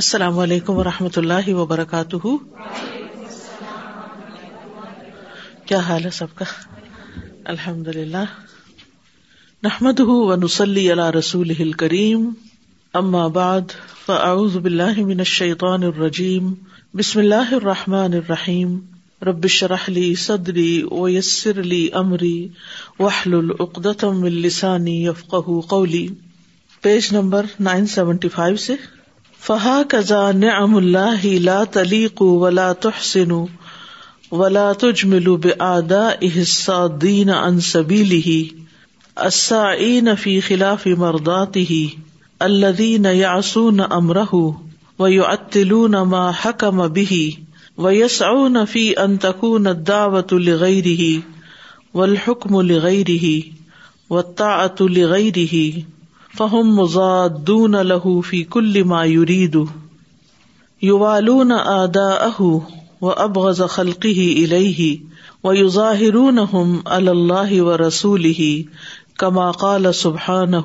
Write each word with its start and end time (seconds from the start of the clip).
السلام 0.00 0.38
علیکم 0.38 0.76
و 0.78 0.82
رحمۃ 0.84 1.14
اللہ 1.16 1.46
وبرکاتہ 1.56 2.16
کیا 5.68 5.78
حال 5.86 6.04
ہے 6.04 6.10
سب 6.16 6.32
کا 6.38 6.44
الحمد 7.52 7.86
للہ 7.96 8.24
نحمد 9.66 10.00
رسول 11.16 11.54
کریم 11.84 12.26
اما 13.02 13.22
من 14.98 15.22
الشیطان 15.26 15.86
الرجیم 15.90 16.50
بسم 16.98 17.18
اللہ 17.22 17.52
الرحمٰن 17.60 18.14
الرحیم 18.20 18.74
ربش 19.28 19.52
شرح 19.58 19.86
صدری 20.26 20.72
و 21.00 21.08
یسر 21.10 21.60
علی 21.60 21.78
عمری 22.02 22.34
السانی 22.98 24.98
العدت 25.08 25.50
قولی 25.70 26.02
page 26.82 27.08
number 27.16 27.46
nine 27.70 27.86
seventy 27.96 28.28
five 28.36 28.56
سے 28.68 28.74
فہا 29.44 29.80
کزا 29.88 30.30
نعم 30.34 30.74
اللہ 30.76 31.24
لا 31.44 31.62
تلیق 31.72 32.22
ولا 32.42 32.72
تحسن 32.86 33.32
ولا 34.30 34.70
تجمل 34.82 35.28
بعدا 35.44 36.06
الصادین 36.28 37.30
عن 37.30 37.60
سبیلہ 37.70 38.30
السائین 39.26 40.14
فی 40.22 40.38
خلاف 40.46 40.86
مرضاتہ 40.98 41.72
الذین 42.46 43.04
یعصون 43.14 43.80
امرہ 43.90 44.24
ویعطلون 45.02 45.94
ما 46.10 46.26
حکم 46.44 46.82
به 46.98 47.20
ویسعون 47.84 48.56
فی 48.72 48.84
ان 49.04 49.16
تکون 49.26 49.66
الدعوت 49.66 50.32
لغیرہ 50.48 51.08
والحکم 51.98 52.60
لغیرہ 52.70 53.20
والطاعت 54.10 54.82
لغیرہ 54.98 55.46
فہم 56.36 56.74
مزادون 56.76 57.74
لہو 57.90 58.20
فی 58.30 58.42
کل 58.56 58.82
ما 58.92 59.04
یرید 59.04 59.54
نہ 61.50 61.58
آدا 61.74 62.08
اہو 62.26 62.50
و 63.06 63.10
اب 63.24 63.38
غذا 63.44 63.66
خلقی 63.76 64.10
علیہ 64.44 64.96
واہر 65.76 66.16
نہ 66.36 67.76
رسول 67.86 68.24
ہی 68.38 68.50
کما 69.22 69.50
کا 69.60 69.76
سبحان 70.00 70.56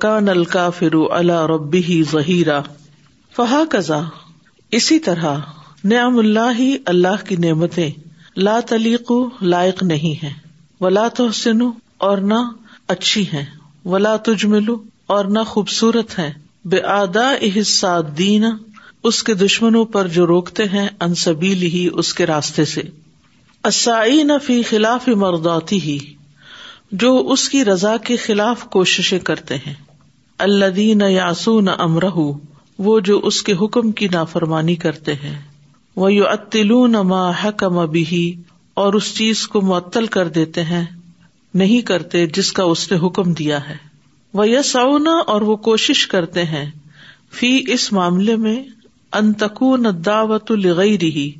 کا 0.00 0.18
نل 0.20 0.44
کافرو 0.52 1.04
اللہ 1.18 1.44
ربی 1.54 1.82
ہی 1.88 2.02
ذہیرا 2.12 2.60
فہا 3.36 3.62
کزا 3.70 4.00
اسی 4.80 4.98
طرح 5.08 5.36
نعم 5.94 6.18
اللہ 6.18 6.60
اللہ 6.94 7.24
کی 7.28 7.36
نعمتیں 7.46 7.90
لا 8.48 8.58
تلیق 8.68 9.12
لائق 9.54 9.82
نہیں 9.92 10.22
ہے 10.22 10.32
ولا 10.80 11.02
لاتحسن 11.02 11.62
اور 12.10 12.18
نہ 12.32 12.40
اچھی 12.96 13.24
ہے 13.32 13.44
ولا 13.92 14.12
تج 14.26 14.44
ملو 14.52 14.74
اور 15.14 15.24
نہ 15.38 15.42
خوبصورت 15.46 16.18
ہے 16.18 16.30
آدا 16.92 17.28
احساد 17.48 18.02
دین 18.18 18.44
اس 19.10 19.22
کے 19.22 19.34
دشمنوں 19.42 19.84
پر 19.96 20.08
جو 20.14 20.26
روکتے 20.26 20.64
ہیں 20.72 20.86
انصبیل 21.06 21.60
ہی 21.74 21.86
اس 22.02 22.12
کے 22.20 22.26
راستے 22.26 22.64
سے 22.74 22.82
فی 24.46 24.60
خلاف 24.70 25.06
مرداتی 25.22 25.80
ہی 25.82 25.96
جو 27.02 27.12
اس 27.32 27.48
کی 27.48 27.64
رضا 27.64 27.96
کے 28.06 28.16
خلاف 28.24 28.64
کوششیں 28.76 29.18
کرتے 29.28 29.56
ہیں 29.66 29.74
اللہ 30.48 30.74
دین 30.76 31.00
یاسو 31.10 31.58
نہ 31.66 31.70
امرہ 31.86 32.10
وہ 32.88 32.98
جو 33.10 33.18
اس 33.30 33.42
کے 33.48 33.54
حکم 33.62 33.92
کی 34.00 34.08
نافرمانی 34.12 34.76
کرتے 34.86 35.14
ہیں 35.22 35.36
وہ 36.02 36.12
یو 36.12 36.26
اتلو 36.32 36.86
نہ 36.96 37.30
حکم 37.44 37.78
ابھی 37.86 38.20
اور 38.84 38.94
اس 39.02 39.14
چیز 39.18 39.46
کو 39.54 39.60
معطل 39.72 40.06
کر 40.18 40.28
دیتے 40.40 40.62
ہیں 40.74 40.84
نہیں 41.60 41.80
کرتے 41.88 42.26
جس 42.36 42.52
کا 42.56 42.62
اس 42.70 42.90
نے 42.90 42.96
حکم 43.06 43.32
دیا 43.40 43.58
ہے 43.68 43.74
وہ 44.40 44.48
یس 44.48 44.74
اور 44.78 45.42
وہ 45.50 45.56
کوشش 45.68 46.06
کرتے 46.14 46.44
ہیں 46.54 46.64
فی 47.40 47.50
اس 47.76 47.92
معاملے 47.98 48.34
میں 48.46 48.56
دعوت 50.08 50.50
لگئی 50.64 50.98
رہی 51.02 51.30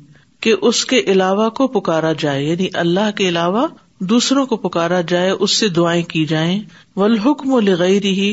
کہ 0.45 0.53
اس 0.69 0.83
کے 0.93 0.99
علاوہ 1.13 1.49
کو 1.59 1.67
پکارا 1.75 2.11
جائے 2.23 2.43
یعنی 2.43 2.67
اللہ 2.83 3.11
کے 3.17 3.27
علاوہ 3.29 3.65
دوسروں 4.13 4.45
کو 4.53 4.57
پکارا 4.63 5.01
جائے 5.13 5.29
اس 5.45 5.57
سے 5.61 5.67
دعائیں 5.77 6.03
کی 6.13 6.25
جائیں 6.31 6.59
والحکم 7.01 7.53
حکم 7.53 7.53
و 7.53 7.85
رہی 7.85 8.29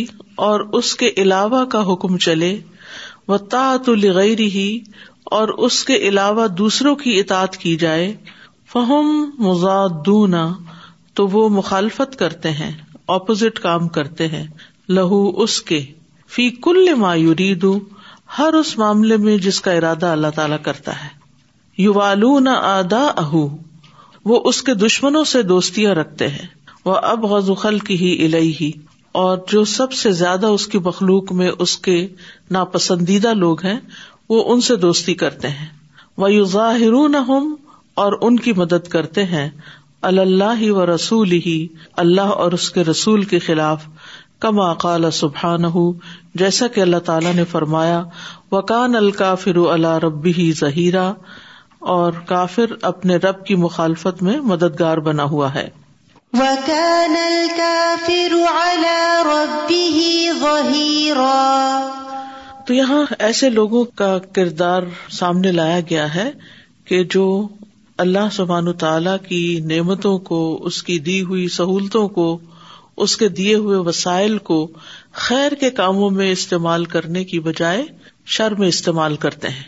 اور 0.48 0.66
اس 0.80 0.94
کے 1.02 1.10
علاوہ 1.24 1.64
کا 1.74 1.82
حکم 1.92 2.16
چلے 2.28 2.54
وہ 3.32 3.36
تاط 3.56 3.88
وغئی 4.04 4.36
رہی 4.42 4.68
اور 5.40 5.48
اس 5.68 5.84
کے 5.90 5.96
علاوہ 6.10 6.46
دوسروں 6.62 6.94
کی 7.04 7.18
اطاط 7.20 7.56
کی 7.66 7.76
جائے 7.84 8.12
فہم 8.72 9.10
مزاد 9.46 10.08
تو 11.16 11.26
وہ 11.32 11.48
مخالفت 11.58 12.16
کرتے 12.18 12.50
ہیں 12.60 12.70
اپوزٹ 13.16 13.58
کام 13.68 13.88
کرتے 13.96 14.26
ہیں 14.28 14.44
لہو 14.98 15.20
اس 15.42 15.60
کے 15.70 15.82
فی 16.36 16.48
کل 16.64 16.92
مایوری 16.98 17.52
دوں 17.64 17.78
ہر 18.38 18.54
اس 18.60 18.76
معاملے 18.78 19.16
میں 19.26 19.36
جس 19.46 19.60
کا 19.66 19.72
ارادہ 19.80 20.06
اللہ 20.16 20.34
تعالیٰ 20.34 20.56
کرتا 20.62 20.92
ہے 21.02 21.08
یو 21.82 21.92
والو 21.94 22.38
نہ 22.46 22.50
اس 24.44 24.62
اہ 24.68 24.74
دشمنوں 24.86 25.22
سے 25.34 25.42
دوستیاں 25.52 25.94
رکھتے 25.94 26.28
ہیں 26.38 26.46
وہ 26.84 26.94
اب 27.12 27.24
خل 27.60 27.78
کی 27.88 27.94
ہی 28.00 28.10
الہی 28.24 28.52
ہی 28.60 28.70
اور 29.22 29.38
جو 29.52 29.64
سب 29.72 29.92
سے 30.02 30.10
زیادہ 30.20 30.46
اس 30.56 30.66
کی 30.68 30.78
مخلوق 30.84 31.32
میں 31.40 31.50
اس 31.64 31.76
کے 31.86 31.96
ناپسندیدہ 32.56 33.32
لوگ 33.44 33.64
ہیں 33.64 33.78
وہ 34.28 34.42
ان 34.52 34.60
سے 34.68 34.76
دوستی 34.86 35.14
کرتے 35.22 35.48
ہیں 35.60 35.68
وہ 36.22 36.32
یو 36.32 36.44
ظاہر 36.58 37.08
نہ 37.08 37.38
اور 38.04 38.18
ان 38.28 38.38
کی 38.46 38.52
مدد 38.62 38.88
کرتے 38.96 39.24
ہیں 39.36 39.48
اللہ 40.08 40.60
و 40.80 40.84
رسول 40.86 41.32
ہی 41.44 41.56
اللہ 42.02 42.32
اور 42.44 42.52
اس 42.56 42.68
کے 42.70 42.82
رسول 42.84 43.22
کے 43.30 43.38
خلاف 43.44 43.84
کما 44.44 44.72
قال 44.84 45.10
سبحان 45.18 45.64
جیسا 46.42 46.66
کہ 46.74 46.80
اللہ 46.80 47.02
تعالیٰ 47.08 47.32
نے 47.34 47.44
فرمایا 47.50 48.02
وکان 48.52 48.96
الکافر 49.00 49.44
فرو 49.52 49.68
اللہ 49.70 49.96
ربی 50.04 50.32
ہی 50.38 50.50
ظہیرہ 50.60 51.06
اور 51.94 52.18
کافر 52.34 52.74
اپنے 52.90 53.16
رب 53.24 53.44
کی 53.46 53.54
مخالفت 53.64 54.22
میں 54.28 54.36
مددگار 54.52 54.98
بنا 55.08 55.24
ہوا 55.34 55.54
ہے 55.54 55.68
تو 62.66 62.74
یہاں 62.74 63.04
ایسے 63.28 63.50
لوگوں 63.58 63.84
کا 64.02 64.16
کردار 64.38 64.82
سامنے 65.20 65.52
لایا 65.52 65.80
گیا 65.90 66.14
ہے 66.14 66.30
کہ 66.88 67.02
جو 67.16 67.26
اللہ 68.02 68.28
سبحان 68.32 68.70
تعالی 68.78 69.10
کی 69.28 69.40
نعمتوں 69.70 70.16
کو 70.28 70.38
اس 70.66 70.82
کی 70.82 70.98
دی 71.08 71.20
ہوئی 71.24 71.46
سہولتوں 71.56 72.06
کو 72.16 72.24
اس 73.04 73.16
کے 73.16 73.28
دیے 73.38 73.54
ہوئے 73.62 73.76
وسائل 73.88 74.36
کو 74.48 74.56
خیر 75.26 75.54
کے 75.60 75.70
کاموں 75.80 76.08
میں 76.16 76.30
استعمال 76.32 76.84
کرنے 76.94 77.22
کی 77.24 77.38
بجائے 77.40 77.82
شر 78.36 78.54
میں 78.58 78.68
استعمال 78.68 79.16
کرتے 79.24 79.48
ہیں 79.48 79.62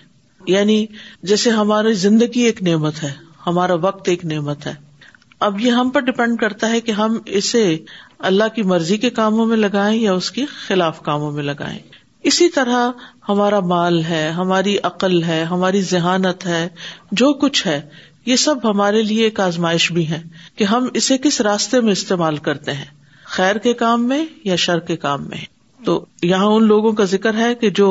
یعنی 0.46 0.84
جیسے 1.32 1.50
ہماری 1.60 1.92
زندگی 2.06 2.40
ایک 2.46 2.62
نعمت 2.68 3.02
ہے 3.02 3.12
ہمارا 3.46 3.74
وقت 3.80 4.08
ایک 4.08 4.24
نعمت 4.32 4.66
ہے 4.66 4.74
اب 5.48 5.60
یہ 5.60 5.70
ہم 5.80 5.90
پر 5.94 6.00
ڈپینڈ 6.10 6.38
کرتا 6.40 6.70
ہے 6.70 6.80
کہ 6.80 6.92
ہم 7.00 7.18
اسے 7.40 7.62
اللہ 8.30 8.54
کی 8.54 8.62
مرضی 8.74 8.96
کے 8.98 9.10
کاموں 9.20 9.46
میں 9.46 9.56
لگائیں 9.56 9.98
یا 10.00 10.12
اس 10.12 10.30
کے 10.38 10.44
خلاف 10.66 11.00
کاموں 11.08 11.30
میں 11.32 11.42
لگائیں 11.44 11.78
اسی 12.30 12.48
طرح 12.58 12.88
ہمارا 13.28 13.60
مال 13.74 14.02
ہے 14.04 14.28
ہماری 14.36 14.76
عقل 14.92 15.22
ہے 15.24 15.42
ہماری 15.50 15.80
ذہانت 15.90 16.46
ہے 16.46 16.66
جو 17.20 17.32
کچھ 17.42 17.66
ہے 17.66 17.80
یہ 18.26 18.36
سب 18.42 18.68
ہمارے 18.70 19.02
لیے 19.02 19.24
ایک 19.24 19.40
آزمائش 19.40 19.90
بھی 19.92 20.08
ہے 20.10 20.20
کہ 20.58 20.64
ہم 20.70 20.86
اسے 21.00 21.18
کس 21.26 21.40
راستے 21.46 21.80
میں 21.88 21.92
استعمال 21.92 22.36
کرتے 22.46 22.72
ہیں 22.72 22.84
خیر 23.34 23.58
کے 23.66 23.72
کام 23.82 24.06
میں 24.08 24.24
یا 24.44 24.56
شر 24.64 24.78
کے 24.88 24.96
کام 25.04 25.26
میں 25.28 25.44
تو 25.84 26.04
یہاں 26.22 26.46
ان 26.54 26.66
لوگوں 26.66 26.92
کا 27.00 27.04
ذکر 27.12 27.36
ہے 27.38 27.54
کہ 27.60 27.70
جو 27.80 27.88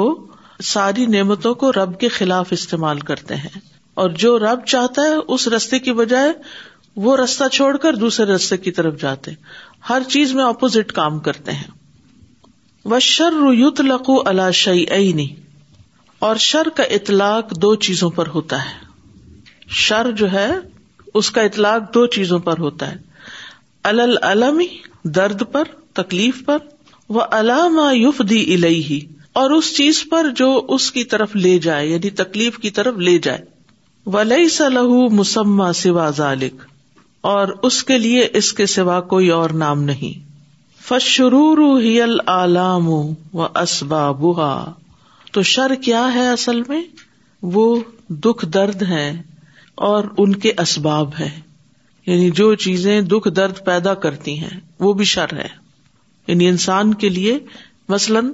ساری 0.73 1.05
نعمتوں 1.15 1.53
کو 1.61 1.71
رب 1.71 1.97
کے 1.99 2.07
خلاف 2.17 2.47
استعمال 2.57 2.99
کرتے 3.11 3.35
ہیں 3.45 3.59
اور 4.03 4.09
جو 4.23 4.37
رب 4.39 4.65
چاہتا 4.73 5.01
ہے 5.09 5.15
اس 5.33 5.47
رستے 5.55 5.79
کی 5.87 5.93
بجائے 6.01 6.31
وہ 7.05 7.15
رستہ 7.17 7.47
چھوڑ 7.57 7.75
کر 7.85 7.95
دوسرے 8.05 8.25
رستے 8.33 8.57
کی 8.65 8.71
طرف 8.79 8.99
جاتے 9.01 9.31
ہر 9.89 10.03
چیز 10.09 10.33
میں 10.35 10.43
اپوزٹ 10.45 10.91
کام 11.01 11.19
کرتے 11.29 11.51
ہیں 11.59 12.89
وشر 12.91 13.41
رقو 13.43 13.83
لقو 13.87 14.21
اللہ 14.29 14.51
شعی 14.63 14.85
اور 16.27 16.35
شر 16.49 16.69
کا 16.75 16.83
اطلاق 16.99 17.61
دو 17.61 17.75
چیزوں 17.87 18.09
پر 18.19 18.27
ہوتا 18.35 18.63
ہے 18.65 18.83
شر 19.83 20.11
جو 20.19 20.31
ہے 20.31 20.47
اس 21.19 21.29
کا 21.31 21.41
اطلاق 21.49 21.93
دو 21.93 22.05
چیزوں 22.15 22.39
پر 22.47 22.57
ہوتا 22.59 22.91
ہے 22.91 22.97
الل 23.89 24.15
اللعمی 24.29 24.65
درد 25.15 25.41
پر 25.51 25.67
تکلیف 26.01 26.45
پر 26.45 26.57
وہ 27.17 27.21
علام 27.39 27.79
یوف 27.93 28.21
دی 28.29 28.99
اور 29.39 29.51
اس 29.51 29.75
چیز 29.77 30.03
پر 30.09 30.29
جو 30.35 30.49
اس 30.75 30.91
کی 30.91 31.03
طرف 31.13 31.35
لے 31.35 31.57
جائے 31.65 31.87
یعنی 31.87 32.09
تکلیف 32.21 32.57
کی 32.59 32.69
طرف 32.77 32.97
لے 33.07 33.17
جائے 33.23 33.43
و 34.13 34.21
لئی 34.23 35.07
مسما 35.15 35.71
سوا 35.75 36.09
ذالک 36.17 36.61
اور 37.29 37.47
اس 37.69 37.83
کے 37.83 37.97
لیے 37.97 38.27
اس 38.39 38.51
کے 38.53 38.65
سوا 38.73 38.99
کوئی 39.13 39.29
اور 39.37 39.49
نام 39.63 39.83
نہیں 39.83 40.23
فشرور 40.87 41.59
ہی 41.81 41.99
و 42.29 43.43
اسباب 43.61 44.23
تو 45.33 45.41
شر 45.53 45.75
کیا 45.85 46.07
ہے 46.13 46.27
اصل 46.31 46.61
میں 46.67 46.81
وہ 47.53 47.67
دکھ 48.25 48.45
درد 48.53 48.81
ہے 48.89 49.11
اور 49.87 50.03
ان 50.17 50.35
کے 50.43 50.51
اسباب 50.61 51.13
ہے 51.19 51.29
یعنی 52.05 52.29
جو 52.35 52.53
چیزیں 52.65 53.01
دکھ 53.13 53.27
درد 53.35 53.63
پیدا 53.65 53.93
کرتی 54.05 54.37
ہیں 54.39 54.59
وہ 54.79 54.93
بھی 54.99 55.05
شر 55.11 55.33
ہے 55.37 55.47
یعنی 56.27 56.47
انسان 56.47 56.93
کے 57.03 57.09
لیے 57.09 57.37
مثلاً 57.89 58.29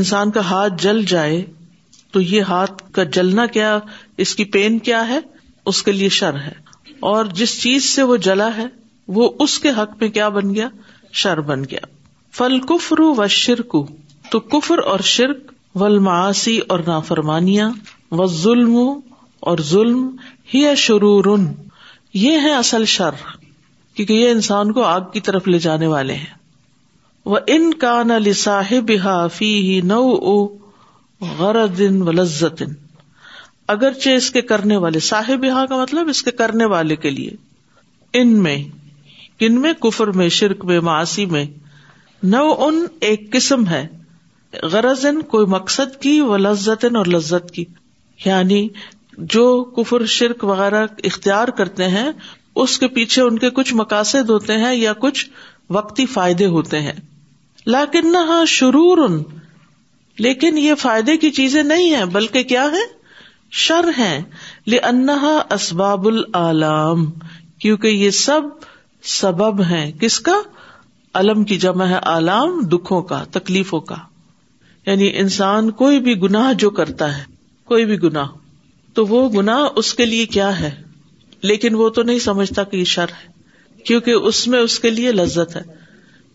انسان 0.00 0.30
کا 0.30 0.40
ہاتھ 0.50 0.82
جل 0.82 1.02
جائے 1.08 1.44
تو 2.12 2.20
یہ 2.20 2.42
ہاتھ 2.48 2.82
کا 2.94 3.02
جلنا 3.16 3.46
کیا 3.56 3.78
اس 4.24 4.34
کی 4.36 4.44
پین 4.56 4.78
کیا 4.88 5.06
ہے 5.08 5.18
اس 5.72 5.82
کے 5.82 5.92
لیے 5.92 6.08
شر 6.18 6.38
ہے 6.40 6.52
اور 7.08 7.24
جس 7.40 7.60
چیز 7.62 7.84
سے 7.94 8.02
وہ 8.10 8.16
جلا 8.28 8.48
ہے 8.56 8.66
وہ 9.16 9.28
اس 9.44 9.58
کے 9.58 9.70
حق 9.78 9.90
میں 10.00 10.08
کیا 10.18 10.28
بن 10.36 10.54
گیا 10.54 10.68
شر 11.22 11.40
بن 11.50 11.62
گیا 11.70 11.86
فل 12.36 12.58
کفر 12.68 13.00
و 13.00 13.26
شرک 13.42 13.76
تو 14.30 14.40
کفر 14.54 14.78
اور 14.92 15.00
شرک 15.14 15.52
ولماسی 15.80 16.58
اور 16.68 16.80
نافرمانیاں 16.86 17.70
و 18.12 18.26
ظلم 18.38 18.76
اور 19.50 19.58
ظلم 19.68 20.08
ہی 20.54 20.64
شرور 20.86 21.24
یہ 22.18 22.38
ہے 22.42 22.52
اصل 22.56 22.84
شر 22.94 23.14
کیونکہ 23.94 24.12
یہ 24.12 24.30
انسان 24.30 24.72
کو 24.72 24.82
آگ 24.84 25.10
کی 25.12 25.20
طرف 25.28 25.48
لے 25.48 25.58
جانے 25.68 25.86
والے 25.86 26.14
ہیں 26.14 26.36
وہ 27.32 27.38
ان 27.54 27.72
کا 27.84 27.92
نہ 28.02 28.18
نو 29.88 30.02
او 30.30 30.36
غرض 31.38 31.80
و 32.06 32.12
لذت 32.12 32.62
اگرچہ 33.74 34.10
اس 34.18 34.30
کے 34.30 34.40
کرنے 34.52 34.76
والے 34.84 34.98
صاحب 35.12 35.44
یہاں 35.44 35.66
کا 35.72 35.80
مطلب 35.80 36.08
اس 36.08 36.22
کے 36.22 36.30
کرنے 36.40 36.64
والے 36.74 36.96
کے 37.04 37.10
لیے 37.10 37.30
ان 38.20 38.36
میں 38.42 38.56
ان 39.46 39.60
میں 39.60 39.72
کفر 39.82 40.10
میں 40.20 40.28
شرک 40.36 40.64
میں 40.70 40.80
معاشی 40.90 41.26
میں 41.36 41.44
نو 42.34 42.46
ان 42.66 42.84
ایک 43.08 43.30
قسم 43.32 43.66
ہے 43.68 43.86
غرض 44.72 45.04
کوئی 45.30 45.46
مقصد 45.56 46.00
کی 46.02 46.20
وہ 46.30 46.36
لذت 46.36 46.84
اور 46.94 47.06
لذت 47.16 47.50
کی 47.54 47.64
یعنی 48.24 48.66
جو 49.34 49.44
کفر 49.76 50.04
شرک 50.16 50.42
وغیرہ 50.44 50.84
اختیار 51.04 51.48
کرتے 51.58 51.88
ہیں 51.88 52.10
اس 52.62 52.78
کے 52.78 52.88
پیچھے 52.98 53.22
ان 53.22 53.38
کے 53.38 53.50
کچھ 53.54 53.72
مقاصد 53.74 54.30
ہوتے 54.30 54.56
ہیں 54.58 54.74
یا 54.74 54.92
کچھ 55.04 55.28
وقتی 55.76 56.06
فائدے 56.14 56.46
ہوتے 56.54 56.80
ہیں 56.80 56.92
لاکن 57.66 58.14
شرور 58.48 59.08
لیکن 60.26 60.58
یہ 60.58 60.74
فائدے 60.78 61.16
کی 61.24 61.30
چیزیں 61.40 61.62
نہیں 61.62 61.94
ہے 61.96 62.04
بلکہ 62.12 62.42
کیا 62.52 62.62
ہے 62.72 62.84
شر 63.64 63.88
ہے 63.98 64.20
لنحا 64.72 65.36
اسباب 65.54 66.06
العلام 66.06 67.04
کیونکہ 67.60 67.88
یہ 67.88 68.10
سب 68.22 68.46
سبب 69.18 69.62
ہیں 69.70 69.90
کس 70.00 70.18
کا 70.28 70.34
علم 71.18 71.44
کی 71.50 71.56
جمع 71.64 71.84
ہے 71.88 71.98
آلام 72.16 72.60
دکھوں 72.72 73.02
کا 73.12 73.22
تکلیفوں 73.32 73.80
کا 73.92 73.96
یعنی 74.86 75.10
انسان 75.20 75.70
کوئی 75.82 75.98
بھی 76.00 76.20
گناہ 76.22 76.52
جو 76.58 76.70
کرتا 76.80 77.16
ہے 77.16 77.22
کوئی 77.72 77.84
بھی 77.86 78.02
گناہ 78.02 78.26
تو 78.98 79.04
وہ 79.06 79.18
گنا 79.32 79.56
اس 79.80 79.92
کے 79.94 80.04
لیے 80.06 80.24
کیا 80.36 80.48
ہے 80.60 80.70
لیکن 81.48 81.74
وہ 81.80 81.88
تو 81.98 82.02
نہیں 82.06 82.18
سمجھتا 82.18 82.62
کہ 82.70 82.82
شر 82.92 83.10
ہے 83.22 83.82
کیونکہ 83.86 84.26
اس 84.30 84.38
میں 84.52 84.60
اس 84.60 84.78
کے 84.86 84.90
لیے 84.90 85.12
لذت 85.18 85.54
ہے 85.56 85.60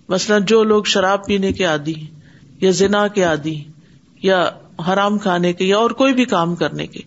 مثلاً 0.09 0.43
جو 0.51 0.61
لوگ 0.63 0.83
شراب 0.93 1.25
پینے 1.25 1.51
کے 1.53 1.65
آدی 1.67 1.93
یا 2.61 2.69
زنا 2.81 3.05
کے 3.17 3.25
آدی 3.25 3.55
یا 4.27 4.39
حرام 4.87 5.17
کھانے 5.25 5.51
کے 5.53 5.65
یا 5.65 5.77
اور 5.77 5.91
کوئی 6.03 6.13
بھی 6.19 6.25
کام 6.35 6.55
کرنے 6.61 6.87
کے 6.93 7.01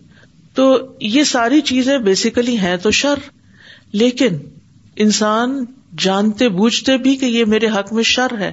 تو 0.55 0.67
یہ 1.15 1.23
ساری 1.31 1.61
چیزیں 1.71 1.97
بیسیکلی 2.11 2.57
ہیں 2.65 2.75
تو 2.83 2.91
شر 3.01 3.19
لیکن 4.01 4.37
انسان 5.05 5.63
جانتے 6.03 6.49
بوجھتے 6.59 6.97
بھی 7.07 7.15
کہ 7.17 7.25
یہ 7.39 7.45
میرے 7.55 7.67
حق 7.77 7.93
میں 7.93 8.03
شر 8.13 8.37
ہے 8.39 8.51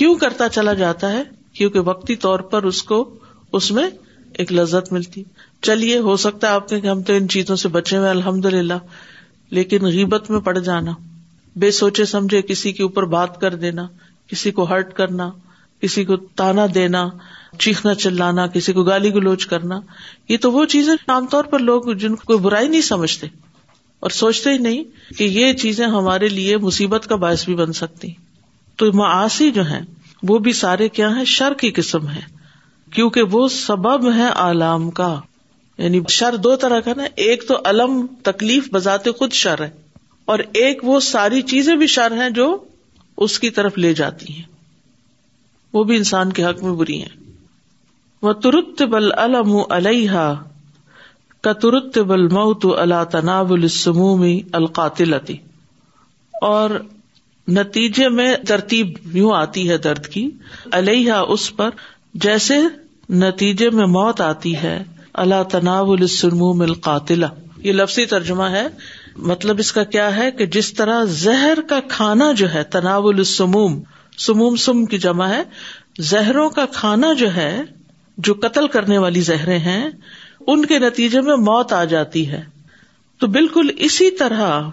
کیوں 0.00 0.14
کرتا 0.24 0.48
چلا 0.58 0.72
جاتا 0.84 1.12
ہے 1.18 1.22
کیونکہ 1.58 1.88
وقتی 1.92 2.16
طور 2.26 2.40
پر 2.54 2.64
اس 2.72 2.82
کو 2.92 3.02
اس 3.58 3.70
میں 3.78 3.88
ایک 4.42 4.52
لذت 4.52 4.92
ملتی 4.92 5.22
چلیے 5.66 5.98
ہو 6.06 6.16
سکتا 6.22 6.48
ہے 6.48 6.52
آپ 6.54 6.68
کے 6.68 6.76
ہم 6.88 7.02
تو 7.06 7.12
ان 7.16 7.28
چیزوں 7.28 7.54
سے 7.62 7.68
بچے 7.76 7.96
ہوئے 7.98 8.08
الحمد 8.10 8.44
للہ 8.52 8.74
لیکن 9.58 9.84
غیبت 9.84 10.30
میں 10.30 10.40
پڑ 10.48 10.58
جانا 10.58 10.92
بے 11.62 11.70
سوچے 11.78 12.04
سمجھے 12.04 12.42
کسی 12.48 12.72
کے 12.72 12.82
اوپر 12.82 13.02
بات 13.16 13.40
کر 13.40 13.54
دینا 13.64 13.86
کسی 14.30 14.50
کو 14.58 14.64
ہرٹ 14.70 14.92
کرنا 14.94 15.30
کسی 15.82 16.04
کو 16.04 16.16
تانا 16.36 16.66
دینا 16.74 17.06
چیخنا 17.58 17.94
چلانا 18.04 18.46
کسی 18.54 18.72
کو 18.72 18.82
گالی 18.84 19.12
گلوچ 19.14 19.46
کرنا 19.52 19.80
یہ 20.28 20.36
تو 20.42 20.52
وہ 20.52 20.64
چیزیں 20.74 20.94
عام 21.12 21.26
طور 21.30 21.44
پر 21.50 21.58
لوگ 21.58 21.92
جن 22.00 22.14
کو 22.16 22.22
کوئی 22.26 22.38
برائی 22.44 22.68
نہیں 22.68 22.80
سمجھتے 22.88 23.26
اور 24.06 24.10
سوچتے 24.16 24.50
ہی 24.52 24.58
نہیں 24.66 24.82
کہ 25.18 25.24
یہ 25.24 25.52
چیزیں 25.62 25.86
ہمارے 25.98 26.28
لیے 26.28 26.56
مصیبت 26.66 27.06
کا 27.08 27.16
باعث 27.24 27.44
بھی 27.44 27.54
بن 27.56 27.72
سکتی 27.80 28.12
تو 28.78 28.92
معاشی 28.98 29.50
جو 29.52 29.68
ہے 29.70 29.80
وہ 30.28 30.38
بھی 30.46 30.52
سارے 30.62 30.88
کیا 30.98 31.08
ہیں 31.16 31.24
شر 31.36 31.54
کی 31.60 31.70
قسم 31.80 32.08
ہے 32.10 32.20
کیونکہ 32.94 33.22
وہ 33.36 33.46
سبب 33.54 34.12
ہے 34.16 34.28
آلام 34.46 34.90
کا 35.00 35.14
یعنی 35.82 36.00
شر 36.10 36.36
دو 36.44 36.54
طرح 36.62 36.80
کا 36.84 36.92
نا 36.96 37.04
ایک 37.26 37.46
تو 37.48 37.56
الم 37.70 37.92
تکلیف 38.28 38.68
بذات 38.74 39.08
خود 39.18 39.32
شر 39.42 39.62
ہے 39.64 39.68
اور 40.32 40.38
ایک 40.62 40.80
وہ 40.84 40.98
ساری 41.08 41.42
چیزیں 41.52 41.74
بھی 41.82 41.86
شر 41.94 42.12
ہیں 42.20 42.28
جو 42.38 42.46
اس 43.26 43.38
کی 43.44 43.50
طرف 43.58 43.78
لے 43.78 43.92
جاتی 44.00 44.32
ہیں 44.34 44.42
وہ 45.72 45.82
بھی 45.90 45.96
انسان 45.96 46.32
کے 46.38 46.44
حق 46.44 46.62
میں 46.64 46.72
بری 46.82 46.98
ہیں 47.02 47.16
وہ 48.28 48.32
ترت 48.46 48.82
بل 48.94 49.10
الم 49.26 49.56
الحا 49.78 50.26
کا 51.46 51.52
ترت 51.64 51.98
بل 52.10 52.28
تناب 53.10 53.52
السمو 53.52 54.14
میں 54.22 54.36
القاتل 54.60 55.14
اور 56.50 56.70
نتیجے 57.60 58.08
میں 58.16 58.34
ترتیب 58.48 59.16
یوں 59.16 59.32
آتی 59.34 59.68
ہے 59.70 59.76
درد 59.88 60.06
کی 60.16 60.28
علیہ 60.80 61.12
اس 61.36 61.54
پر 61.56 61.70
جیسے 62.24 62.56
نتیجے 63.24 63.68
میں 63.78 63.86
موت 63.96 64.20
آتی 64.20 64.56
ہے 64.62 64.78
اللہ 65.20 65.42
تناسموم 65.50 66.60
القاتلا 66.62 67.26
یہ 67.62 67.72
لفظی 67.72 68.04
ترجمہ 68.10 68.44
ہے 68.50 68.66
مطلب 69.30 69.58
اس 69.62 69.72
کا 69.78 69.82
کیا 69.94 70.04
ہے 70.16 70.30
کہ 70.40 70.46
جس 70.56 70.72
طرح 70.80 71.02
زہر 71.22 71.60
کا 71.70 71.78
کھانا 71.94 72.30
جو 72.40 72.50
ہے 72.52 72.62
السموم 72.74 73.78
سموم 74.26 74.56
سم 74.66 74.84
کی 74.92 74.98
جمع 75.06 75.28
ہے 75.28 75.42
زہروں 76.10 76.48
کا 76.58 76.66
کھانا 76.74 77.12
جو 77.22 77.34
ہے 77.34 77.50
جو 78.28 78.34
قتل 78.42 78.68
کرنے 78.76 78.98
والی 79.06 79.20
زہریں 79.30 79.58
ہیں 79.64 79.82
ان 80.52 80.64
کے 80.66 80.78
نتیجے 80.86 81.20
میں 81.30 81.36
موت 81.48 81.72
آ 81.72 81.82
جاتی 81.94 82.26
ہے 82.30 82.42
تو 83.20 83.26
بالکل 83.38 83.70
اسی 83.88 84.10
طرح 84.18 84.68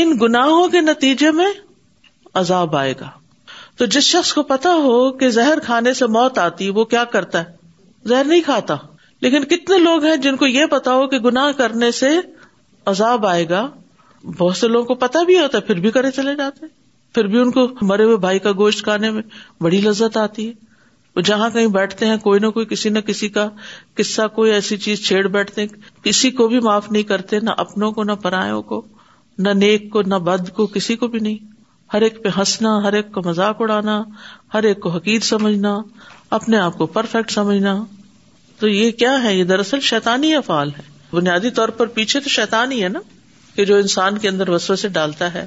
ان 0.00 0.16
گناہوں 0.22 0.66
کے 0.76 0.80
نتیجے 0.80 1.30
میں 1.40 1.48
عذاب 2.42 2.76
آئے 2.76 2.94
گا 3.00 3.10
تو 3.78 3.86
جس 3.96 4.04
شخص 4.14 4.32
کو 4.34 4.42
پتا 4.52 4.74
ہو 4.86 4.96
کہ 5.18 5.28
زہر 5.40 5.58
کھانے 5.64 5.92
سے 6.02 6.06
موت 6.18 6.38
آتی 6.38 6.70
وہ 6.78 6.84
کیا 6.94 7.04
کرتا 7.16 7.40
ہے 7.44 8.08
زہر 8.14 8.24
نہیں 8.34 8.40
کھاتا 8.50 8.76
لیکن 9.22 9.44
کتنے 9.48 9.78
لوگ 9.78 10.04
ہیں 10.04 10.16
جن 10.26 10.36
کو 10.36 10.46
یہ 10.46 10.66
پتا 10.70 10.92
ہو 10.94 11.06
کہ 11.08 11.18
گنا 11.24 11.50
کرنے 11.56 11.90
سے 11.96 12.08
عذاب 12.92 13.26
آئے 13.26 13.48
گا 13.48 13.66
بہت 14.38 14.56
سے 14.56 14.68
لوگوں 14.68 14.86
کو 14.86 14.94
پتا 15.06 15.22
بھی 15.26 15.38
ہوتا 15.38 15.58
ہے 15.58 15.62
پھر 15.66 15.80
بھی 15.80 15.90
کرے 15.90 16.10
چلے 16.16 16.34
جاتے 16.36 16.66
پھر 17.14 17.26
بھی 17.26 17.38
ان 17.38 17.50
کو 17.50 17.66
مرے 17.86 18.04
ہوئے 18.04 18.16
بھائی 18.24 18.38
کا 18.38 18.52
گوشت 18.58 18.82
کھانے 18.84 19.10
میں 19.10 19.22
بڑی 19.62 19.80
لذت 19.80 20.16
آتی 20.16 20.46
ہے 20.48 20.52
وہ 21.16 21.20
جہاں 21.28 21.48
کہیں 21.50 21.66
بیٹھتے 21.76 22.06
ہیں 22.06 22.16
کوئی 22.22 22.40
نہ 22.40 22.46
کوئی 22.56 22.66
کسی 22.70 22.88
نہ 22.90 22.98
کسی 23.06 23.28
کا 23.36 23.48
قصہ 24.00 24.26
کوئی 24.34 24.52
ایسی 24.52 24.76
چیز 24.84 25.06
چھیڑ 25.06 25.26
بیٹھتے 25.36 25.60
ہیں 25.60 25.68
کسی 26.04 26.30
کو 26.40 26.46
بھی 26.48 26.60
معاف 26.68 26.90
نہیں 26.92 27.02
کرتے 27.12 27.40
نہ 27.40 27.50
اپنوں 27.64 27.90
کو 27.92 28.02
نہ 28.04 28.12
پرایوں 28.22 28.60
کو 28.72 28.82
نہ 29.38 29.48
نیک 29.56 29.90
کو 29.92 30.02
نہ 30.02 30.14
بد 30.30 30.50
کو 30.56 30.66
کسی 30.74 30.96
کو 30.96 31.06
بھی 31.14 31.18
نہیں 31.18 31.38
ہر 31.92 32.02
ایک 32.08 32.22
پہ 32.24 32.28
ہنسنا 32.38 32.78
ہر 32.82 32.92
ایک 33.00 33.12
کو 33.12 33.22
مزاق 33.26 33.60
اڑانا 33.62 34.02
ہر 34.54 34.62
ایک 34.70 34.80
کو 34.80 34.90
حقیق 34.96 35.24
سمجھنا 35.24 35.76
اپنے 36.40 36.58
آپ 36.58 36.78
کو 36.78 36.86
پرفیکٹ 36.98 37.30
سمجھنا 37.32 37.76
تو 38.60 38.68
یہ 38.68 38.90
کیا 39.00 39.12
ہے 39.22 39.34
یہ 39.34 39.44
دراصل 39.50 39.80
شیتانی 39.88 40.34
افعال 40.36 40.70
ہے 40.78 40.82
بنیادی 41.12 41.50
طور 41.58 41.68
پر 41.76 41.86
پیچھے 41.98 42.20
تو 42.24 42.28
شیتان 42.28 42.72
ہی 42.72 42.82
ہے 42.82 42.88
نا 42.96 43.00
کہ 43.54 43.64
جو 43.70 43.76
انسان 43.84 44.18
کے 44.24 44.28
اندر 44.28 44.48
وسو 44.54 44.76
سے 44.82 44.88
ڈالتا 44.96 45.32
ہے 45.34 45.44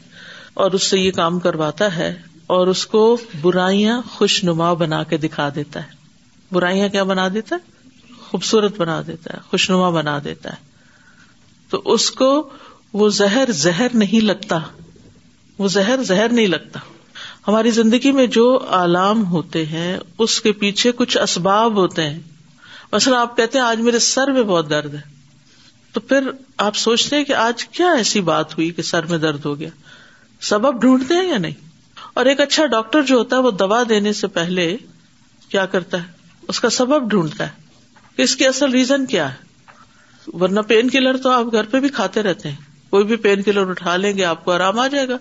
اور 0.63 0.71
اس 0.77 0.83
سے 0.93 0.99
یہ 0.99 1.11
کام 1.17 1.37
کرواتا 1.43 1.95
ہے 1.97 2.13
اور 2.55 2.67
اس 2.73 2.85
کو 2.93 3.01
برائیاں 3.41 4.01
خوش 4.11 4.43
نما 4.43 4.71
بنا 4.81 5.03
کے 5.11 5.17
دکھا 5.27 5.47
دیتا 5.55 5.83
ہے 5.83 6.55
برائیاں 6.57 6.89
کیا 6.95 7.03
بنا 7.11 7.27
دیتا 7.33 7.55
ہے 7.55 8.17
خوبصورت 8.29 8.79
بنا 8.79 9.01
دیتا 9.07 9.33
ہے 9.33 9.39
خوش 9.49 9.69
نما 9.69 9.89
بنا 9.99 10.17
دیتا 10.23 10.49
ہے 10.57 11.27
تو 11.69 11.81
اس 11.93 12.09
کو 12.21 12.31
وہ 13.01 13.09
زہر 13.21 13.51
زہر 13.61 13.95
نہیں 14.05 14.21
لگتا 14.25 14.59
وہ 15.59 15.67
زہر 15.77 16.03
زہر 16.11 16.29
نہیں 16.39 16.47
لگتا 16.57 16.79
ہماری 17.47 17.71
زندگی 17.77 18.11
میں 18.19 18.25
جو 18.41 18.47
آلام 18.81 19.25
ہوتے 19.31 19.65
ہیں 19.71 19.97
اس 20.25 20.39
کے 20.41 20.51
پیچھے 20.65 20.91
کچھ 20.97 21.17
اسباب 21.21 21.77
ہوتے 21.77 22.09
ہیں 22.09 22.19
مثلاً 22.93 23.17
آپ 23.19 23.35
کہتے 23.37 23.57
ہیں 23.57 23.65
آج 23.65 23.79
میرے 23.81 23.99
سر 24.07 24.31
میں 24.31 24.41
بہت 24.49 24.69
درد 24.69 24.93
ہے 24.95 24.99
تو 25.93 25.99
پھر 26.09 26.29
آپ 26.65 26.75
سوچتے 26.77 27.15
ہیں 27.15 27.23
کہ 27.29 27.33
آج 27.43 27.63
کیا 27.77 27.87
ایسی 28.01 28.21
بات 28.29 28.53
ہوئی 28.57 28.69
کہ 28.77 28.81
سر 28.89 29.05
میں 29.11 29.17
درد 29.23 29.45
ہو 29.45 29.57
گیا 29.59 29.69
سبب 30.49 30.79
ڈھونڈتے 30.81 31.13
ہیں 31.15 31.27
یا 31.29 31.37
نہیں 31.47 31.71
اور 32.21 32.25
ایک 32.31 32.41
اچھا 32.45 32.65
ڈاکٹر 32.75 33.01
جو 33.11 33.17
ہوتا 33.17 33.35
ہے 33.35 33.41
وہ 33.41 33.51
دوا 33.63 33.81
دینے 33.89 34.13
سے 34.19 34.27
پہلے 34.37 34.65
کیا 35.49 35.65
کرتا 35.73 36.01
ہے 36.03 36.31
اس 36.53 36.59
کا 36.59 36.69
سبب 36.77 37.09
ڈھونڈتا 37.09 37.45
ہے 37.45 37.61
کہ 38.15 38.21
اس 38.21 38.35
کی 38.35 38.47
اصل 38.47 38.71
ریزن 38.71 39.05
کیا 39.15 39.29
ہے 39.33 40.31
ورنہ 40.41 40.59
پین 40.67 40.89
کلر 40.89 41.17
تو 41.23 41.31
آپ 41.37 41.51
گھر 41.51 41.63
پہ 41.71 41.79
بھی 41.85 41.89
کھاتے 41.99 42.21
رہتے 42.29 42.49
ہیں 42.49 42.57
کوئی 42.91 43.05
بھی 43.05 43.15
پین 43.25 43.41
کلر 43.43 43.69
اٹھا 43.69 43.95
لیں 44.03 44.15
گے 44.17 44.25
آپ 44.33 44.45
کو 44.45 44.51
آرام 44.51 44.79
آ 44.79 44.87
جائے 44.95 45.07
گا 45.07 45.17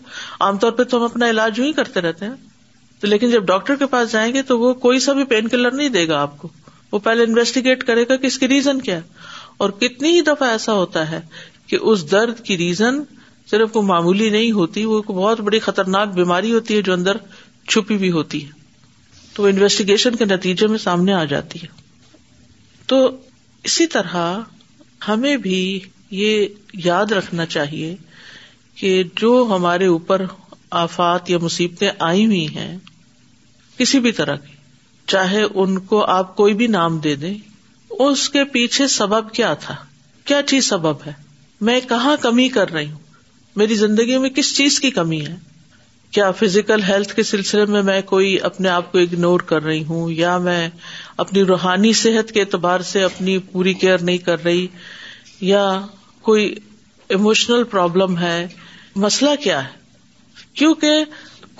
عام 0.46 0.58
طور 0.64 0.72
پہ 0.80 0.84
تو 0.90 0.98
ہم 0.98 1.04
اپنا 1.12 1.30
علاج 1.30 1.60
ہی 1.60 1.72
کرتے 1.80 2.00
رہتے 2.08 2.26
ہیں 2.26 2.34
تو 3.00 3.06
لیکن 3.06 3.30
جب 3.30 3.44
ڈاکٹر 3.52 3.76
کے 3.76 3.86
پاس 3.94 4.12
جائیں 4.12 4.32
گے 4.34 4.42
تو 4.50 4.58
وہ 4.58 4.72
کوئی 4.86 4.98
سا 5.08 5.12
بھی 5.12 5.24
پین 5.34 5.48
کلر 5.54 5.70
نہیں 5.80 5.88
دے 5.98 6.06
گا 6.08 6.20
آپ 6.22 6.36
کو 6.38 6.48
وہ 6.92 6.98
پہلے 7.04 7.22
انویسٹیگیٹ 7.24 7.84
کرے 7.86 8.02
گا 8.08 8.16
کہ 8.22 8.26
اس 8.26 8.38
کی 8.38 8.48
ریزن 8.48 8.80
کیا 8.86 8.96
ہے 8.96 9.22
اور 9.64 9.70
کتنی 9.80 10.08
ہی 10.16 10.20
دفعہ 10.26 10.48
ایسا 10.50 10.72
ہوتا 10.78 11.10
ہے 11.10 11.20
کہ 11.68 11.76
اس 11.90 12.10
درد 12.10 12.40
کی 12.44 12.56
ریزن 12.58 13.00
صرف 13.50 13.76
وہ 13.76 13.82
معمولی 13.82 14.28
نہیں 14.30 14.50
ہوتی 14.58 14.84
وہ 14.84 14.96
ایک 14.98 15.10
بہت 15.16 15.40
بڑی 15.46 15.58
خطرناک 15.66 16.14
بیماری 16.14 16.52
ہوتی 16.52 16.76
ہے 16.76 16.82
جو 16.88 16.92
اندر 16.92 17.16
چھپی 17.68 17.96
بھی 18.02 18.10
ہوتی 18.10 18.44
ہے 18.46 18.60
تو 19.34 19.42
وہ 19.42 19.48
انویسٹیگیشن 19.48 20.14
کے 20.16 20.24
نتیجے 20.24 20.66
میں 20.74 20.78
سامنے 20.78 21.12
آ 21.14 21.24
جاتی 21.32 21.62
ہے 21.62 21.66
تو 22.92 22.98
اسی 23.70 23.86
طرح 23.96 24.16
ہمیں 25.08 25.36
بھی 25.48 25.58
یہ 26.20 26.46
یاد 26.84 27.12
رکھنا 27.18 27.46
چاہیے 27.56 27.94
کہ 28.80 29.02
جو 29.20 29.30
ہمارے 29.50 29.86
اوپر 29.94 30.24
آفات 30.84 31.30
یا 31.30 31.38
مصیبتیں 31.42 31.90
آئی 32.10 32.26
ہوئی 32.26 32.46
ہیں 32.56 32.76
کسی 33.78 33.98
بھی 34.00 34.12
طرح 34.20 34.36
کی 34.46 34.60
چاہے 35.12 35.42
ان 35.62 35.78
کو 35.88 36.04
آپ 36.10 36.34
کوئی 36.36 36.54
بھی 36.60 36.66
نام 36.74 36.98
دے 37.06 37.14
دیں 37.22 37.32
اس 38.04 38.28
کے 38.36 38.44
پیچھے 38.52 38.86
سبب 38.92 39.32
کیا 39.38 39.52
تھا 39.64 39.74
کیا 40.30 40.40
چیز 40.52 40.68
سبب 40.68 41.04
ہے 41.06 41.12
میں 41.68 41.80
کہاں 41.88 42.14
کمی 42.20 42.48
کر 42.54 42.72
رہی 42.72 42.86
ہوں 42.90 42.98
میری 43.62 43.74
زندگی 43.82 44.16
میں 44.24 44.30
کس 44.38 44.56
چیز 44.56 44.78
کی 44.80 44.90
کمی 45.00 45.20
ہے 45.26 45.34
کیا 46.18 46.30
فزیکل 46.38 46.82
ہیلتھ 46.88 47.14
کے 47.16 47.22
سلسلے 47.32 47.64
میں 47.74 47.82
میں 47.90 48.00
کوئی 48.14 48.30
اپنے 48.50 48.68
آپ 48.78 48.90
کو 48.92 48.98
اگنور 48.98 49.40
کر 49.52 49.62
رہی 49.64 49.84
ہوں 49.88 50.10
یا 50.22 50.36
میں 50.48 50.66
اپنی 51.24 51.42
روحانی 51.52 51.92
صحت 52.06 52.32
کے 52.32 52.40
اعتبار 52.40 52.80
سے 52.94 53.02
اپنی 53.12 53.36
پوری 53.52 53.74
کیئر 53.84 54.02
نہیں 54.10 54.18
کر 54.30 54.42
رہی 54.44 54.66
یا 55.52 55.62
کوئی 56.30 56.52
ایموشنل 57.14 57.64
پرابلم 57.76 58.18
ہے 58.18 58.36
مسئلہ 59.08 59.34
کیا 59.44 59.64
ہے 59.64 60.46
کیونکہ 60.60 61.04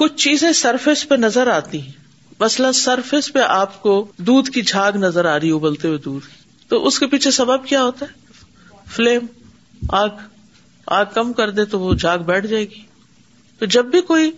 کچھ 0.02 0.14
چیزیں 0.26 0.50
سرفیس 0.66 1.08
پہ 1.08 1.14
نظر 1.26 1.56
آتی 1.60 1.80
ہیں 1.82 2.00
مثلا 2.40 2.72
سرفیس 2.72 3.32
پہ 3.32 3.38
آپ 3.46 3.82
کو 3.82 4.04
دودھ 4.28 4.50
کی 4.50 4.62
جھاگ 4.62 4.96
نظر 4.98 5.24
آ 5.32 5.38
رہی 5.38 5.50
ابلتے 5.52 5.88
ہوئے 5.88 5.98
دودھ 6.04 6.26
تو 6.68 6.86
اس 6.86 6.98
کے 6.98 7.06
پیچھے 7.06 7.30
سبب 7.40 7.66
کیا 7.66 7.82
ہوتا 7.84 8.06
ہے 8.06 8.84
فلیم 8.94 9.26
آگ 10.02 10.08
آگ 10.98 11.04
کم 11.14 11.32
کر 11.32 11.50
دے 11.50 11.64
تو 11.74 11.80
وہ 11.80 11.94
جھاگ 11.94 12.18
بیٹھ 12.26 12.46
جائے 12.46 12.64
گی 12.70 12.80
تو 13.58 13.66
جب 13.74 13.86
بھی 13.90 14.00
کوئی 14.12 14.30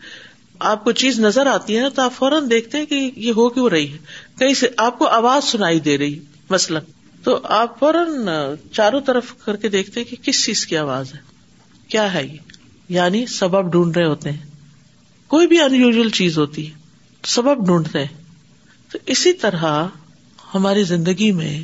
آپ 0.70 0.82
کو 0.84 0.92
چیز 1.02 1.18
نظر 1.20 1.46
آتی 1.52 1.78
ہے 1.78 1.88
تو 1.94 2.02
آپ 2.02 2.12
فوراً 2.14 2.50
دیکھتے 2.50 2.78
ہیں 2.78 2.86
کہ 2.86 3.10
یہ 3.16 3.32
ہو 3.36 3.48
کیوں 3.56 3.68
رہی 3.70 3.92
ہے 3.92 3.96
کہیں 4.38 4.54
سے 4.60 4.68
آپ 4.86 4.98
کو 4.98 5.06
آواز 5.18 5.44
سنائی 5.44 5.80
دے 5.86 5.96
رہی 5.98 6.18
مسل 6.50 6.78
تو 7.24 7.38
آپ 7.60 7.78
فوراً 7.78 8.26
چاروں 8.72 9.00
طرف 9.06 9.34
کر 9.44 9.56
کے 9.56 9.68
دیکھتے 9.74 10.00
ہیں 10.00 10.06
کہ 10.10 10.16
کس 10.22 10.44
چیز 10.46 10.66
کی 10.66 10.76
آواز 10.76 11.12
ہے 11.14 11.18
کیا 11.90 12.12
ہے 12.14 12.24
یہ 12.26 12.38
یعنی 12.94 13.24
سبب 13.34 13.70
ڈھونڈ 13.72 13.96
رہے 13.96 14.04
ہوتے 14.06 14.30
ہیں 14.30 14.46
کوئی 15.34 15.46
بھی 15.48 15.60
انیوژل 15.60 16.10
چیز 16.18 16.38
ہوتی 16.38 16.66
ہے 16.70 16.82
سبب 17.32 17.64
ڈھونڈتے 17.66 17.98
ہیں 18.04 18.92
تو 18.92 18.98
اسی 19.12 19.32
طرح 19.44 19.64
ہماری 20.54 20.82
زندگی 20.84 21.30
میں 21.38 21.54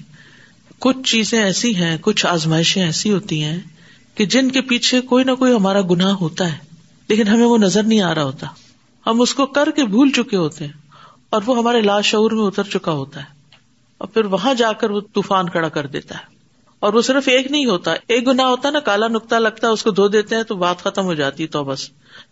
کچھ 0.85 0.99
چیزیں 1.11 1.38
ایسی 1.43 1.75
ہیں 1.76 1.97
کچھ 2.02 2.25
آزمائشیں 2.26 2.83
ایسی 2.83 3.12
ہوتی 3.12 3.43
ہیں 3.43 3.59
کہ 4.17 4.25
جن 4.35 4.50
کے 4.50 4.61
پیچھے 4.71 5.00
کوئی 5.11 5.25
نہ 5.25 5.35
کوئی 5.38 5.55
ہمارا 5.55 5.81
گناہ 5.90 6.12
ہوتا 6.21 6.52
ہے 6.52 6.59
لیکن 7.09 7.29
ہمیں 7.29 7.47
وہ 7.47 7.59
نظر 7.59 7.83
نہیں 7.83 8.00
آ 8.02 8.14
رہا 8.14 8.23
ہوتا 8.25 8.47
ہم 9.07 9.21
اس 9.21 9.35
کو 9.35 9.47
کر 9.59 9.71
کے 9.76 9.85
بھول 9.95 10.11
چکے 10.17 10.37
ہوتے 10.37 10.64
ہیں 10.64 10.73
اور 11.37 11.43
وہ 11.47 11.57
ہمارے 11.59 11.81
لاشعور 11.81 12.31
میں 12.38 12.45
اتر 12.47 12.71
چکا 12.73 12.93
ہوتا 13.00 13.21
ہے 13.21 13.38
اور 13.99 14.09
پھر 14.09 14.25
وہاں 14.35 14.55
جا 14.59 14.73
کر 14.81 14.90
وہ 14.90 15.00
طوفان 15.14 15.49
کھڑا 15.50 15.69
کر 15.79 15.87
دیتا 15.97 16.19
ہے 16.19 16.29
اور 16.87 16.93
وہ 16.95 17.01
صرف 17.07 17.27
ایک 17.29 17.51
نہیں 17.51 17.67
ہوتا 17.67 17.93
ایک 18.15 18.27
گنا 18.27 18.47
ہوتا 18.49 18.71
نا 18.71 18.81
کالا 18.85 19.07
نکتا 19.09 19.39
لگتا 19.39 19.67
ہے 19.67 19.73
اس 19.73 19.83
کو 19.85 19.91
دھو 19.97 20.07
دیتے 20.13 20.37
ہیں 20.37 20.43
تو 20.51 20.55
بات 20.61 20.83
ختم 20.85 21.05
ہو 21.05 21.15
جاتی 21.15 21.47
تو 21.57 21.63
بس 21.65 21.89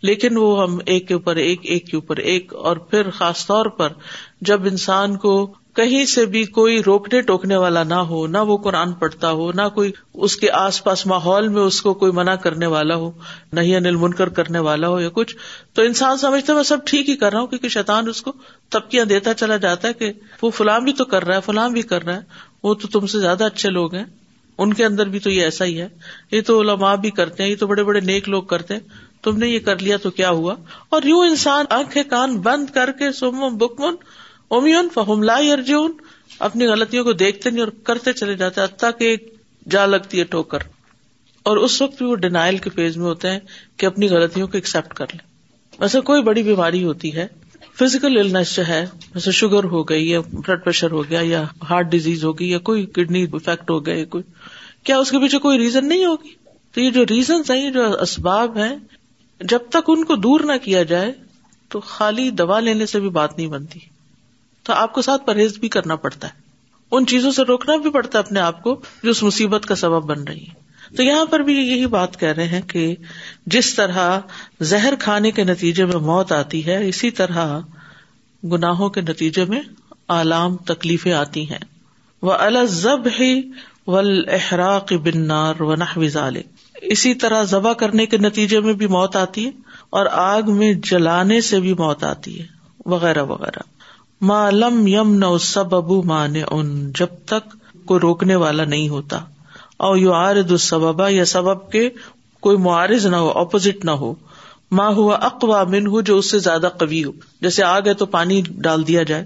لیکن 0.09 0.37
وہ 0.37 0.47
ہم 0.61 0.77
ایک 0.93 1.07
کے 1.07 1.13
اوپر 1.13 1.35
ایک 1.45 1.59
ایک 1.73 1.85
کے 1.89 1.95
اوپر 1.97 2.17
ایک 2.31 2.53
اور 2.69 2.77
پھر 2.91 3.09
خاص 3.17 3.45
طور 3.47 3.65
پر 3.81 3.93
جب 4.49 4.65
انسان 4.71 5.17
کو 5.25 5.33
کہیں 5.75 6.03
سے 6.13 6.25
بھی 6.31 6.43
کوئی 6.55 6.81
روکنے 6.83 7.21
ٹوکنے 7.27 7.57
والا 7.63 7.83
نہ 7.91 7.99
ہو 8.09 8.25
نہ 8.27 8.37
وہ 8.47 8.57
قرآن 8.63 8.93
پڑھتا 9.03 9.31
ہو 9.41 9.51
نہ 9.55 9.67
کوئی 9.75 9.91
اس 10.27 10.35
کے 10.37 10.49
آس 10.61 10.83
پاس 10.83 11.05
ماحول 11.11 11.47
میں 11.57 11.61
اس 11.61 11.81
کو 11.81 11.93
کوئی 12.01 12.11
منع 12.19 12.35
کرنے 12.45 12.65
والا 12.73 12.95
ہو 13.03 13.11
نہ 13.53 13.59
ہی 13.67 13.75
انل 13.75 13.95
منکر 14.05 14.29
کرنے 14.39 14.59
والا 14.69 14.87
ہو 14.95 14.99
یا 14.99 15.09
کچھ 15.19 15.35
تو 15.73 15.81
انسان 15.91 16.17
سمجھتا 16.25 16.51
ہے 16.53 16.55
میں 16.57 16.63
سب 16.71 16.85
ٹھیک 16.87 17.09
ہی 17.09 17.15
کر 17.23 17.31
رہا 17.31 17.39
ہوں 17.39 17.47
کیونکہ 17.53 17.69
شیطان 17.77 18.09
اس 18.09 18.21
کو 18.21 18.31
تبکیاں 18.77 19.05
دیتا 19.13 19.33
چلا 19.43 19.57
جاتا 19.67 19.87
ہے 19.87 19.93
کہ 20.01 20.11
وہ 20.41 20.49
فلام 20.61 20.83
بھی 20.83 20.93
تو 20.93 21.05
کر 21.13 21.25
رہا 21.27 21.35
ہے 21.35 21.41
فلام 21.45 21.73
بھی 21.73 21.81
کر 21.93 22.05
رہا 22.05 22.15
ہے 22.15 22.47
وہ 22.63 22.73
تو 22.81 22.87
تم 22.99 23.05
سے 23.15 23.19
زیادہ 23.19 23.43
اچھے 23.53 23.69
لوگ 23.69 23.95
ہیں 23.95 24.05
ان 24.63 24.73
کے 24.79 24.85
اندر 24.85 25.09
بھی 25.09 25.19
تو 25.25 25.29
یہ 25.29 25.43
ایسا 25.43 25.65
ہی 25.65 25.79
ہے 25.81 25.87
یہ 26.31 26.41
تو 26.47 26.59
علما 26.61 26.93
بھی 27.03 27.09
کرتے 27.19 27.43
ہیں 27.43 27.49
یہ 27.49 27.55
تو 27.59 27.67
بڑے 27.67 27.83
بڑے 27.89 27.99
نیک 28.09 28.27
لوگ 28.29 28.43
کرتے 28.53 28.73
ہیں 28.73 28.81
تم 29.23 29.37
نے 29.37 29.47
یہ 29.47 29.59
کر 29.67 29.79
لیا 29.87 29.97
تو 30.03 30.11
کیا 30.17 30.29
ہوا 30.39 30.55
اور 30.97 31.03
یوں 31.11 31.21
انسان 31.27 31.65
آنکھیں 31.77 32.01
کان 32.09 32.35
بند 32.49 32.69
کر 32.77 32.91
کے 32.99 33.09
بکمن 33.61 33.95
ارجون 35.51 35.93
اپنی 36.47 36.65
غلطیوں 36.65 37.03
کو 37.03 37.13
دیکھتے 37.23 37.49
نہیں 37.49 37.61
اور 37.63 37.67
کرتے 37.89 38.13
چلے 38.13 38.35
جاتے 38.43 39.15
جا 39.71 39.85
لگتی 39.85 40.19
ہے 40.19 40.23
ٹھوکر 40.33 40.59
اور 41.49 41.57
اس 41.65 41.81
وقت 41.81 41.97
بھی 41.97 42.05
وہ 42.05 42.15
ڈینائل 42.25 42.57
کے 42.65 42.69
فیز 42.75 42.97
میں 42.97 43.05
ہوتے 43.05 43.29
ہیں 43.31 43.39
کہ 43.79 43.85
اپنی 43.85 44.09
غلطیوں 44.09 44.47
کو 44.47 44.57
ایکسپٹ 44.57 44.93
کر 44.99 45.13
لیں 45.13 45.25
ویسے 45.81 46.01
کوئی 46.11 46.23
بڑی 46.29 46.43
بیماری 46.49 46.83
ہوتی 46.83 47.13
ہے 47.15 47.27
فزیکل 47.79 48.17
النس 48.19 48.55
جو 48.55 48.67
ہے 48.67 48.85
جیسے 49.13 49.31
شوگر 49.41 49.63
ہو 49.73 49.83
گئی 49.89 50.09
یا 50.09 50.19
بلڈ 50.31 50.63
پریشر 50.63 50.91
ہو 50.97 51.03
گیا 51.09 51.19
یا 51.23 51.43
ہارٹ 51.69 51.91
ڈیزیز 51.91 52.23
ہو 52.25 52.37
گئی 52.39 52.49
یا 52.49 52.57
کوئی 52.71 52.85
کڈنی 52.97 53.25
افیکٹ 53.33 53.69
ہو 53.71 53.85
گئے 53.85 54.05
کوئی 54.15 54.23
کیا 54.85 54.97
اس 54.99 55.11
کے 55.11 55.19
پیچھے 55.19 55.39
کوئی 55.39 55.57
ریزن 55.57 55.87
نہیں 55.87 56.05
ہوگی 56.05 56.29
تو 56.73 56.81
یہ 56.81 56.89
جو 56.97 57.05
ریزنس 57.09 57.51
اسباب 58.01 58.57
ہیں 58.57 58.75
جب 59.53 59.69
تک 59.71 59.89
ان 59.91 60.03
کو 60.05 60.15
دور 60.27 60.39
نہ 60.45 60.57
کیا 60.63 60.83
جائے 60.93 61.11
تو 61.73 61.79
خالی 61.91 62.29
دوا 62.41 62.59
لینے 62.59 62.85
سے 62.93 62.99
بھی 62.99 63.09
بات 63.17 63.37
نہیں 63.37 63.47
بنتی 63.47 63.79
تو 64.69 64.73
آپ 64.73 64.93
کو 64.93 65.01
ساتھ 65.01 65.25
پرہیز 65.25 65.57
بھی 65.59 65.69
کرنا 65.75 65.95
پڑتا 66.05 66.27
ہے 66.27 66.47
ان 66.97 67.05
چیزوں 67.07 67.31
سے 67.31 67.43
روکنا 67.47 67.75
بھی 67.83 67.89
پڑتا 67.91 68.17
ہے 68.19 68.23
اپنے 68.23 68.39
آپ 68.39 68.61
کو 68.63 68.79
جو 69.03 69.09
اس 69.11 69.21
مصیبت 69.23 69.65
کا 69.71 69.75
سبب 69.83 70.05
بن 70.13 70.23
رہی 70.27 70.43
ہے 70.47 70.95
تو 70.97 71.03
یہاں 71.03 71.25
پر 71.31 71.39
بھی 71.47 71.55
یہی 71.55 71.85
بات 71.95 72.19
کہہ 72.19 72.31
رہے 72.37 72.45
ہیں 72.47 72.61
کہ 72.67 72.85
جس 73.55 73.73
طرح 73.75 74.17
زہر 74.71 74.95
کھانے 74.99 75.31
کے 75.39 75.43
نتیجے 75.43 75.85
میں 75.85 75.99
موت 76.11 76.31
آتی 76.31 76.65
ہے 76.65 76.77
اسی 76.87 77.11
طرح 77.19 77.59
گناہوں 78.51 78.89
کے 78.95 79.01
نتیجے 79.01 79.45
میں 79.51 79.61
آلام 80.17 80.55
تکلیفیں 80.71 81.11
آتی 81.13 81.49
ہیں 81.49 81.59
وہ 82.27 82.33
الزب 82.47 83.07
ہی 83.19 83.31
وحرا 83.93 84.71
کے 84.89 84.97
بنار 85.05 85.61
و 85.67 85.75
نہ 85.81 86.23
اسی 86.95 87.13
طرح 87.21 87.43
ذبح 87.51 87.73
کرنے 87.83 88.05
کے 88.11 88.17
نتیجے 88.17 88.59
میں 88.65 88.73
بھی 88.81 88.87
موت 88.95 89.15
آتی 89.15 89.45
ہے 89.45 89.51
اور 89.99 90.05
آگ 90.23 90.51
میں 90.57 90.71
جلانے 90.89 91.39
سے 91.47 91.59
بھی 91.59 91.73
موت 91.79 92.03
آتی 92.09 92.39
ہے 92.39 92.45
وغیرہ 92.93 93.23
وغیرہ 93.31 93.63
ماں 94.31 94.43
لم 94.51 94.85
یم 94.87 95.13
نہ 95.23 96.59
جب 96.99 97.15
تک 97.33 97.55
کوئی 97.87 97.99
روکنے 97.99 98.35
والا 98.43 98.63
نہیں 98.73 98.87
ہوتا 98.89 99.19
اور 99.87 99.97
یو 99.97 100.13
آر 100.13 100.41
دوسبا 100.51 101.07
یا 101.09 101.25
سبب 101.33 101.69
کے 101.71 101.89
کوئی 102.47 102.57
معارض 102.67 103.05
نہ 103.13 103.15
ہو 103.23 103.29
اپوزٹ 103.43 103.85
نہ 103.85 103.91
ہو 104.03 104.13
ماں 104.79 104.89
ہوا 104.99 105.15
اقوا 105.31 105.63
من 105.73 105.87
ہو 105.95 106.01
جو 106.09 106.17
اس 106.17 106.29
سے 106.31 106.39
زیادہ 106.49 106.69
کبھی 106.79 107.03
ہو 107.03 107.11
جیسے 107.47 107.63
آگ 107.69 107.87
ہے 107.87 107.93
تو 108.01 108.05
پانی 108.17 108.41
ڈال 108.67 108.87
دیا 108.87 109.03
جائے 109.13 109.25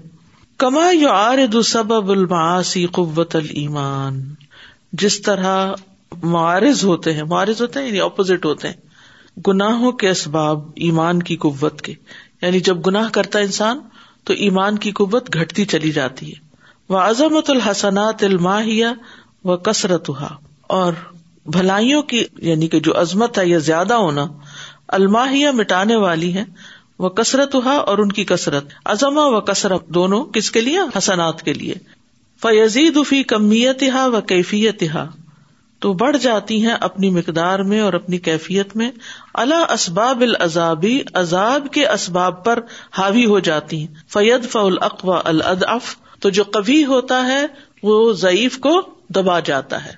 کما 0.64 0.88
یو 0.90 1.10
آر 1.12 1.46
دو 1.52 1.62
سبب 1.72 2.10
الماسی 2.10 2.86
قوت 3.00 3.36
المان 3.36 4.24
جس 5.02 5.20
طرح 5.22 5.72
معارض 6.32 6.84
ہوتے 6.84 7.12
ہیں 7.12 7.22
معارض 7.30 7.60
ہوتے 7.62 7.78
ہیں 7.80 7.86
یعنی 7.86 8.00
اپوزٹ 8.00 8.44
ہوتے 8.44 8.68
ہیں 8.68 9.40
گناہوں 9.46 9.90
کے 10.02 10.08
اسباب 10.10 10.60
ایمان 10.88 11.22
کی 11.30 11.36
قوت 11.44 11.80
کے 11.86 11.94
یعنی 12.42 12.60
جب 12.68 12.84
گناہ 12.86 13.08
کرتا 13.16 13.38
انسان 13.46 13.80
تو 14.28 14.34
ایمان 14.48 14.78
کی 14.84 14.90
قوت 15.00 15.32
گھٹتی 15.40 15.64
چلی 15.72 15.90
جاتی 15.96 16.28
ہے 16.32 16.42
وہ 16.92 16.98
عظمت 16.98 17.50
الحسنات 17.50 18.22
الماہیا 18.24 18.92
و 19.52 19.56
کثرت 19.68 20.10
اور 20.78 20.92
بھلائیوں 21.56 22.02
کی 22.12 22.22
یعنی 22.50 22.68
کہ 22.74 22.80
جو 22.88 22.92
عظمت 23.00 23.38
ہے 23.38 23.46
یہ 23.48 23.58
زیادہ 23.70 23.94
ہونا 24.04 24.26
الماہیا 24.98 25.50
مٹانے 25.62 25.96
والی 26.06 26.32
ہے 26.34 26.44
وہ 27.04 27.08
کسرت 27.18 27.54
اور 27.72 27.98
ان 27.98 28.12
کی 28.18 28.24
کسرت 28.24 28.72
عظما 28.94 29.26
و 29.36 29.40
کثرت 29.50 29.86
دونوں 29.98 30.24
کس 30.36 30.50
کے 30.56 30.60
لیے 30.68 30.78
حسنات 30.98 31.42
کے 31.48 31.52
لیے 31.60 31.74
ہا 32.42 32.50
دفی 32.94 33.22
کیفیت 34.28 34.82
ہا 34.94 35.04
تو 35.84 35.92
بڑھ 36.00 36.16
جاتی 36.22 36.60
ہیں 36.64 36.74
اپنی 36.86 37.10
مقدار 37.14 37.58
میں 37.72 37.80
اور 37.80 37.92
اپنی 37.94 38.18
کیفیت 38.28 38.74
میں 38.76 38.90
اللہ 39.42 39.72
اسباب 39.72 40.20
العذابی 40.26 40.98
عذاب 41.22 41.66
کے 41.72 41.86
اسباب 41.88 42.44
پر 42.44 42.60
حاوی 42.98 43.24
ہو 43.34 43.38
جاتی 43.48 43.78
ہیں 43.80 43.94
فید 44.12 44.48
فل 44.52 44.76
اقوا 44.90 45.20
الاد 45.34 45.64
تو 46.22 46.30
جو 46.38 46.44
کبھی 46.56 46.84
ہوتا 46.94 47.26
ہے 47.26 47.44
وہ 47.82 48.12
ضعیف 48.20 48.58
کو 48.66 48.80
دبا 49.14 49.38
جاتا 49.46 49.84
ہے 49.84 49.92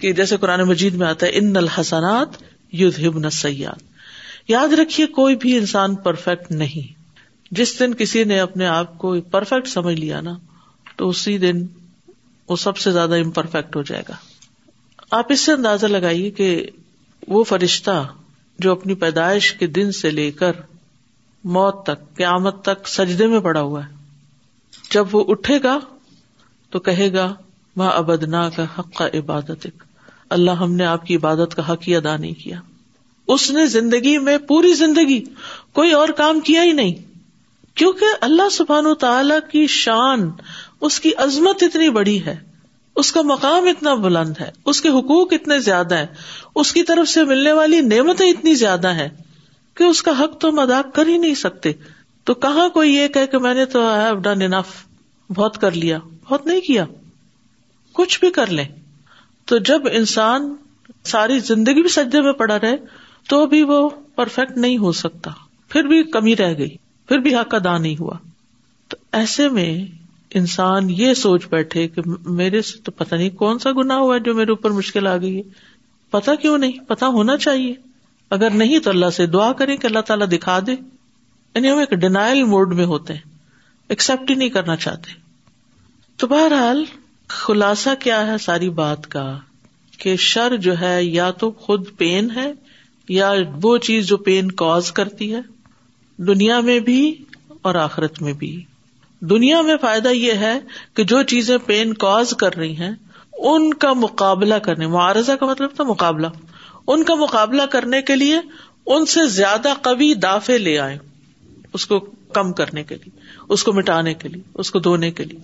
کہ 0.00 0.12
جیسے 0.12 0.36
قرآن 0.40 0.62
مجید 0.68 0.94
میں 1.02 1.06
آتا 1.06 1.26
ہے 1.26 1.38
ان 1.38 1.56
الحسنات 1.56 2.36
یوز 2.80 2.98
ہبن 3.06 3.30
سیاد 3.40 3.82
یاد 4.50 4.72
رکھیے 4.78 5.06
کوئی 5.20 5.36
بھی 5.44 5.56
انسان 5.56 5.94
پرفیکٹ 6.06 6.50
نہیں 6.62 6.92
جس 7.58 7.78
دن 7.78 7.94
کسی 7.98 8.24
نے 8.32 8.38
اپنے 8.40 8.66
آپ 8.66 8.96
کو 8.98 9.14
پرفیکٹ 9.30 9.68
سمجھ 9.68 9.94
لیا 10.00 10.20
نا 10.28 10.32
تو 10.96 11.08
اسی 11.08 11.36
دن 11.44 11.66
وہ 12.48 12.56
سب 12.64 12.76
سے 12.78 12.92
زیادہ 12.92 13.14
امپرفیکٹ 13.24 13.76
ہو 13.76 13.82
جائے 13.90 14.02
گا 14.08 14.14
آپ 15.18 15.32
اس 15.32 15.40
سے 15.46 15.52
اندازہ 15.52 15.86
لگائیے 15.86 16.30
کہ 16.40 16.48
وہ 17.34 17.42
فرشتہ 17.50 18.02
جو 18.64 18.72
اپنی 18.72 18.94
پیدائش 19.02 19.52
کے 19.60 19.66
دن 19.78 19.90
سے 20.00 20.10
لے 20.10 20.30
کر 20.40 20.60
موت 21.56 21.82
تک 21.86 22.00
تک 22.02 22.16
قیامت 22.16 22.68
سجدے 22.88 23.26
میں 23.32 23.40
پڑا 23.46 23.60
ہوا 23.62 23.84
ہے 23.86 23.92
جب 24.90 25.14
وہ 25.14 25.24
اٹھے 25.32 25.58
گا 25.62 25.78
تو 26.72 26.78
کہے 26.88 27.12
گا 27.12 27.32
ماں 27.80 27.90
کا 28.56 28.64
حق 28.78 28.94
کا 28.98 29.06
عبادت 29.18 29.64
ایک 29.66 29.82
اللہ 30.36 30.60
ہم 30.62 30.72
نے 30.74 30.84
آپ 30.86 31.06
کی 31.06 31.16
عبادت 31.16 31.54
کا 31.56 31.70
حق 31.72 31.88
ہی 31.88 31.96
ادا 31.96 32.16
نہیں 32.16 32.34
کیا 32.42 32.60
اس 33.34 33.50
نے 33.56 33.66
زندگی 33.74 34.16
میں 34.28 34.36
پوری 34.48 34.72
زندگی 34.82 35.20
کوئی 35.78 35.92
اور 35.98 36.08
کام 36.16 36.40
کیا 36.48 36.62
ہی 36.62 36.72
نہیں 36.80 36.94
کیونکہ 37.80 38.24
اللہ 38.30 38.48
سبحان 38.52 38.86
و 38.86 38.94
تعالی 39.04 39.34
کی 39.50 39.66
شان 39.76 40.30
اس 40.86 40.98
کی 41.00 41.10
عظمت 41.24 41.62
اتنی 41.62 41.88
بڑی 41.96 42.18
ہے 42.24 42.34
اس 43.02 43.10
کا 43.12 43.20
مقام 43.28 43.66
اتنا 43.68 43.92
بلند 44.02 44.40
ہے 44.40 44.50
اس 44.72 44.80
کے 44.82 44.88
حقوق 44.96 45.32
اتنے 45.32 45.58
زیادہ 45.68 45.96
ہیں 45.96 46.60
اس 46.62 46.72
کی 46.72 46.82
طرف 46.90 47.08
سے 47.08 47.24
ملنے 47.30 47.52
والی 47.58 47.80
نعمتیں 47.92 48.26
اتنی 48.28 48.54
زیادہ 48.62 48.92
ہیں 48.98 49.08
کہ 49.76 49.84
اس 49.84 50.02
کا 50.08 50.12
حق 50.22 50.38
تو 50.40 50.48
ہم 50.48 50.58
ادا 50.64 50.80
کر 50.98 51.06
ہی 51.12 51.16
نہیں 51.22 51.34
سکتے 51.44 51.72
تو 52.28 52.34
کہاں 52.44 52.68
کوئی 52.76 52.92
یہ 52.94 53.08
کہ 53.32 53.38
میں 53.46 53.54
نے 53.60 53.64
تو 53.76 53.82
بہت 55.36 55.56
کر 55.60 55.70
لیا 55.84 55.98
بہت 56.28 56.46
نہیں 56.46 56.60
کیا 56.66 56.84
کچھ 57.98 58.18
بھی 58.20 58.30
کر 58.38 58.50
لیں 58.58 58.64
تو 59.50 59.58
جب 59.72 59.86
انسان 60.00 60.54
ساری 61.14 61.38
زندگی 61.50 61.80
بھی 61.82 61.90
سجے 61.98 62.20
میں 62.26 62.32
پڑا 62.44 62.58
رہے 62.62 62.76
تو 63.28 63.44
بھی 63.54 63.62
وہ 63.72 63.78
پرفیکٹ 64.16 64.56
نہیں 64.66 64.76
ہو 64.84 64.92
سکتا 65.02 65.30
پھر 65.72 65.86
بھی 65.92 66.02
کمی 66.18 66.36
رہ 66.42 66.54
گئی 66.58 66.76
پھر 67.08 67.18
بھی 67.26 67.34
حق 67.36 67.54
ادا 67.64 67.76
نہیں 67.78 67.96
ہوا 68.00 68.16
تو 68.88 68.96
ایسے 69.22 69.48
میں 69.58 69.68
انسان 70.38 70.88
یہ 70.90 71.12
سوچ 71.14 71.46
بیٹھے 71.50 71.86
کہ 71.88 72.02
میرے 72.38 72.60
سے 72.68 72.78
تو 72.84 72.92
پتا 72.92 73.16
نہیں 73.16 73.30
کون 73.42 73.58
سا 73.64 73.70
گنا 73.76 73.96
ہوا 73.98 74.14
ہے 74.14 74.20
جو 74.28 74.34
میرے 74.34 74.50
اوپر 74.50 74.70
مشکل 74.78 75.06
آ 75.06 75.16
گئی 75.24 75.36
ہے 75.36 75.42
پتا 76.10 76.34
کیوں 76.44 76.56
نہیں 76.58 76.78
پتا 76.88 77.06
ہونا 77.16 77.36
چاہیے 77.44 77.74
اگر 78.36 78.54
نہیں 78.62 78.78
تو 78.84 78.90
اللہ 78.90 79.10
سے 79.18 79.26
دعا 79.36 79.52
کریں 79.60 79.76
کہ 79.76 79.86
اللہ 79.86 80.00
تعالیٰ 80.06 80.26
دکھا 80.32 80.58
دے 80.66 80.72
یعنی 80.72 81.70
ہم 81.70 81.78
ایک 81.78 81.90
ڈینائل 82.04 82.42
موڈ 82.54 82.74
میں 82.80 82.84
ہوتے 82.94 83.14
ہیں 83.14 83.32
ایکسپٹ 83.94 84.30
ہی 84.30 84.34
نہیں 84.34 84.48
کرنا 84.58 84.76
چاہتے 84.86 85.12
تو 86.22 86.26
بہرحال 86.26 86.84
خلاصہ 87.44 87.94
کیا 88.00 88.26
ہے 88.26 88.36
ساری 88.44 88.70
بات 88.82 89.06
کا 89.16 89.24
کہ 89.98 90.16
شر 90.28 90.56
جو 90.66 90.78
ہے 90.80 90.94
یا 91.04 91.30
تو 91.42 91.50
خود 91.66 91.86
پین 91.98 92.30
ہے 92.36 92.50
یا 93.18 93.32
وہ 93.62 93.76
چیز 93.88 94.06
جو 94.08 94.16
پین 94.28 94.50
کاز 94.64 94.90
کرتی 95.00 95.34
ہے 95.34 95.40
دنیا 96.32 96.60
میں 96.70 96.78
بھی 96.90 97.00
اور 97.68 97.74
آخرت 97.88 98.20
میں 98.22 98.32
بھی 98.42 98.54
دنیا 99.30 99.60
میں 99.68 99.76
فائدہ 99.80 100.08
یہ 100.14 100.42
ہے 100.46 100.58
کہ 100.96 101.04
جو 101.12 101.22
چیزیں 101.32 101.56
پین 101.66 101.92
کاز 102.04 102.32
کر 102.40 102.56
رہی 102.56 102.76
ہیں 102.76 102.90
ان 103.50 103.72
کا 103.84 103.92
مقابلہ 104.00 104.54
کرنے 104.64 104.86
معارضہ 104.96 105.32
کا 105.40 105.46
مطلب 105.46 105.74
تھا 105.76 105.84
مقابلہ 105.84 106.26
ان 106.94 107.02
کا 107.10 107.14
مقابلہ 107.22 107.62
کرنے 107.70 108.00
کے 108.10 108.16
لیے 108.16 108.40
ان 108.94 109.06
سے 109.14 109.26
زیادہ 109.38 109.72
کبھی 109.82 110.12
دافے 110.24 110.58
لے 110.58 110.78
آئے 110.78 110.98
اس 111.78 111.86
کو 111.92 111.98
کم 112.38 112.52
کرنے 112.60 112.82
کے 112.84 112.94
لیے 113.04 113.18
اس 113.54 113.64
کو 113.64 113.72
مٹانے 113.72 114.14
کے 114.22 114.28
لیے 114.28 114.42
اس 114.62 114.70
کو 114.70 114.78
دھونے 114.88 115.10
کے 115.20 115.24
لیے 115.24 115.38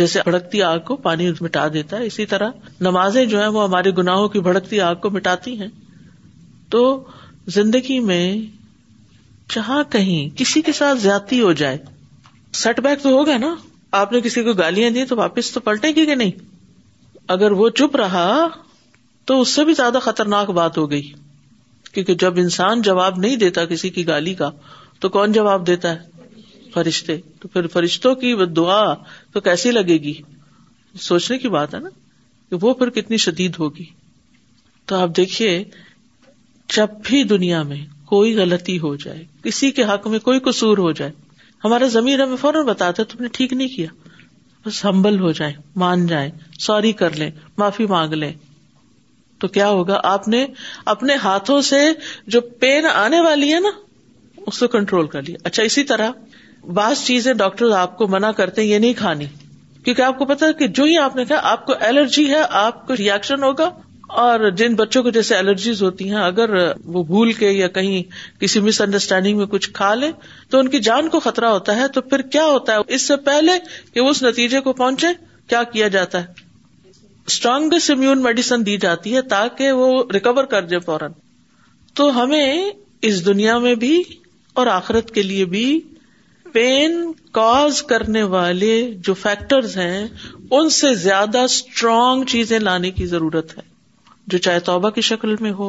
جیسے 0.00 0.20
بھڑکتی 0.24 0.62
آگ 0.62 0.78
کو 0.90 0.96
پانی 1.06 1.30
مٹا 1.40 1.66
دیتا 1.72 1.98
ہے 1.98 2.06
اسی 2.06 2.26
طرح 2.26 2.50
نمازیں 2.88 3.24
جو 3.32 3.40
ہیں 3.40 3.48
وہ 3.56 3.64
ہمارے 3.64 3.90
کی 4.32 4.40
بھڑکتی 4.48 4.80
آگ 4.90 4.94
کو 5.02 5.10
مٹاتی 5.16 5.58
ہیں 5.60 5.68
تو 6.74 6.82
زندگی 7.56 7.98
میں 8.10 8.24
جہاں 9.54 9.82
کہیں 9.92 10.36
کسی 10.38 10.62
کے 10.68 10.72
ساتھ 10.78 10.98
زیادتی 11.00 11.40
ہو 11.40 11.52
جائے 11.62 11.76
سیٹ 12.60 12.80
بیک 12.82 13.02
تو 13.02 13.08
ہوگا 13.18 13.36
نا 13.38 13.54
آپ 13.98 14.10
نے 14.12 14.20
کسی 14.24 14.42
کو 14.44 14.52
گالیاں 14.54 14.90
دی 14.90 15.04
تو 15.06 15.16
واپس 15.16 15.50
تو 15.52 15.60
پلٹے 15.68 15.88
گی 15.96 16.04
کہ 16.06 16.14
نہیں 16.14 16.30
اگر 17.34 17.52
وہ 17.60 17.68
چپ 17.78 17.96
رہا 17.96 18.46
تو 19.26 19.40
اس 19.40 19.48
سے 19.54 19.64
بھی 19.64 19.74
زیادہ 19.74 19.98
خطرناک 20.02 20.50
بات 20.60 20.78
ہو 20.78 20.90
گئی 20.90 21.02
کیونکہ 21.92 22.14
جب 22.24 22.38
انسان 22.40 22.82
جواب 22.82 23.18
نہیں 23.18 23.36
دیتا 23.36 23.64
کسی 23.70 23.90
کی 23.96 24.06
گالی 24.08 24.34
کا 24.34 24.50
تو 25.00 25.08
کون 25.16 25.32
جواب 25.32 25.66
دیتا 25.66 25.92
ہے 25.94 26.40
فرشتے 26.74 27.16
تو 27.40 27.48
پھر 27.48 27.66
فرشتوں 27.72 28.14
کی 28.20 28.34
دعا 28.56 28.82
تو 29.32 29.40
کیسی 29.48 29.70
لگے 29.70 29.96
گی 30.02 30.12
سوچنے 31.00 31.38
کی 31.38 31.48
بات 31.56 31.74
ہے 31.74 31.80
نا 31.80 31.88
کہ 32.50 32.56
وہ 32.64 32.72
پھر 32.74 32.90
کتنی 33.00 33.16
شدید 33.26 33.56
ہوگی 33.58 33.84
تو 34.86 34.96
آپ 35.00 35.16
دیکھیے 35.16 35.62
جب 36.76 36.88
بھی 37.04 37.22
دنیا 37.34 37.62
میں 37.72 37.84
کوئی 38.08 38.36
غلطی 38.38 38.78
ہو 38.78 38.94
جائے 39.04 39.24
کسی 39.44 39.70
کے 39.80 39.84
حق 39.92 40.06
میں 40.14 40.18
کوئی 40.28 40.40
قصور 40.50 40.78
ہو 40.78 40.90
جائے 41.00 41.10
ہمارا 41.64 41.86
ضمیر 41.96 42.22
ہمیں 42.22 42.36
فوراً 42.36 42.64
بتاتا 42.66 43.02
ہے 43.02 43.06
تم 43.12 43.22
نے 43.22 43.28
ٹھیک 43.32 43.52
نہیں 43.52 43.68
کیا 43.76 43.86
بس 44.66 44.84
ہمبل 44.84 45.18
ہو 45.20 45.30
جائے 45.40 45.52
مان 45.82 46.06
جائے 46.06 46.30
سوری 46.66 46.92
کر 47.02 47.16
لیں 47.16 47.30
معافی 47.58 47.86
مانگ 47.92 48.12
لیں 48.12 48.32
تو 49.40 49.48
کیا 49.56 49.68
ہوگا 49.68 50.00
آپ 50.14 50.26
نے 50.34 50.44
اپنے 50.94 51.14
ہاتھوں 51.22 51.60
سے 51.68 51.80
جو 52.34 52.40
پین 52.60 52.86
آنے 52.94 53.20
والی 53.20 53.52
ہے 53.52 53.60
نا 53.60 53.70
اس 54.46 54.58
کو 54.58 54.66
کنٹرول 54.68 55.06
کر 55.06 55.22
لیا 55.28 55.36
اچھا 55.48 55.62
اسی 55.62 55.84
طرح 55.92 56.10
بعض 56.78 57.04
چیزیں 57.04 57.32
ڈاکٹر 57.42 57.70
آپ 57.76 57.96
کو 57.98 58.06
منع 58.08 58.30
کرتے 58.40 58.62
ہیں 58.62 58.68
یہ 58.68 58.78
نہیں 58.78 58.92
کھانی 58.98 59.26
کیونکہ 59.84 60.02
آپ 60.02 60.18
کو 60.18 60.24
پتا 60.24 60.50
کہ 60.58 60.66
جو 60.78 60.84
ہی 60.84 60.98
آپ 60.98 61.16
نے 61.16 61.24
کہا 61.28 61.50
آپ 61.50 61.64
کو 61.66 61.72
الرجی 61.88 62.28
ہے 62.30 62.42
آپ 62.64 62.86
کو 62.86 62.96
ریئیکشن 62.98 63.42
ہوگا 63.42 63.68
اور 64.20 64.40
جن 64.56 64.74
بچوں 64.76 65.02
کو 65.02 65.10
جیسے 65.16 65.34
الرجیز 65.36 65.82
ہوتی 65.82 66.08
ہیں 66.08 66.18
اگر 66.22 66.50
وہ 66.94 67.02
بھول 67.10 67.32
کے 67.32 67.50
یا 67.50 67.68
کہیں 67.76 68.02
کسی 68.40 68.60
مس 68.66 68.80
انڈرسٹینڈنگ 68.84 69.38
میں 69.38 69.46
کچھ 69.54 69.70
کھا 69.78 69.92
لے 70.00 70.10
تو 70.50 70.58
ان 70.58 70.68
کی 70.74 70.78
جان 70.88 71.08
کو 71.10 71.20
خطرہ 71.26 71.50
ہوتا 71.50 71.76
ہے 71.76 71.86
تو 71.94 72.00
پھر 72.10 72.22
کیا 72.34 72.44
ہوتا 72.46 72.74
ہے 72.74 72.94
اس 72.96 73.06
سے 73.08 73.16
پہلے 73.28 73.52
کہ 73.94 74.00
وہ 74.00 74.08
اس 74.10 74.22
نتیجے 74.22 74.60
کو 74.66 74.72
پہنچے 74.82 75.06
کیا 75.50 75.62
کیا 75.72 75.88
جاتا 75.96 76.22
ہے 76.22 76.42
اسٹرانگس 77.32 77.90
امیون 77.96 78.22
میڈیسن 78.22 78.66
دی 78.66 78.76
جاتی 78.84 79.14
ہے 79.16 79.22
تاکہ 79.32 79.72
وہ 79.80 79.86
ریکور 80.14 80.44
کر 80.54 80.66
جائے 80.74 80.80
فوراً 80.90 81.12
تو 82.00 82.10
ہمیں 82.22 82.64
اس 83.10 83.24
دنیا 83.26 83.58
میں 83.66 83.74
بھی 83.86 84.02
اور 84.60 84.66
آخرت 84.76 85.10
کے 85.14 85.22
لیے 85.22 85.44
بھی 85.56 85.64
پین 86.52 87.02
کاز 87.40 87.82
کرنے 87.92 88.22
والے 88.38 88.72
جو 89.08 89.14
فیکٹرز 89.26 89.76
ہیں 89.84 90.06
ان 90.06 90.68
سے 90.84 90.94
زیادہ 91.08 91.38
اسٹرانگ 91.56 92.24
چیزیں 92.36 92.58
لانے 92.58 92.90
کی 92.98 93.06
ضرورت 93.16 93.56
ہے 93.58 93.70
جو 94.32 94.38
چاہے 94.44 94.60
توبہ 94.66 94.88
کی 94.96 95.00
شکل 95.06 95.34
میں 95.44 95.50
ہو 95.56 95.68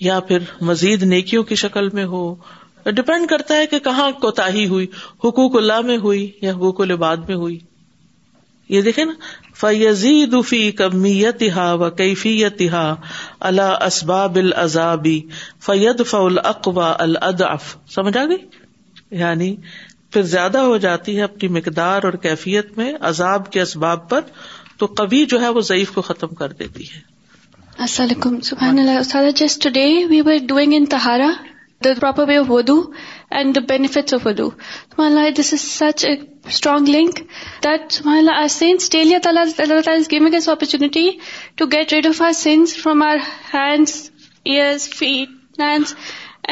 یا 0.00 0.18
پھر 0.28 0.42
مزید 0.68 1.02
نیکیوں 1.12 1.42
کی 1.48 1.54
شکل 1.62 1.88
میں 1.98 2.04
ہو 2.12 2.20
ڈپینڈ 2.98 3.28
کرتا 3.28 3.54
ہے 3.56 3.66
کہ 3.72 3.78
کہاں 3.88 4.10
کوتا 4.20 4.46
ہوئی 4.54 4.86
حقوق 5.24 5.56
اللہ 5.56 5.80
میں 5.88 5.96
ہوئی 6.04 6.30
یا 6.42 6.52
حقوق 6.54 6.80
الباد 6.80 7.26
میں 7.28 7.36
ہوئی 7.36 7.58
یہ 8.74 8.82
دیکھے 8.82 9.04
نا 9.04 9.12
فیزی 9.60 11.24
و 11.56 11.90
کیفیت 12.00 12.62
ہا 12.72 12.84
اللہ 13.50 13.84
اسباب 13.86 14.38
فید 15.66 16.02
فل 16.10 16.38
اقوا 16.52 16.92
العد 17.08 17.42
سمجھ 17.94 18.16
آ 18.16 18.24
گئی 18.30 19.18
یعنی 19.18 19.54
پھر 20.12 20.22
زیادہ 20.36 20.58
ہو 20.70 20.76
جاتی 20.86 21.16
ہے 21.16 21.22
اپنی 21.28 21.48
مقدار 21.58 22.04
اور 22.04 22.12
کیفیت 22.26 22.72
میں 22.78 22.92
عذاب 23.12 23.52
کے 23.52 23.60
اسباب 23.62 24.08
پر 24.10 24.20
تو 24.78 24.86
کبھی 25.02 25.24
جو 25.34 25.40
ہے 25.40 25.48
وہ 25.58 25.60
ضعیف 25.72 25.90
کو 25.92 26.02
ختم 26.10 26.34
کر 26.42 26.52
دیتی 26.62 26.84
ہے 26.94 27.00
السلام 27.84 28.04
علیکم 28.08 28.38
سبحان 28.48 28.78
اللہ 28.78 29.28
just 29.36 29.62
today 29.70 29.84
we 30.10 30.20
were 30.26 30.38
doing 30.48 30.72
in 30.74 30.84
تہارا 30.92 31.26
the 31.84 31.88
proper 31.98 32.28
way 32.28 32.36
of 32.36 32.50
ودو 32.50 32.76
اینڈ 33.38 33.54
دا 33.56 33.60
بینیفٹس 33.68 34.14
آف 34.14 34.26
ودو 34.26 34.48
سبحان 34.60 35.06
اللہ 35.06 35.28
this 35.40 35.52
is 35.54 35.60
such 35.60 36.04
a 36.08 36.12
strong 36.54 36.88
link 36.94 37.20
that 37.64 37.92
سبحان 37.98 38.18
اللہ 38.18 38.40
آر 38.42 38.48
سینس 38.56 38.90
ڈیلی 38.92 39.14
اللہ 39.24 39.54
تعالیٰ 39.56 39.80
is 39.96 40.10
giving 40.10 40.34
us 40.34 40.48
opportunity 40.48 41.08
to 41.56 41.66
get 41.72 41.92
rid 41.92 42.06
of 42.06 42.22
our 42.22 42.32
sins 42.44 42.76
from 42.82 43.02
our 43.10 43.16
hands 43.54 44.00
ears 44.44 44.88
feet 44.98 45.60
hands 45.60 45.94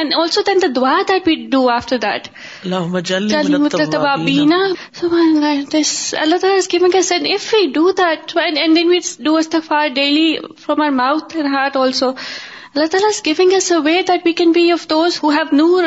and 0.02 0.14
also 0.20 0.42
then 0.46 0.58
the 0.62 0.66
دعا 0.76 0.92
that 1.08 1.26
we 1.28 1.34
do 1.50 1.68
after 1.70 1.96
سبحان 5.00 5.38
اللہ 6.20 6.36
تعالیٰ 6.40 7.06
نور 15.52 15.84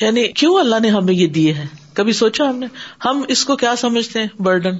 یعنی 0.00 0.26
کیوں 0.38 0.56
اللہ 0.60 0.80
نے 0.82 0.88
ہمیں 0.94 1.12
یہ 1.14 1.26
دیے 1.34 1.52
ہیں 1.58 1.66
کبھی 1.94 2.12
سوچا 2.12 2.48
ہم 2.48 2.56
نے 2.58 2.66
ہم 3.04 3.22
اس 3.34 3.44
کو 3.50 3.54
کیا 3.60 3.74
سمجھتے 3.82 4.20
ہیں 4.20 4.28
برڈن 4.48 4.78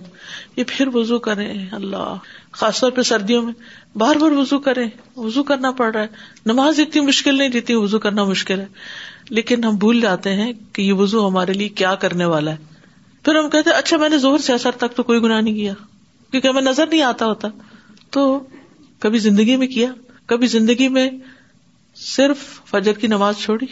یہ 0.57 0.64
پھر 0.72 0.88
وضو 0.96 1.18
کریں 1.29 1.46
اللہ 1.81 2.16
خاص 2.61 2.81
طور 2.81 2.90
پہ 2.97 3.03
سردیوں 3.09 3.42
میں 3.42 3.53
بار 3.99 4.16
بار 4.21 4.33
وزو 4.33 4.59
کرے 4.66 4.85
وزو 5.16 5.42
کرنا 5.51 5.71
پڑ 5.81 5.90
رہا 5.95 6.03
ہے 6.03 6.47
نماز 6.53 6.79
اتنی 6.81 7.01
مشکل 7.07 7.38
نہیں 7.38 7.49
دیتی 7.57 7.75
وزو 7.75 7.99
کرنا 8.05 8.25
مشکل 8.25 8.61
ہے 8.61 8.66
لیکن 9.38 9.64
ہم 9.64 9.77
بھول 9.85 10.01
جاتے 10.01 10.33
ہیں 10.35 10.53
کہ 10.73 10.83
یہ 10.83 10.92
وزو 11.03 11.27
ہمارے 11.27 11.53
لیے 11.53 11.69
کیا 11.83 11.95
کرنے 12.05 12.25
والا 12.35 12.51
ہے 12.53 12.57
پھر 13.25 13.38
ہم 13.38 13.49
کہتے 13.51 13.71
اچھا 13.81 13.97
میں 14.03 14.09
نے 14.09 14.19
زہر 14.25 14.38
سے 14.47 14.53
اثر 14.53 14.77
تک 14.85 14.97
تو 14.97 15.03
کوئی 15.11 15.23
گنا 15.23 15.40
نہیں 15.40 15.55
کیا 15.55 15.73
کیونکہ 16.31 16.49
ہمیں 16.49 16.62
نظر 16.62 16.87
نہیں 16.90 17.03
آتا 17.12 17.27
ہوتا 17.27 17.49
تو 18.16 18.25
کبھی 19.01 19.19
زندگی 19.29 19.57
میں 19.57 19.66
کیا 19.77 19.92
کبھی 20.33 20.47
زندگی 20.57 20.88
میں 20.99 21.09
صرف 22.07 22.47
فجر 22.71 22.92
کی 23.03 23.07
نماز 23.07 23.38
چھوڑی 23.42 23.66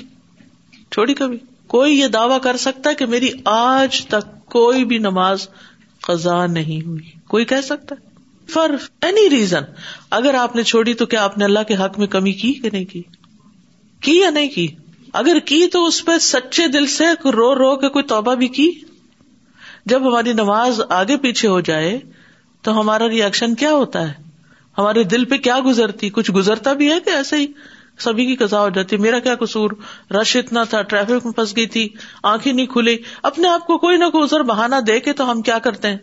چھوڑی 0.93 1.15
کبھی 1.25 1.39
کوئی 1.77 1.99
یہ 2.01 2.07
دعوی 2.19 2.35
کر 2.43 2.57
سکتا 2.65 2.91
ہے 2.91 2.95
کہ 2.95 3.07
میری 3.15 3.31
آج 3.59 4.05
تک 4.07 4.41
کوئی 4.57 4.85
بھی 4.93 4.99
نماز 5.09 5.49
قزا 6.07 6.45
نہیں 6.59 6.87
ہوئی 6.87 7.11
کوئی 7.29 7.45
کہہ 7.53 7.61
سکتا 7.69 7.95
ہے 8.01 8.13
فار 8.53 8.71
اینی 9.07 9.29
ریزن 9.31 9.63
اگر 10.17 10.35
آپ 10.39 10.57
نے 10.57 10.63
چھوڑی 10.71 10.95
تو 11.03 11.07
کیا 11.13 11.25
آپ 11.25 11.37
نے 11.39 11.45
اللہ 11.45 11.63
کے 11.69 11.75
حق 11.77 11.99
میں 11.99 12.07
کمی 12.15 12.33
کی 12.43 12.53
کہ 12.63 12.69
نہیں 12.73 12.85
کی 12.93 13.03
کی 14.03 14.19
یا 14.21 14.31
نہیں 14.31 14.49
کی 14.55 14.67
اگر 15.21 15.39
کی 15.49 15.67
تو 15.73 15.85
اس 15.87 16.05
پہ 16.05 16.19
سچے 16.21 16.67
دل 16.73 16.87
سے 16.97 17.05
رو 17.35 17.55
رو 17.55 17.75
کے 17.81 17.89
کوئی 17.97 18.05
توبہ 18.13 18.35
بھی 18.41 18.49
کی 18.59 18.71
جب 19.93 20.09
ہماری 20.09 20.33
نماز 20.33 20.81
آگے 20.99 21.17
پیچھے 21.23 21.49
ہو 21.49 21.61
جائے 21.71 21.99
تو 22.65 22.79
ہمارا 22.81 23.09
ریئیکشن 23.09 23.55
کیا 23.63 23.73
ہوتا 23.73 24.07
ہے 24.09 24.13
ہمارے 24.79 25.03
دل 25.15 25.25
پہ 25.33 25.37
کیا 25.47 25.59
گزرتی 25.65 26.09
کچھ 26.13 26.31
گزرتا 26.35 26.73
بھی 26.79 26.91
ہے 26.93 26.99
کہ 27.05 27.11
ایسے 27.11 27.37
ہی 27.37 27.47
سبھی 28.05 28.25
کی 28.27 28.35
کزا 28.37 28.61
ہو 28.61 28.69
جاتی 28.77 28.97
میرا 29.07 29.19
کیا 29.27 29.35
قصور 29.41 29.71
رش 30.21 30.37
اتنا 30.37 30.63
تھا 30.71 30.81
ٹریفک 30.93 31.25
میں 31.27 31.33
پھنس 31.33 31.57
گئی 31.57 31.67
تھی 31.75 31.89
آنکھیں 32.31 32.53
نہیں 32.53 32.67
کھلی 32.73 32.97
اپنے 33.31 33.49
آپ 33.49 33.67
کو 33.67 33.79
کوئی 33.87 33.97
نہ 33.97 34.09
کوئی 34.13 34.23
ازر 34.25 34.43
بہانا 34.51 34.81
دے 34.87 34.99
کے 35.01 35.13
تو 35.21 35.31
ہم 35.31 35.43
کیا 35.51 35.59
کرتے 35.67 35.89
ہیں 35.91 35.97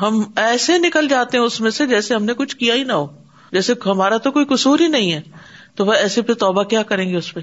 ہم 0.00 0.22
ایسے 0.40 0.78
نکل 0.78 1.08
جاتے 1.08 1.36
ہیں 1.38 1.44
اس 1.44 1.60
میں 1.60 1.70
سے 1.76 1.86
جیسے 1.86 2.14
ہم 2.14 2.24
نے 2.24 2.34
کچھ 2.38 2.56
کیا 2.56 2.74
ہی 2.74 2.82
نہ 2.84 2.92
ہو 2.92 3.06
جیسے 3.52 3.72
ہمارا 3.86 4.16
تو 4.24 4.30
کوئی 4.32 4.44
قصور 4.56 4.78
ہی 4.80 4.86
نہیں 4.88 5.12
ہے 5.12 5.20
تو 5.76 5.86
وہ 5.86 5.92
ایسے 5.94 6.22
پہ 6.28 6.34
توبہ 6.44 6.62
کیا 6.72 6.82
کریں 6.90 7.08
گے 7.10 7.16
اس 7.16 7.32
پہ 7.34 7.40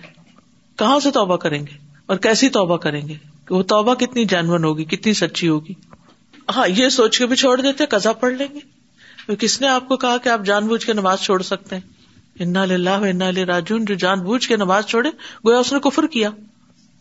کہاں 0.80 1.00
سے 1.04 1.12
توبہ 1.12 1.38
کریں 1.44 1.60
گے 1.66 1.78
اور 2.08 2.18
کیسی 2.26 2.50
توبہ 2.58 2.78
کریں 2.84 3.02
گے 3.08 3.14
کہ 3.48 3.54
وہ 3.56 3.62
توبہ 3.74 3.94
کتنی 4.00 4.26
جینون 4.34 4.64
ہوگی 4.64 4.84
کتنی 4.96 5.14
سچی 5.14 5.50
ہوگی 5.50 5.74
ہاں 6.56 6.68
یہ 6.68 6.90
سوچ 6.98 7.18
کے 7.18 7.26
بھی 7.28 7.36
چھوڑ 7.36 7.60
دیتے 7.62 7.86
کزا 7.90 8.14
پڑھ 8.20 8.34
لیں 8.34 8.48
گے 8.54 9.36
کس 9.40 9.60
نے 9.62 9.68
آپ 9.68 9.88
کو 9.88 9.96
کہا 10.04 10.18
کہ 10.24 10.30
آپ 10.30 10.44
جان 10.46 10.68
بوجھ 10.68 10.86
کے 10.86 10.94
نماز 10.94 11.22
چھوڑ 11.22 11.42
سکتے 11.44 11.76
ہیں 11.76 12.44
انا 12.46 12.66
لاہ 12.70 13.02
انا 13.10 13.28
الاجن 13.28 13.86
جو 13.86 13.94
جان 14.04 14.20
بوجھ 14.24 14.48
کے 14.48 14.58
نماز 14.58 14.86
چھوڑے 14.88 15.10
گویا 15.46 15.58
اس 15.60 15.74
نے 15.74 15.80
کفر 15.84 16.08
کیا 16.12 16.30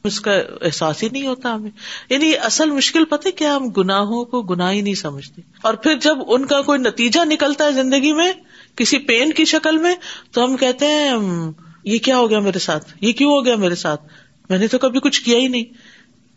اس 0.07 0.21
کا 0.27 0.33
احساس 0.69 1.03
ہی 1.03 1.09
نہیں 1.13 1.27
ہوتا 1.27 1.55
ہمیں 1.55 1.71
یعنی 2.11 2.33
اصل 2.51 2.71
مشکل 2.71 3.05
پتہ 3.13 3.29
کیا 3.39 3.55
ہم 3.57 3.69
گناہوں 3.79 4.25
کو 4.33 4.41
گناہ 4.55 4.73
ہی 4.73 4.81
نہیں 4.81 4.95
سمجھتے 5.03 5.43
اور 5.71 5.75
پھر 5.87 5.97
جب 6.07 6.19
ان 6.35 6.47
کا 6.53 6.61
کوئی 6.69 6.79
نتیجہ 6.81 7.25
نکلتا 7.35 7.65
ہے 7.65 7.73
زندگی 7.83 8.13
میں 8.21 8.31
کسی 8.81 8.99
پین 9.11 9.33
کی 9.41 9.45
شکل 9.55 9.79
میں 9.87 9.95
تو 10.33 10.45
ہم 10.45 10.57
کہتے 10.63 10.87
ہیں 10.95 11.13
یہ 11.93 11.99
کیا 12.05 12.19
ہو 12.19 12.29
گیا 12.31 12.41
میرے 12.49 12.59
ساتھ 12.69 12.93
یہ 13.01 13.13
کیوں 13.21 13.31
ہو 13.31 13.45
گیا 13.45 13.57
میرے 13.65 13.75
ساتھ 13.85 14.03
میں 14.51 14.59
نے 14.59 14.67
تو 14.69 14.79
کبھی 14.87 15.01
کچھ 15.05 15.21
کیا 15.25 15.39
ہی 15.39 15.49
نہیں 15.57 15.85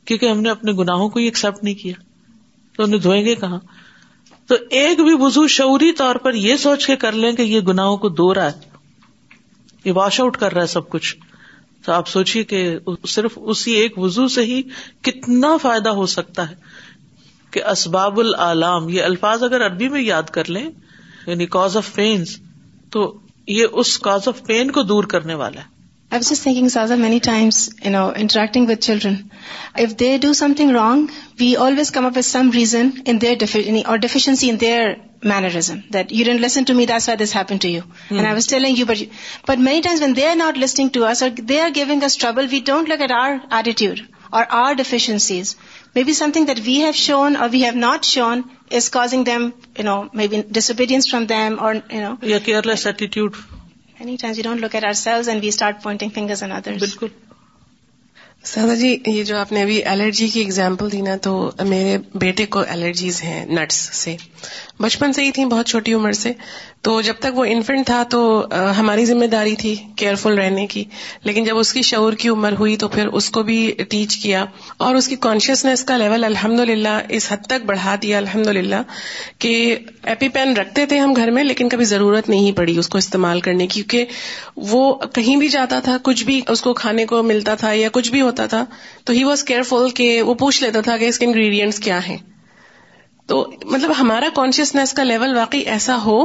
کیونکہ 0.08 0.30
ہم 0.30 0.40
نے 0.42 0.50
اپنے 0.50 0.72
گناہوں 0.80 1.10
کو 1.16 1.20
ہی 1.20 1.26
ایکسپٹ 1.26 1.64
نہیں 1.64 1.74
کیا 1.82 1.94
تو 2.76 2.84
انہیں 2.84 3.00
دھوئیں 3.02 3.24
گے 3.26 3.36
کہاں 3.44 3.60
تو 4.48 4.56
ایک 4.82 5.00
بھی 5.08 5.14
وزو 5.20 5.48
شعوری 5.56 5.92
طور 6.02 6.16
پر 6.26 6.34
یہ 6.48 6.56
سوچ 6.68 6.86
کے 6.88 6.96
کر 7.06 7.12
لیں 7.24 7.32
کہ 7.40 7.42
یہ 7.54 7.62
گناہوں 7.68 7.98
کو 8.06 8.10
دو 8.22 8.34
رہا 8.34 8.48
ہے 8.48 8.78
یہ 9.86 9.92
واش 9.96 10.20
آؤٹ 10.22 10.38
کر 10.38 10.54
رہا 10.54 10.62
ہے 10.62 10.68
سب 10.68 10.90
کچھ 10.96 11.16
تو 11.86 11.92
آپ 11.94 12.08
سوچیے 12.10 12.44
کہ 12.44 12.62
صرف 13.10 13.38
اسی 13.52 13.72
ایک 13.82 13.98
وزو 14.00 14.28
سے 14.38 14.42
ہی 14.46 14.62
کتنا 15.08 15.56
فائدہ 15.62 15.90
ہو 16.00 16.06
سکتا 16.18 16.50
ہے 16.50 16.56
کہ 17.52 17.64
اسباب 17.72 18.20
العلام 18.20 18.90
یہ 18.96 19.04
الفاظ 19.04 19.44
اگر 19.44 19.66
عربی 19.66 19.88
میں 19.94 20.02
یاد 20.02 20.30
کر 20.40 20.50
لیں 20.58 20.70
یعنی 21.28 21.46
کاز 21.56 21.78
آف 21.78 21.94
پینس 21.96 22.40
تو 22.92 23.12
یہ 23.58 23.78
اس 23.84 23.98
کاز 24.10 24.28
آف 24.28 24.44
پین 24.48 24.72
کو 24.72 24.84
دور 24.94 25.04
کرنے 25.16 25.34
والا 25.44 25.60
ہے 25.62 25.78
I 26.12 26.18
was 26.18 26.28
just 26.28 26.42
thinking, 26.42 26.66
Saza, 26.74 26.96
many 27.00 27.20
times, 27.20 27.58
interacting 27.80 28.66
with 28.66 28.82
children, 28.82 29.32
if 29.78 29.96
they 29.96 30.18
do 30.18 30.34
something 30.34 30.70
wrong, 30.74 31.12
we 31.38 31.56
always 31.56 31.92
come 31.92 32.08
up 32.08 32.16
with 32.20 32.26
some 32.26 32.50
reason 32.50 33.04
in 33.06 33.20
their 33.20 33.36
deficiency 33.36 34.50
in 34.50 34.58
their 34.58 34.96
mannerism, 35.22 35.84
that 35.92 36.10
you 36.10 36.26
didn't 36.26 36.42
listen 36.42 36.66
to 36.66 36.74
me, 36.74 36.88
that's 36.88 37.08
why 37.08 37.16
this 37.16 37.32
happened 37.32 37.62
to 37.62 37.70
you. 37.70 37.82
Hmm. 37.82 38.18
And 38.18 38.28
I 38.28 38.34
was 38.34 38.48
telling 38.48 38.76
you, 38.76 38.88
but 39.52 39.60
many 39.68 39.84
times 39.84 40.02
when 40.02 40.16
they 40.16 40.26
are 40.26 40.36
not 40.36 40.58
listening 40.58 40.90
to 40.98 41.06
us 41.06 41.22
or 41.22 41.30
they 41.30 41.60
are 41.60 41.70
giving 41.70 42.04
us 42.04 42.16
trouble, 42.16 42.48
we 42.48 42.62
don't 42.62 42.90
look 42.90 43.02
at 43.02 43.12
our 43.12 43.44
attitude 43.52 44.08
or 44.34 44.52
our 44.62 44.74
deficiencies. 44.74 45.58
Maybe 45.94 46.14
something 46.14 46.46
that 46.48 46.60
we 46.60 46.80
have 46.88 46.96
shown 46.96 47.36
or 47.36 47.50
we 47.50 47.62
have 47.62 47.76
not 47.76 48.04
shown 48.04 48.44
is 48.72 48.90
causing 48.90 49.26
them, 49.26 49.54
maybe 50.14 50.42
disobedience 50.42 51.08
from 51.08 51.28
them 51.28 51.60
or, 51.60 51.84
Your 52.34 52.40
careless 52.40 52.88
attitude 52.88 53.40
any 54.00 54.16
times 54.20 54.38
you 54.40 54.44
don't 54.44 54.60
look 54.64 54.76
at 54.76 54.84
our 54.90 54.94
selves 55.06 55.30
and 55.30 55.42
we 55.42 55.48
start 55.48 55.82
pointing 55.84 56.10
fingers 56.16 56.44
and 56.44 56.54
others 56.58 56.80
بالکل 56.84 57.08
سادا 58.48 58.74
جی 58.80 58.96
یہ 59.08 59.24
جو 59.24 59.38
آپ 59.38 59.52
نے 59.52 59.62
ابھی 59.62 59.84
allergy 59.92 60.28
کی 60.34 60.42
example 60.44 60.92
دی 60.92 61.00
نا 61.02 61.16
تو 61.22 61.32
میرے 61.68 61.98
بیٹے 62.20 62.46
کو 62.50 62.60
الرجیز 62.70 63.22
ہیں 63.24 63.46
نٹس 63.56 63.78
سے 63.98 64.16
بچپن 64.82 65.14
سے 65.14 65.24
ہی 65.24 65.32
تھیں 65.36 65.46
بہت 65.46 65.66
چھوٹی 65.68 65.94
عمر 65.94 66.12
سے 66.20 66.32
تو 66.88 67.00
جب 67.06 67.14
تک 67.22 67.38
وہ 67.38 67.44
انفینٹ 67.50 67.86
تھا 67.86 68.02
تو 68.10 68.20
ہماری 68.78 69.06
ذمہ 69.06 69.26
داری 69.32 69.56
تھی 69.62 69.74
کیئرفل 69.98 70.38
رہنے 70.40 70.66
کی 70.74 70.84
لیکن 71.24 71.44
جب 71.44 71.58
اس 71.58 71.72
کی 71.74 71.82
شعور 71.88 72.14
کی 72.20 72.30
عمر 72.30 72.54
ہوئی 72.60 72.78
تو 72.84 72.88
پھر 72.94 73.08
اس 73.20 73.30
کو 73.30 73.44
بھی 73.50 73.58
ٹیچ 73.90 74.16
کیا 74.24 74.46
اور 74.86 74.96
اس 74.96 75.08
کی 75.08 75.16
کانشیسنیس 75.26 75.84
کا 75.86 75.98
لیول 75.98 76.24
الحمد 76.24 76.60
للہ 76.70 76.98
اس 77.18 77.32
حد 77.32 77.46
تک 77.48 77.66
بڑھا 77.66 77.96
دیا 78.02 78.18
الحمد 78.18 78.48
للہ 78.58 78.82
کہ 79.46 79.54
ایپی 80.14 80.30
پین 80.38 80.56
رکھتے 80.58 80.86
تھے 80.90 81.00
ہم 81.00 81.14
گھر 81.16 81.32
میں 81.32 81.44
لیکن 81.44 81.70
کبھی 81.70 81.86
ضرورت 81.92 82.30
نہیں 82.30 82.58
پڑی 82.58 82.78
اس 82.80 82.90
کو 82.90 82.98
استعمال 82.98 83.42
کرنے 83.50 83.68
کیونکہ 83.76 84.06
وہ 84.72 84.94
کہیں 85.14 85.36
بھی 85.38 85.48
جاتا 85.58 85.80
تھا 85.84 85.98
کچھ 86.04 86.24
بھی 86.26 86.42
اس 86.50 86.62
کو 86.62 86.74
کھانے 86.84 87.06
کو 87.06 87.22
ملتا 87.24 87.56
تھا 87.60 87.72
یا 87.74 87.90
کچھ 87.94 88.12
بھی 88.12 88.22
ہوتا 88.30 88.46
تھا 88.56 88.64
تو 89.10 89.14
ہی 89.20 89.24
واز 89.32 89.44
کیئر 89.52 89.68
فل 89.74 89.90
کہ 90.02 90.10
وہ 90.28 90.34
پوچھ 90.46 90.64
لیتا 90.64 90.82
تھا 90.90 90.98
کہ 91.04 91.14
اس 91.14 91.20
کے 91.20 91.26
انگریڈینٹس 91.30 91.80
کیا 91.90 92.00
ہیں 92.08 92.18
تو 93.32 93.36
مطلب 93.72 93.92
ہمارا 93.98 94.28
کانشیسنیس 94.36 94.94
کا 95.00 95.04
لیول 95.08 95.36
واقعی 95.38 95.60
ایسا 95.74 95.98
ہو 96.06 96.16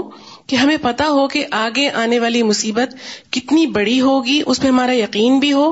کہ 0.52 0.60
ہمیں 0.60 0.76
پتا 0.82 1.08
ہو 1.16 1.26
کہ 1.34 1.44
آگے 1.62 1.88
آنے 2.02 2.18
والی 2.20 2.42
مصیبت 2.50 2.94
کتنی 3.36 3.66
بڑی 3.74 4.00
ہوگی 4.04 4.40
اس 4.52 4.60
پہ 4.60 4.68
ہمارا 4.68 4.94
یقین 4.98 5.38
بھی 5.42 5.52
ہو 5.58 5.66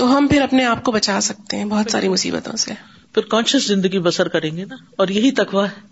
تو 0.00 0.06
ہم 0.16 0.26
پھر 0.30 0.42
اپنے 0.46 0.64
آپ 0.70 0.82
کو 0.86 0.92
بچا 0.96 1.20
سکتے 1.26 1.58
ہیں 1.58 1.64
بہت 1.74 1.90
ساری 1.96 2.08
مصیبتوں 2.14 2.56
سے 2.64 2.78
پھر 3.18 3.28
کانشیس 3.34 3.66
زندگی 3.74 3.98
بسر 4.08 4.28
کریں 4.38 4.50
گے 4.56 4.64
نا 4.72 4.80
اور 5.04 5.14
یہی 5.18 5.30
تقوی 5.42 5.66
ہے 5.74 5.86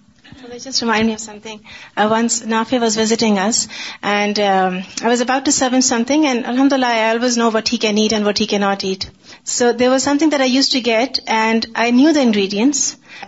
just 0.65 0.83
remind 0.83 1.11
you 1.11 1.17
something 1.43 1.71
once 2.13 2.41
نافے 2.55 2.79
was 2.87 2.99
visiting 2.99 3.39
us 3.45 3.67
and 4.15 4.39
I 4.49 5.07
was 5.09 5.23
about 5.23 5.45
to 5.47 5.51
serve 5.61 5.81
something 6.13 6.25
and 6.31 6.47
الحمد 6.55 6.73
للہ 6.79 6.93
I 6.97 7.03
always 7.11 7.39
know 7.45 7.51
what 7.59 7.73
he 7.73 7.79
can 7.85 7.99
eat 8.03 8.13
and 8.19 8.27
what 8.27 8.41
he 8.41 8.47
can 8.55 8.59
not 8.69 8.85
eat 8.91 9.07
so 9.45 9.71
there 9.79 9.89
was 9.89 10.03
something 10.19 10.31
that 10.31 10.41
I 10.41 10.51
used 10.55 10.69
to 10.71 10.79
get 10.87 11.19
and 11.37 11.67
I 11.81 11.91
knew 11.93 12.11
the 12.15 12.21
ingredients 12.21 12.81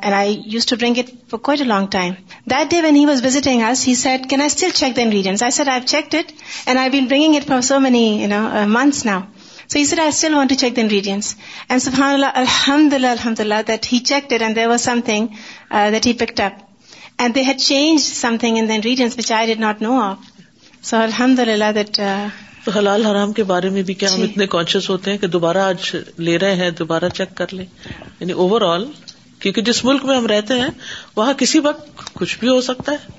a 0.03 1.65
long 1.65 1.87
time 1.93 2.13
that 2.51 2.71
day 2.71 3.41
can 3.49 3.63
I 3.65 3.91
still 4.45 4.71
check 4.75 4.97
the 4.97 5.03
ingredients 5.03 5.43
I 5.43 5.81
check 5.87 6.15
it 6.19 7.49
for 7.49 7.61
so 7.71 7.79
many 7.81 8.27
months 8.77 9.05
now 9.07 9.21
so 9.73 9.85
set 9.85 9.99
I 10.07 10.33
want 10.35 10.51
to 10.51 10.55
check 10.59 10.77
the 10.77 10.79
ingredients 10.81 11.35
الحمد 11.69 12.95
اللہ 12.95 13.07
الحمد 13.19 13.33
للہ 13.43 13.61
that 13.69 13.81
it 14.13 14.33
and 14.43 14.57
there 14.57 14.67
was 14.69 14.85
something 15.07 15.29
that 15.93 16.07
he 16.07 16.13
picked 16.25 16.41
up 16.41 16.59
and 17.21 17.35
they 17.35 17.43
had 17.45 17.61
change 17.61 18.01
something 18.41 18.59
in 18.59 18.69
the 18.69 18.75
which 19.17 19.33
I 19.33 19.55
not 19.59 19.83
know 19.83 20.01
so 20.91 20.97
الحمد 21.01 21.39
للہ 21.49 21.73
that 21.75 22.01
تو 22.69 22.73
حلال 22.77 23.05
حرام 23.07 23.33
کے 23.33 23.43
بارے 23.51 23.69
میں 23.75 23.83
بھی 23.89 23.95
کیا 24.01 24.09
ہم 24.13 24.17
جی۔ 24.21 24.25
اتنے 24.25 24.47
کانشیس 24.55 24.89
ہوتے 24.91 25.11
ہیں 25.11 25.19
کہ 25.19 25.27
دوبارہ 25.35 25.59
آج 25.73 25.85
لے 26.29 26.37
رہے 26.39 26.55
ہیں 26.63 26.71
دوبارہ 26.79 27.09
چیک 27.19 27.29
کر 27.37 27.53
لیں 27.55 27.65
یعنی 28.19 28.33
اوور 28.43 28.63
آل 28.73 28.85
کیونکہ 29.43 29.63
جس 29.69 29.85
ملک 29.85 30.05
میں 30.05 30.17
ہم 30.17 30.27
رہتے 30.33 30.55
ہیں 30.61 30.69
وہاں 31.17 31.33
کسی 31.43 31.59
وقت 31.67 32.03
کچھ 32.15 32.37
بھی 32.41 32.49
ہو 32.49 32.61
سکتا 32.67 32.93
ہے 32.93 33.17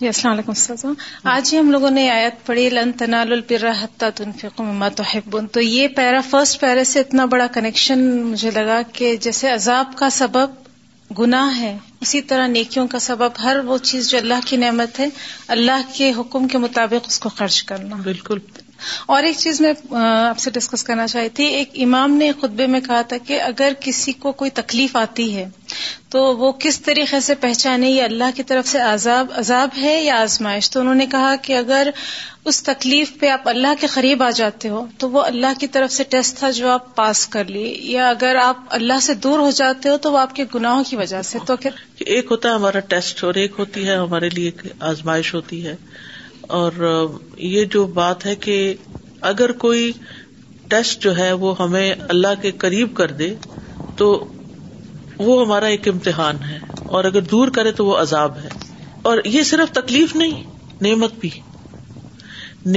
جی 0.00 0.06
السلام 0.06 0.32
علیکم 0.32 0.92
آج 1.34 1.52
ہی 1.52 1.58
ہم 1.58 1.70
لوگوں 1.70 1.90
نے 1.90 2.08
آیت 2.10 2.44
پڑھی 2.46 2.68
لن 2.70 3.14
البرا 3.14 3.56
الرا 3.56 3.72
حت 3.82 4.20
انفک 4.24 4.60
محبو 4.72 5.40
تو 5.52 5.60
یہ 5.60 5.88
پیرا 5.96 6.20
فرسٹ 6.30 6.58
پیرا 6.60 6.84
سے 6.94 7.00
اتنا 7.00 7.24
بڑا 7.34 7.46
کنیکشن 7.54 8.00
مجھے 8.30 8.50
لگا 8.54 8.80
کہ 8.92 9.14
جیسے 9.26 9.50
عذاب 9.50 9.92
کا 9.98 10.08
سبب 10.18 11.16
گناہ 11.18 11.60
ہے 11.60 11.76
اسی 12.06 12.20
طرح 12.32 12.46
نیکیوں 12.56 12.86
کا 12.88 12.98
سبب 13.06 13.38
ہر 13.42 13.56
وہ 13.66 13.78
چیز 13.92 14.10
جو 14.10 14.18
اللہ 14.18 14.42
کی 14.46 14.56
نعمت 14.64 14.98
ہے 15.00 15.06
اللہ 15.58 15.86
کے 15.96 16.10
حکم 16.18 16.48
کے 16.48 16.58
مطابق 16.66 17.08
اس 17.12 17.18
کو 17.26 17.28
خرچ 17.38 17.62
کرنا 17.70 17.96
بالکل 18.04 18.38
اور 19.14 19.22
ایک 19.24 19.36
چیز 19.38 19.60
میں 19.60 19.72
آپ 20.00 20.38
سے 20.38 20.50
ڈسکس 20.50 20.82
کرنا 20.84 21.06
چاہتی 21.06 21.28
تھی 21.38 21.44
ایک 21.58 21.70
امام 21.86 22.12
نے 22.22 22.30
خطبے 22.40 22.66
میں 22.74 22.80
کہا 22.86 23.00
تھا 23.08 23.16
کہ 23.26 23.40
اگر 23.42 23.72
کسی 23.80 24.12
کو 24.24 24.32
کوئی 24.42 24.50
تکلیف 24.60 24.96
آتی 24.96 25.34
ہے 25.36 25.48
تو 26.10 26.20
وہ 26.36 26.50
کس 26.60 26.80
طریقے 26.82 27.20
سے 27.24 27.34
پہچانے 27.42 27.90
یا 27.90 28.04
اللہ 28.04 28.30
کی 28.36 28.42
طرف 28.42 28.66
سے 28.68 28.78
عذاب 28.80 29.26
عذاب 29.38 29.76
ہے 29.80 30.00
یا 30.02 30.20
آزمائش 30.22 30.70
تو 30.70 30.80
انہوں 30.80 30.94
نے 31.00 31.06
کہا 31.10 31.34
کہ 31.42 31.56
اگر 31.56 31.90
اس 32.50 32.62
تکلیف 32.64 33.10
پہ 33.20 33.28
آپ 33.28 33.48
اللہ 33.48 33.74
کے 33.80 33.86
قریب 33.94 34.22
آ 34.22 34.30
جاتے 34.36 34.68
ہو 34.68 34.84
تو 34.98 35.10
وہ 35.10 35.22
اللہ 35.22 35.58
کی 35.60 35.66
طرف 35.76 35.92
سے 35.92 36.04
ٹیسٹ 36.14 36.38
تھا 36.38 36.50
جو 36.58 36.70
آپ 36.70 36.94
پاس 36.96 37.26
کر 37.34 37.44
لیے 37.56 37.74
یا 37.94 38.08
اگر 38.08 38.36
آپ 38.42 38.62
اللہ 38.78 39.00
سے 39.08 39.14
دور 39.26 39.38
ہو 39.38 39.50
جاتے 39.60 39.88
ہو 39.88 39.96
تو 40.06 40.12
وہ 40.12 40.18
آپ 40.18 40.34
کے 40.36 40.44
گناہوں 40.54 40.84
کی 40.88 40.96
وجہ 40.96 41.22
سے 41.32 41.38
تو 41.46 41.54
ایک 42.16 42.26
ہوتا 42.30 42.48
ہے 42.48 42.54
ہمارا 42.54 42.80
ٹیسٹ 42.94 43.24
اور 43.24 43.34
ایک 43.44 43.54
ہوتی 43.58 43.88
ہے 43.88 43.96
ہمارے 43.96 44.28
لیے 44.38 44.50
آزمائش 44.92 45.34
ہوتی 45.34 45.66
ہے 45.66 45.74
اور 46.58 46.72
یہ 47.54 47.64
جو 47.72 47.84
بات 47.96 48.24
ہے 48.26 48.34
کہ 48.44 48.54
اگر 49.28 49.52
کوئی 49.64 49.90
ٹیسٹ 50.70 51.02
جو 51.02 51.16
ہے 51.16 51.32
وہ 51.42 51.52
ہمیں 51.60 51.86
اللہ 52.14 52.40
کے 52.42 52.50
قریب 52.64 52.94
کر 53.00 53.10
دے 53.20 53.28
تو 53.96 54.08
وہ 55.26 55.40
ہمارا 55.44 55.66
ایک 55.74 55.88
امتحان 55.88 56.42
ہے 56.48 56.58
اور 56.98 57.04
اگر 57.10 57.20
دور 57.34 57.48
کرے 57.58 57.72
تو 57.80 57.86
وہ 57.86 57.96
عذاب 57.98 58.38
ہے 58.44 58.48
اور 59.10 59.18
یہ 59.34 59.42
صرف 59.52 59.70
تکلیف 59.78 60.14
نہیں 60.16 60.42
نعمت 60.88 61.14
بھی 61.20 61.30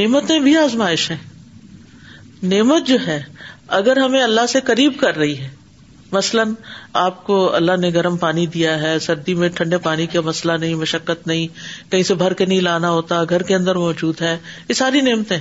نعمتیں 0.01 0.39
بھی 0.47 0.55
آزمائش 0.65 1.09
ہے 1.11 1.17
نعمت 2.55 2.87
جو 2.87 2.97
ہے 3.07 3.21
اگر 3.81 3.97
ہمیں 4.03 4.21
اللہ 4.23 4.45
سے 4.55 4.59
قریب 4.71 4.99
کر 4.99 5.17
رہی 5.23 5.37
ہے 5.39 5.49
مثلاً 6.15 6.43
آپ 7.01 7.23
کو 7.27 7.35
اللہ 7.55 7.77
نے 7.81 7.89
گرم 7.93 8.17
پانی 8.23 8.45
دیا 8.55 8.77
ہے 8.81 8.97
سردی 9.05 9.33
میں 9.43 9.49
ٹھنڈے 9.59 9.77
پانی 9.87 10.05
کا 10.15 10.21
مسئلہ 10.27 10.57
نہیں 10.63 10.75
مشقت 10.81 11.25
نہیں 11.27 11.91
کہیں 11.91 12.03
سے 12.09 12.13
بھر 12.21 12.33
کے 12.41 12.45
نہیں 12.51 12.61
لانا 12.69 12.89
ہوتا 12.97 13.23
گھر 13.37 13.43
کے 13.51 13.55
اندر 13.55 13.75
موجود 13.85 14.21
ہے 14.21 14.37
یہ 14.69 14.73
ساری 14.81 15.01
نعمتیں 15.09 15.37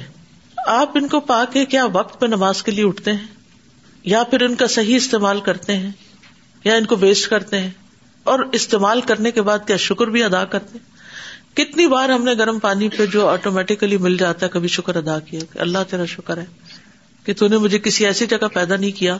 آپ 0.76 0.96
ان 1.00 1.08
کو 1.14 1.20
پا 1.32 1.44
کے 1.52 1.64
کیا 1.74 1.84
وقت 1.98 2.18
پہ 2.20 2.26
نماز 2.36 2.62
کے 2.68 2.72
لیے 2.72 2.84
اٹھتے 2.86 3.12
ہیں 3.12 4.10
یا 4.14 4.22
پھر 4.30 4.42
ان 4.48 4.54
کا 4.62 4.66
صحیح 4.76 4.96
استعمال 4.96 5.40
کرتے 5.50 5.76
ہیں 5.82 5.90
یا 6.64 6.74
ان 6.82 6.86
کو 6.92 6.96
ویسٹ 7.00 7.28
کرتے 7.30 7.60
ہیں 7.60 7.70
اور 8.32 8.40
استعمال 8.60 9.00
کرنے 9.12 9.30
کے 9.36 9.42
بعد 9.50 9.66
کیا 9.66 9.76
شکر 9.90 10.10
بھی 10.16 10.22
ادا 10.24 10.44
کرتے 10.56 10.78
ہیں 10.78 10.90
کتنی 11.56 11.86
بار 11.92 12.08
ہم 12.08 12.22
نے 12.24 12.34
گرم 12.44 12.58
پانی 12.58 12.88
پہ 12.96 13.06
جو 13.14 13.26
آٹومیٹکلی 13.28 13.96
مل 14.08 14.16
جاتا 14.26 14.46
ہے 14.46 14.50
کبھی 14.52 14.68
شکر 14.80 14.96
ادا 15.06 15.18
کیا 15.30 15.40
کہ 15.52 15.58
اللہ 15.66 15.88
تیرا 15.90 16.04
شکر 16.12 16.38
ہے 16.38 16.78
کہ 17.24 17.34
تو 17.40 17.48
نے 17.54 17.58
مجھے 17.64 17.78
کسی 17.86 18.06
ایسی 18.06 18.26
جگہ 18.30 18.48
پیدا 18.54 18.76
نہیں 18.76 18.96
کیا 18.98 19.16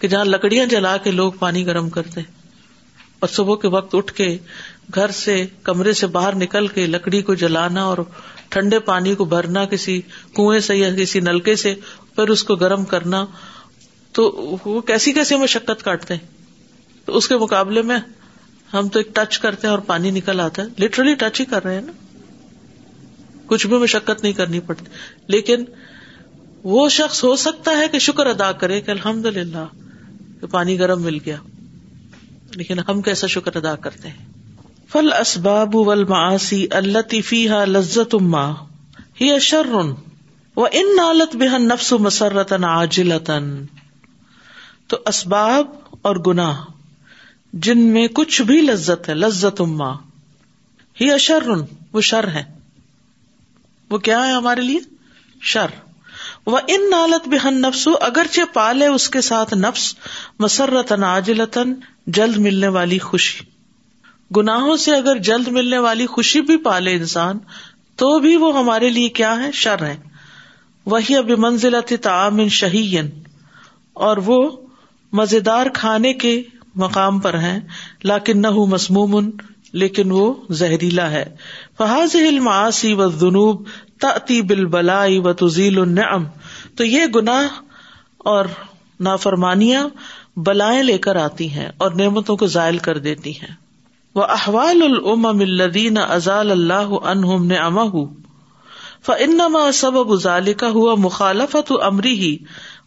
کہ 0.00 0.08
جہاں 0.08 0.24
لکڑیاں 0.24 0.66
جلا 0.66 0.96
کے 1.04 1.10
لوگ 1.10 1.32
پانی 1.38 1.64
گرم 1.66 1.88
کرتے 1.96 2.20
اور 3.20 3.28
صبح 3.28 3.56
کے 3.62 3.68
وقت 3.74 3.94
اٹھ 3.94 4.12
کے 4.20 4.26
گھر 4.94 5.10
سے 5.16 5.34
کمرے 5.62 5.92
سے 5.98 6.06
باہر 6.14 6.34
نکل 6.42 6.66
کے 6.76 6.86
لکڑی 6.92 7.20
کو 7.22 7.34
جلانا 7.42 7.82
اور 7.86 7.98
ٹھنڈے 8.54 8.78
پانی 8.86 9.14
کو 9.14 9.24
بھرنا 9.32 9.64
کسی 9.72 10.00
کنویں 10.36 10.60
سے 10.68 10.76
یا 10.76 10.88
کسی 10.98 11.20
نلکے 11.26 11.54
سے 11.64 11.74
پھر 12.14 12.28
اس 12.36 12.44
کو 12.44 12.54
گرم 12.62 12.84
کرنا 12.92 13.24
تو 14.18 14.24
وہ 14.64 14.80
کیسی 14.92 15.12
کیسی 15.18 15.36
مشقت 15.42 15.82
کاٹتے 15.84 16.14
ہیں 16.14 16.26
تو 17.04 17.16
اس 17.16 17.28
کے 17.28 17.36
مقابلے 17.44 17.82
میں 17.90 17.98
ہم 18.72 18.88
تو 18.94 18.98
ایک 18.98 19.14
ٹچ 19.14 19.38
کرتے 19.44 19.66
ہیں 19.66 19.72
اور 19.74 19.82
پانی 19.92 20.10
نکل 20.16 20.40
آتا 20.40 20.62
ہے 20.62 20.84
لٹرلی 20.84 21.14
ٹچ 21.22 21.40
ہی 21.40 21.44
کر 21.52 21.64
رہے 21.64 21.74
ہیں 21.74 21.82
نا 21.82 21.92
کچھ 23.52 23.66
بھی 23.66 23.76
مشقت 23.84 24.22
نہیں 24.22 24.32
کرنی 24.40 24.60
پڑتی 24.66 24.84
لیکن 25.36 25.64
وہ 26.72 26.88
شخص 26.98 27.22
ہو 27.24 27.34
سکتا 27.44 27.76
ہے 27.78 27.86
کہ 27.92 27.98
شکر 28.08 28.26
ادا 28.26 28.50
کرے 28.64 28.80
کہ 28.86 28.90
الحمد 28.90 29.26
للہ 29.36 29.66
کہ 30.40 30.46
پانی 30.50 30.78
گرم 30.78 31.02
مل 31.02 31.18
گیا 31.24 31.36
لیکن 32.56 32.78
ہم 32.88 33.00
کیسا 33.08 33.26
شکر 33.36 33.56
ادا 33.56 33.74
کرتے 33.86 34.08
ہیں 34.08 34.28
فل 34.92 35.12
اسباب 35.18 35.74
لذت 37.70 38.14
اما 38.20 38.50
ہی 39.20 39.30
اشر 39.34 39.68
و 39.74 40.64
ان 40.64 40.96
نالت 40.96 41.36
بےحن 41.40 41.68
نفس 41.68 41.92
و 41.92 41.98
مسرتن 42.06 42.64
آج 42.68 43.00
لطن 43.00 43.48
تو 44.92 44.96
اسباب 45.06 45.66
اور 46.08 46.16
گنا 46.26 46.52
جن 47.66 47.80
میں 47.92 48.06
کچھ 48.16 48.40
بھی 48.48 48.60
لذت 48.60 49.08
ہے 49.08 49.14
لذت 49.14 49.60
اما 49.60 49.92
ہی 51.00 51.10
اشر 51.12 51.48
وہ 51.92 52.00
شر 52.10 52.28
ہے 52.34 52.42
وہ 53.90 53.98
کیا 54.08 54.26
ہے 54.26 54.32
ہمارے 54.32 54.60
لیے 54.62 54.78
شر 55.52 55.78
وہ 56.46 56.58
ان 56.74 56.88
نالت 56.90 57.26
نفس 57.28 57.46
نفسو 57.64 57.90
اگرچہ 58.04 58.40
پالے 58.52 58.86
اس 58.96 59.08
کے 59.16 59.20
ساتھ 59.20 59.54
نفس 59.54 59.92
مسرت 60.40 60.92
جلد 62.18 62.36
ملنے 62.46 62.68
والی 62.76 62.98
خوشی 63.08 63.44
گناہوں 64.36 64.76
سے 64.84 64.94
اگر 64.96 65.18
جلد 65.28 65.48
ملنے 65.58 65.78
والی 65.86 66.06
خوشی 66.06 66.40
بھی 66.50 66.56
پالے 66.66 66.94
انسان 66.94 67.38
تو 68.02 68.18
بھی 68.26 68.36
وہ 68.44 68.56
ہمارے 68.58 68.88
لیے 68.90 69.08
کیا 69.20 69.36
ہے 69.42 69.50
شر 69.62 69.84
ہے 69.86 69.96
وہی 70.94 71.16
اب 71.16 71.30
منزلت 71.38 71.92
تعام 72.02 72.46
شہین 72.60 73.10
اور 74.08 74.16
وہ 74.26 74.40
مزیدار 75.20 75.66
کھانے 75.74 76.12
کے 76.24 76.40
مقام 76.82 77.18
پر 77.20 77.38
ہیں 77.38 77.58
لاکن 78.10 78.40
نہ 78.42 78.46
ہوں 78.56 78.66
مضموم 78.66 79.30
لیکن 79.82 80.10
وہ 80.10 80.32
زہریلا 80.60 81.10
ہے 81.10 81.24
فہاز 81.78 82.14
علم 82.16 82.48
بل 84.02 84.42
بالبلائی 84.48 85.16
و 85.24 85.32
تزیل 85.44 85.78
النعم 85.80 86.24
تو 86.76 86.84
یہ 86.84 87.04
گناہ 87.14 87.58
اور 88.34 88.44
نافرمانیاں 89.08 89.82
بلائیں 90.46 90.82
لے 90.82 90.96
کر 91.06 91.16
آتی 91.24 91.48
ہیں 91.50 91.68
اور 91.84 91.90
نعمتوں 92.00 92.36
کو 92.42 92.46
زائل 92.54 92.78
کر 92.88 92.98
دیتی 93.06 93.30
ہیں 93.40 93.54
وہ 94.18 94.24
احوال 94.36 94.82
العم 94.86 95.26
الدین 95.26 95.98
ازال 96.08 96.50
اللہ 96.50 96.94
عنہم 97.12 97.46
نے 97.46 97.56
اما 97.66 97.82
ہُ 97.94 98.04
فنما 99.06 99.70
سبب 99.82 100.12
ازال 100.12 100.52
کا 100.62 100.68
ہوا 100.70 100.94
مخالفت 101.02 101.72
امری 101.82 102.12
ہی 102.20 102.36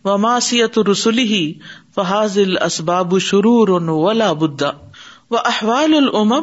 و 0.10 0.18
ماسیت 0.26 0.78
رسولی 0.92 1.24
ہی 1.34 1.44
فحاظ 1.96 2.38
اسباب 2.66 3.18
شرور 3.30 3.70
ولا 3.90 4.32
بدا 4.44 4.72
و 5.32 5.38
احوال 5.38 5.94
العم 5.98 6.34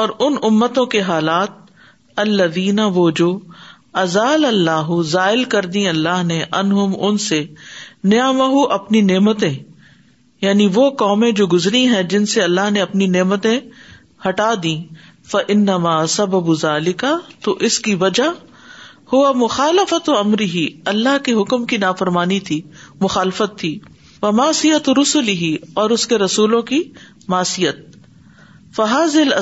اور 0.00 0.08
ان 0.26 0.36
امتوں 0.52 0.86
کے 0.94 1.00
حالات 1.10 1.58
اللہ 2.24 2.80
وہ 2.94 3.10
جو 3.20 3.38
ازال 4.02 4.44
اللہ 4.44 4.90
زائل 5.10 5.42
کر 5.52 5.66
دی 5.76 5.86
اللہ 5.88 6.22
نے 6.24 6.42
انہم 6.56 6.92
ان 7.06 7.16
سے 7.22 7.42
نیا 8.10 8.30
اپنی 8.74 9.00
نعمتیں 9.08 9.54
یعنی 10.42 10.66
وہ 10.74 10.88
قومیں 10.98 11.30
جو 11.38 11.46
گزری 11.52 11.84
ہیں 11.88 12.02
جن 12.12 12.26
سے 12.32 12.42
اللہ 12.42 12.70
نے 12.72 12.80
اپنی 12.80 13.06
نعمتیں 13.16 13.58
ہٹا 14.28 14.52
دی 14.62 14.76
فنما 15.30 15.96
سب 16.14 16.36
کا 16.98 17.16
تو 17.44 17.52
اس 17.68 17.78
کی 17.88 17.94
وجہ 18.00 18.30
ہوا 19.12 19.30
مخالفت 19.36 20.08
و 20.08 20.16
امری 20.18 20.44
ہی 20.50 20.66
اللہ 20.94 21.18
کے 21.24 21.32
حکم 21.40 21.64
کی 21.72 21.76
نافرمانی 21.86 22.38
تھی 22.48 22.60
مخالفت 23.00 23.58
تھی 23.58 23.78
ماسیت 24.36 24.88
رسول 25.00 25.28
ہی 25.42 25.54
اور 25.82 25.90
اس 25.90 26.06
کے 26.06 26.18
رسولوں 26.18 26.62
کی 26.70 26.82
ماسیت 27.28 27.96
فحاظ 28.76 29.16
ال 29.20 29.32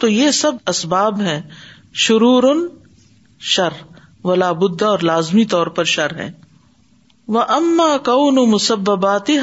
تو 0.00 0.08
یہ 0.08 0.30
سب 0.40 0.52
اسباب 0.72 1.20
ہیں 1.20 1.40
شرور 2.06 2.42
شر 3.52 3.72
و 4.24 4.28
ولابہ 4.28 4.84
اور 4.86 4.98
لازمی 5.08 5.44
طور 5.54 5.66
پر 5.78 5.84
شر 5.94 6.14
ہے 6.16 6.30
وہ 7.34 7.40
اما 7.56 7.96
کو 8.04 8.30
مسباتی 8.46 9.36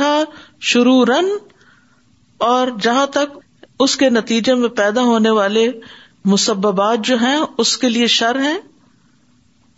شروع 0.72 1.04
رن 1.10 1.30
اور 2.50 2.68
جہاں 2.82 3.06
تک 3.14 3.38
اس 3.84 3.96
کے 3.98 4.10
نتیجے 4.10 4.54
میں 4.56 4.70
پیدا 4.78 5.02
ہونے 5.04 5.30
والے 5.40 5.68
مسبات 6.34 7.06
جو 7.06 7.16
ہیں 7.22 7.36
اس 7.64 7.78
کے 7.78 7.90
لیے 7.90 8.08
شر 8.16 8.40
ہیں 8.44 8.58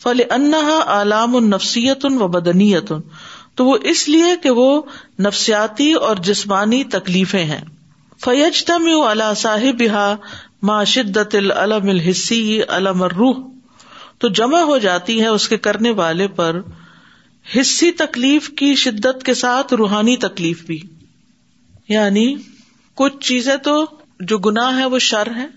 فل 0.03 0.21
انہا 0.37 0.79
علام 1.01 1.35
النفسیت 1.35 2.05
و 2.21 2.27
بدنیت 2.27 2.91
تو 3.57 3.65
وہ 3.65 3.77
اس 3.91 4.07
لیے 4.09 4.35
کہ 4.43 4.49
وہ 4.59 4.69
نفسیاتی 5.25 5.91
اور 6.07 6.15
جسمانی 6.29 6.83
تکلیفیں 6.97 7.43
ہیں 7.51 7.61
فیج 8.25 8.63
تم 8.65 8.87
اللہ 9.07 9.33
صاحب 9.37 9.81
ما 9.91 10.13
ماں 10.69 10.83
شدت 10.95 11.35
العلم 11.35 11.89
الحصی 11.89 12.43
علام 12.77 13.03
روح 13.17 13.39
تو 14.23 14.29
جمع 14.39 14.59
ہو 14.67 14.77
جاتی 14.83 15.19
ہے 15.21 15.27
اس 15.37 15.47
کے 15.49 15.57
کرنے 15.63 15.91
والے 15.95 16.27
پر 16.35 16.59
حصی 17.55 17.89
تکلیف 18.01 18.47
کی 18.61 18.73
شدت 18.83 19.23
کے 19.25 19.33
ساتھ 19.39 19.73
روحانی 19.81 20.15
تکلیف 20.25 20.61
بھی 20.65 20.79
یعنی 21.89 22.23
کچھ 23.01 23.17
چیزیں 23.27 23.55
تو 23.65 23.73
جو 24.31 24.37
گناہ 24.45 24.79
ہے 24.79 24.85
وہ 24.93 24.99
شر 25.07 25.31
ہے 25.35 25.47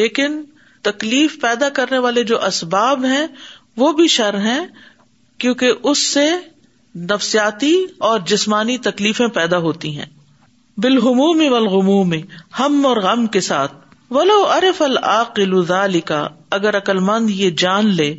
لیکن 0.00 0.40
تکلیف 0.88 1.40
پیدا 1.40 1.68
کرنے 1.78 1.98
والے 2.06 2.24
جو 2.32 2.42
اسباب 2.46 3.04
ہیں 3.14 3.26
وہ 3.82 3.90
بھی 4.00 4.06
شر 4.16 4.38
ہیں 4.44 4.60
کیونکہ 5.44 5.72
اس 5.92 6.02
سے 6.12 6.26
نفسیاتی 7.10 7.74
اور 8.10 8.20
جسمانی 8.34 8.76
تکلیفیں 8.88 9.26
پیدا 9.40 9.58
ہوتی 9.68 9.96
ہیں 9.98 10.06
بالحموم 10.84 11.42
والغموم 11.52 12.08
میں 12.08 12.20
ہم 12.58 12.86
اور 12.86 12.96
غم 13.08 13.26
کے 13.38 13.40
ساتھ 13.48 13.82
ولو 14.10 14.34
ارف 14.54 14.80
العقل 14.82 15.98
کا 16.06 16.26
اگر 16.56 16.76
عقلمند 16.76 17.30
یہ 17.30 17.50
جان 17.58 17.86
لے 17.96 18.14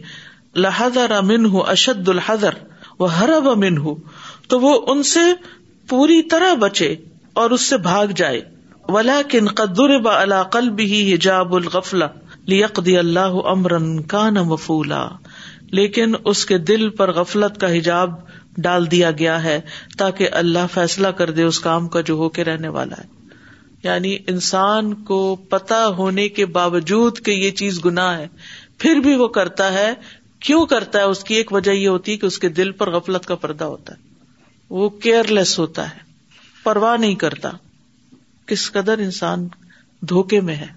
لذر 0.66 1.12
امین 1.18 1.46
اشد 1.68 2.10
الحضر 2.10 2.54
و 3.00 3.06
حرب 3.18 3.50
امین 3.50 3.78
تو 4.50 4.60
وہ 4.60 4.76
ان 4.92 5.04
سے 5.14 5.20
پوری 5.90 6.22
طرح 6.32 6.54
بچے 6.62 6.96
اور 7.44 7.52
اس 7.58 7.62
سے 7.70 7.78
بھاگ 7.88 8.08
جائے 8.22 8.42
ولا 8.94 9.22
کن 9.30 9.46
با 10.04 10.42
قلب 10.52 10.76
بھی 10.76 11.14
حجاب 11.14 11.56
الغفل 11.56 12.04
لیقد 12.48 12.88
اللہ 13.00 13.40
امر 13.54 13.78
کا 14.08 14.30
نہ 14.30 15.04
لیکن 15.80 16.14
اس 16.32 16.46
کے 16.46 16.58
دل 16.72 16.90
پر 16.98 17.12
غفلت 17.16 17.60
کا 17.62 17.72
حجاب 17.78 18.14
ڈال 18.68 18.90
دیا 18.92 19.12
گیا 19.20 19.42
ہے 19.44 19.60
تاکہ 19.98 20.30
اللہ 20.44 20.68
فیصلہ 20.74 21.08
کر 21.20 21.32
دے 21.40 21.44
اس 21.44 21.60
کام 21.60 21.88
کا 21.96 22.02
جو 22.10 22.14
ہو 22.24 22.30
کے 22.38 22.44
رہنے 22.44 22.68
والا 22.78 22.96
ہے 22.98 23.14
یعنی 23.86 24.16
انسان 24.32 24.94
کو 25.08 25.18
پتا 25.50 25.86
ہونے 25.98 26.28
کے 26.38 26.46
باوجود 26.58 27.20
کہ 27.26 27.32
یہ 27.42 27.52
چیز 27.62 27.84
گناہ 27.86 28.18
ہے 28.20 28.28
پھر 28.84 29.00
بھی 29.08 29.14
وہ 29.22 29.28
کرتا 29.38 29.72
ہے 29.74 29.90
کیوں 30.48 30.66
کرتا 30.72 31.00
ہے 31.00 31.12
اس 31.12 31.24
کی 31.28 31.36
ایک 31.42 31.52
وجہ 31.54 31.72
یہ 31.72 31.88
ہوتی 31.94 32.12
ہے 32.12 32.18
کہ 32.24 32.26
اس 32.32 32.38
کے 32.46 32.50
دل 32.62 32.72
پر 32.80 32.92
غفلت 32.96 33.26
کا 33.26 33.36
پردہ 33.44 33.64
ہوتا 33.74 33.94
ہے 33.94 34.04
وہ 34.80 34.90
کیئر 35.06 35.30
لیس 35.40 35.58
ہوتا 35.60 35.86
ہے 35.92 36.04
پرواہ 36.64 36.98
نہیں 37.06 37.16
کرتا 37.26 37.50
کس 38.52 38.72
قدر 38.72 39.04
انسان 39.08 39.48
دھوکے 40.14 40.42
میں 40.50 40.56
ہے 40.64 40.72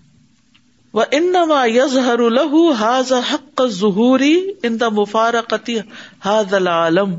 وہ 1.00 1.64
یزہر 1.80 2.28
لہو 2.42 2.62
حاض 2.84 3.12
حق 3.32 3.62
ظہوری 3.80 4.32
ان 4.68 4.78
دا 4.80 4.88
مفارقتی 5.00 5.78
حاض 6.24 6.54
العالم 6.62 7.14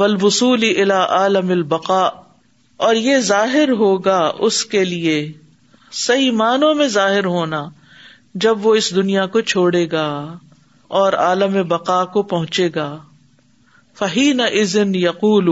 ولبسلی 0.00 0.72
الا 0.82 1.04
عالم 1.20 1.50
البقا 1.60 2.02
اور 2.86 2.94
یہ 2.94 3.18
ظاہر 3.30 3.70
ہوگا 3.80 4.18
اس 4.46 4.64
کے 4.74 4.84
لیے 4.84 5.16
صحیح 6.04 6.30
معنوں 6.42 6.74
میں 6.74 6.86
ظاہر 6.98 7.24
ہونا 7.34 7.64
جب 8.44 8.66
وہ 8.66 8.74
اس 8.74 8.94
دنیا 8.94 9.26
کو 9.34 9.40
چھوڑے 9.52 9.86
گا 9.90 10.06
اور 11.00 11.12
عالم 11.26 11.56
بقا 11.68 12.04
کو 12.16 12.22
پہنچے 12.32 12.68
گا 12.74 12.96
یقول 14.94 15.48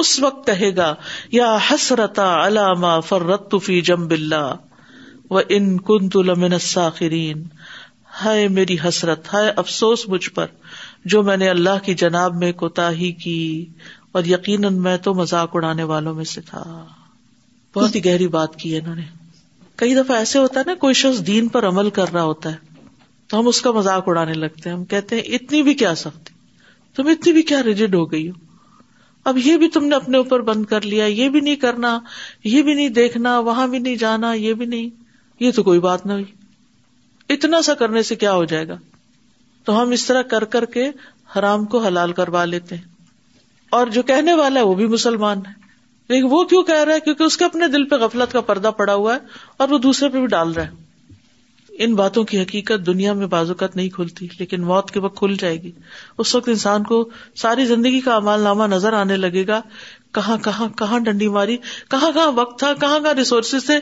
اس 0.00 0.18
وقت 0.20 0.46
کہے 0.46 0.74
گا 0.76 0.94
یا 1.32 1.56
حسرتا 1.70 2.28
علامہ 2.46 2.98
فرت 3.08 3.54
فی 3.64 3.80
جم 3.90 4.06
بلّا 4.08 4.46
و 5.30 5.38
ان 5.56 5.76
کن 5.90 6.08
المن 6.18 6.58
ساخرین 6.72 7.42
ہائے 8.24 8.48
میری 8.58 8.76
حسرت 8.88 9.32
ہائے 9.34 9.52
افسوس 9.56 10.08
مجھ 10.08 10.28
پر 10.34 10.46
جو 11.12 11.22
میں 11.28 11.36
نے 11.36 11.48
اللہ 11.48 11.84
کی 11.84 11.94
جناب 12.04 12.34
میں 12.44 12.52
کوتا 12.64 12.90
ہی 12.94 13.12
کی 13.24 13.38
اور 14.16 14.24
یقیناً 14.28 14.68
میں 14.86 14.96
تو 15.04 15.12
مزاق 15.14 15.50
اڑانے 15.56 15.82
والوں 15.90 16.14
میں 16.14 16.24
سے 16.32 16.40
تھا 16.48 16.62
بہت 17.74 17.94
ہی 17.94 18.04
گہری 18.04 18.26
بات 18.34 18.56
کی 18.58 18.72
ہے 18.74 18.78
انہوں 18.78 18.94
نے 18.94 19.02
کئی 19.82 19.94
دفعہ 19.94 20.16
ایسے 20.16 20.38
ہوتا 20.38 20.60
ہے 20.60 20.64
نا 20.66 20.74
کوئی 20.80 20.94
شخص 20.94 21.26
دین 21.26 21.48
پر 21.54 21.66
عمل 21.68 21.88
کر 21.98 22.12
رہا 22.12 22.22
ہوتا 22.22 22.50
ہے 22.52 22.56
تو 23.28 23.38
ہم 23.40 23.46
اس 23.48 23.60
کا 23.62 23.70
مزاق 23.76 24.08
اڑانے 24.08 24.34
لگتے 24.34 24.68
ہیں 24.68 24.76
ہم 24.76 24.84
کہتے 24.92 25.16
ہیں 25.16 25.22
اتنی 25.38 25.62
بھی 25.68 25.74
کیا 25.82 25.94
سختی 26.02 26.32
تم 26.96 27.06
اتنی 27.12 27.32
بھی 27.32 27.42
کیا 27.52 27.62
ریجڈ 27.62 27.94
ہو 27.94 28.04
گئی 28.12 28.28
ہو 28.28 28.34
اب 29.30 29.38
یہ 29.44 29.56
بھی 29.58 29.68
تم 29.78 29.84
نے 29.84 29.94
اپنے 29.96 30.16
اوپر 30.18 30.40
بند 30.50 30.64
کر 30.74 30.84
لیا 30.92 31.04
یہ 31.06 31.28
بھی 31.36 31.40
نہیں 31.40 31.56
کرنا 31.64 31.98
یہ 32.44 32.62
بھی 32.62 32.74
نہیں 32.74 32.88
دیکھنا 33.00 33.38
وہاں 33.48 33.66
بھی 33.74 33.78
نہیں 33.78 33.96
جانا 33.96 34.32
یہ 34.32 34.54
بھی 34.62 34.66
نہیں 34.66 34.88
یہ 35.40 35.50
تو 35.56 35.62
کوئی 35.62 35.80
بات 35.80 36.06
نہ 36.06 36.12
ہوئی 36.12 36.24
اتنا 37.34 37.62
سا 37.62 37.74
کرنے 37.82 38.02
سے 38.12 38.16
کیا 38.24 38.32
ہو 38.34 38.44
جائے 38.52 38.68
گا 38.68 38.76
تو 39.64 39.80
ہم 39.80 39.90
اس 39.98 40.06
طرح 40.06 40.22
کر 40.30 40.44
کر 40.54 40.64
کے 40.76 40.88
حرام 41.36 41.64
کو 41.74 41.84
حلال 41.86 42.12
کروا 42.12 42.44
لیتے 42.44 42.76
ہیں 42.76 42.90
اور 43.78 43.86
جو 43.92 44.00
کہنے 44.08 44.32
والا 44.38 44.60
ہے 44.60 44.64
وہ 44.64 44.74
بھی 44.78 44.86
مسلمان 44.94 45.38
ہے 45.46 45.52
لیکن 46.08 46.24
وہ 46.30 46.42
کیوں 46.48 46.62
کہہ 46.70 46.82
رہا 46.84 46.94
ہے 46.94 47.00
کیونکہ 47.04 47.22
اس 47.22 47.36
کے 47.36 47.44
اپنے 47.44 47.68
دل 47.74 47.84
پہ 47.92 47.96
غفلت 48.02 48.32
کا 48.32 48.40
پردہ 48.48 48.70
پڑا 48.76 48.94
ہوا 48.94 49.14
ہے 49.14 49.18
اور 49.62 49.68
وہ 49.72 49.78
دوسرے 49.86 50.08
پہ 50.08 50.18
بھی 50.20 50.26
ڈال 50.34 50.52
رہا 50.56 50.64
ہے 50.66 51.80
ان 51.84 51.94
باتوں 52.02 52.24
کی 52.32 52.40
حقیقت 52.40 52.84
دنیا 52.86 53.12
میں 53.20 53.26
بازوقت 53.36 53.76
نہیں 53.76 53.88
کھلتی 53.96 54.26
لیکن 54.38 54.62
موت 54.72 54.90
کے 54.96 55.00
وقت 55.06 55.16
کھل 55.18 55.36
جائے 55.40 55.56
گی 55.62 55.70
اس 56.24 56.34
وقت 56.34 56.48
انسان 56.56 56.82
کو 56.90 56.98
ساری 57.44 57.64
زندگی 57.72 58.00
کا 58.08 58.14
امال 58.16 58.40
نامہ 58.48 58.66
نظر 58.74 58.92
آنے 59.02 59.16
لگے 59.24 59.46
گا 59.46 59.60
کہاں 60.20 60.36
کہاں 60.44 60.68
کہاں 60.78 60.98
ڈنڈی 61.08 61.28
ماری 61.40 61.56
کہاں 61.90 62.10
کہاں 62.14 62.30
وقت 62.42 62.58
تھا 62.58 62.72
کہاں 62.80 62.98
کہاں 63.04 63.14
ریسورسز 63.18 63.66
تھے 63.66 63.78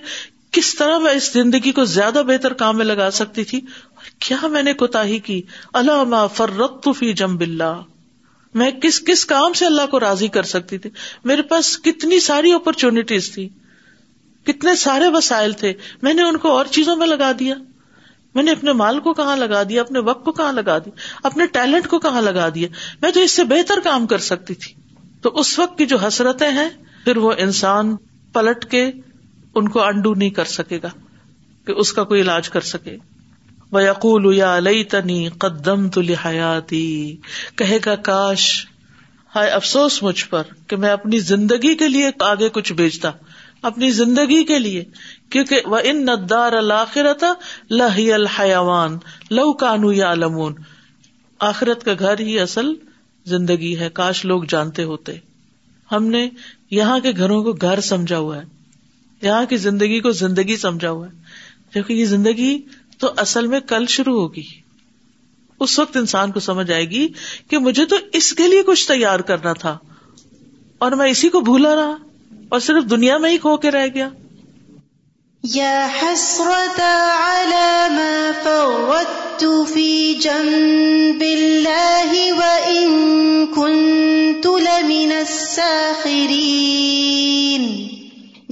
کس 0.59 0.75
طرح 0.79 0.99
میں 1.07 1.13
اس 1.15 1.33
زندگی 1.33 1.73
کو 1.73 1.85
زیادہ 1.99 2.23
بہتر 2.29 2.53
کام 2.63 2.77
میں 2.77 2.85
لگا 2.85 3.11
سکتی 3.23 3.45
تھی 3.53 3.59
اور 3.85 4.11
کیا 4.29 4.47
میں 4.53 4.63
نے 4.69 4.73
کوتا 4.85 5.05
ہی 5.13 5.19
کی 5.31 5.41
علامہ 5.83 6.27
فر 6.37 6.61
فی 6.99 7.13
جم 7.25 7.37
بلّہ 7.43 7.79
میں 8.59 8.71
کس 8.83 9.01
کس 9.07 9.25
کام 9.33 9.53
سے 9.59 9.67
اللہ 9.67 9.87
کو 9.91 10.01
راضی 10.01 10.29
کر 10.37 10.43
سکتی 10.53 10.79
تھی 10.85 10.91
میرے 11.31 11.43
پاس 11.51 11.77
کتنی 11.85 12.19
ساری 12.21 12.53
اپرچونیٹیز 12.53 13.31
تھی 13.35 13.49
کتنے 14.47 14.75
سارے 14.77 15.09
وسائل 15.17 15.53
تھے 15.61 15.73
میں 16.03 16.15
نے 16.15 16.23
ان 16.29 16.37
کو 16.45 16.57
اور 16.57 16.67
چیزوں 16.71 16.97
میں 16.97 17.07
لگا 17.07 17.31
دیا 17.39 17.55
میں 18.35 18.43
نے 18.43 18.51
اپنے 18.53 18.73
مال 18.81 18.99
کو 19.01 19.13
کہاں 19.15 19.37
لگا 19.37 19.63
دیا 19.69 19.81
اپنے 19.83 19.99
وقت 20.09 20.25
کو 20.25 20.33
کہاں 20.33 20.53
لگا 20.53 20.79
دیا 20.85 20.93
اپنے 21.31 21.47
ٹیلنٹ 21.53 21.87
کو 21.89 21.99
کہاں 22.01 22.23
لگا 22.23 22.49
دیا 22.55 22.69
میں 23.03 23.11
تو 23.15 23.21
اس 23.21 23.31
سے 23.33 23.45
بہتر 23.55 23.81
کام 23.85 24.07
کر 24.13 24.19
سکتی 24.29 24.55
تھی 24.65 24.75
تو 25.23 25.31
اس 25.41 25.59
وقت 25.59 25.77
کی 25.79 25.87
جو 25.87 25.97
حسرتیں 26.07 26.49
ہیں 26.59 26.69
پھر 27.05 27.17
وہ 27.25 27.33
انسان 27.47 27.95
پلٹ 28.35 28.65
کے 28.71 28.85
ان 29.55 29.69
کو 29.69 29.83
انڈو 29.83 30.15
نہیں 30.15 30.31
کر 30.41 30.45
سکے 30.59 30.79
گا 30.83 30.89
کہ 31.67 31.73
اس 31.81 31.93
کا 31.93 32.05
کوئی 32.13 32.21
علاج 32.21 32.49
کر 32.51 32.61
سکے 32.75 32.97
وہ 33.73 34.11
تنی 34.91 35.19
قدم 35.41 35.89
تو 35.95 36.03
لحایا 36.03 36.59
کہے 37.59 37.79
گا 37.87 37.95
کاش 38.07 38.47
ہائے 39.35 39.51
افسوس 39.51 40.03
مجھ 40.03 40.25
پر 40.29 40.49
کہ 40.69 40.77
میں 40.85 40.89
اپنی 40.91 41.19
زندگی 41.27 41.75
کے 41.83 41.89
لیے 41.89 42.11
آگے 42.29 42.49
کچھ 42.53 42.73
بیچتا 42.81 43.11
اپنی 43.69 43.91
زندگی 43.99 44.43
کے 44.45 44.59
لیے 44.59 44.85
کیونکہ 45.33 45.69
وہ 45.75 45.79
ان 45.91 46.05
ندار 46.07 46.53
الحیوان 47.73 48.97
لو 49.41 49.53
کانو 49.63 49.93
یا 49.93 50.13
لمون 50.15 50.55
آخرت 51.51 51.85
کا 51.85 51.93
گھر 52.01 52.19
ہی 52.29 52.39
اصل 52.41 52.73
زندگی 53.35 53.77
ہے 53.79 53.89
کاش 54.01 54.25
لوگ 54.25 54.43
جانتے 54.49 54.85
ہوتے 54.85 55.17
ہم 55.93 56.07
نے 56.17 56.29
یہاں 56.71 56.99
کے 57.05 57.13
گھروں 57.17 57.43
کو 57.43 57.53
گھر 57.69 57.81
سمجھا 57.93 58.19
ہوا 58.19 58.37
ہے 58.41 58.45
یہاں 59.27 59.45
کی 59.49 59.57
زندگی 59.69 60.01
کو 60.01 60.11
زندگی 60.25 60.57
سمجھا 60.57 60.91
ہوا 60.91 61.07
ہے 61.07 61.19
جبکہ 61.75 61.93
یہ 61.93 62.05
زندگی 62.15 62.57
تو 63.01 63.09
اصل 63.23 63.47
میں 63.53 63.61
کل 63.69 63.87
شروع 63.89 64.19
ہوگی 64.21 64.43
اس 65.67 65.79
وقت 65.79 65.97
انسان 65.97 66.33
کو 66.33 66.41
سمجھ 66.47 66.71
آئے 66.73 66.85
گی 66.91 67.07
کہ 67.51 67.59
مجھے 67.67 67.85
تو 67.93 67.97
اس 68.19 68.33
کے 68.41 68.49
لیے 68.49 68.63
کچھ 68.67 68.87
تیار 68.89 69.21
کرنا 69.31 69.53
تھا 69.63 69.77
اور 70.87 70.93
میں 71.01 71.07
اسی 71.11 71.29
کو 71.37 71.41
بھولا 71.47 71.75
رہا 71.77 71.95
اور 72.57 72.61
صرف 72.67 72.91
دنیا 72.91 73.17
میں 73.25 73.31
ہی 73.31 73.39
کھو 73.47 73.57
کے 73.65 73.71
رہ 73.71 73.89
گیا 73.95 74.09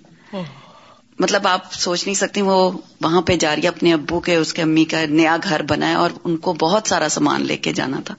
مطلب 1.23 1.47
آپ 1.47 1.73
سوچ 1.73 2.06
نہیں 2.06 2.15
سکتی 2.15 2.41
وہاں 2.49 3.21
پہ 3.27 3.36
جا 3.43 3.56
رہی 3.56 3.67
اپنے 3.67 3.93
ابو 3.93 4.19
کے 4.27 4.36
اس 4.36 4.53
کے 4.53 4.62
امی 4.62 4.84
کا 4.91 5.06
نیا 5.10 5.38
گھر 5.43 5.62
بنایا 5.69 5.97
اور 5.99 6.10
ان 6.23 6.36
کو 6.47 6.53
بہت 6.63 6.88
سارا 6.89 7.08
سامان 7.15 7.41
لے 7.47 7.58
کے 7.67 7.71
جانا 7.80 7.99
تھا 8.06 8.15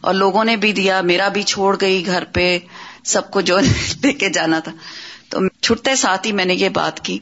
اور 0.00 0.14
لوگوں 0.14 0.44
نے 0.44 0.56
بھی 0.56 0.72
دیا 0.72 1.00
میرا 1.10 1.28
بھی 1.32 1.42
چھوڑ 1.52 1.74
گئی 1.80 2.04
گھر 2.06 2.24
پہ 2.32 2.44
سب 3.12 3.30
کو 3.30 3.40
جو 3.50 3.58
لے 4.02 4.12
کے 4.22 4.28
جانا 4.34 4.58
تھا 4.64 4.72
تو 5.30 5.38
چھٹتے 5.60 5.94
ساتھ 5.96 6.26
ہی 6.26 6.32
میں 6.38 6.44
نے 6.44 6.54
یہ 6.54 6.68
بات 6.78 7.00
کی 7.04 7.18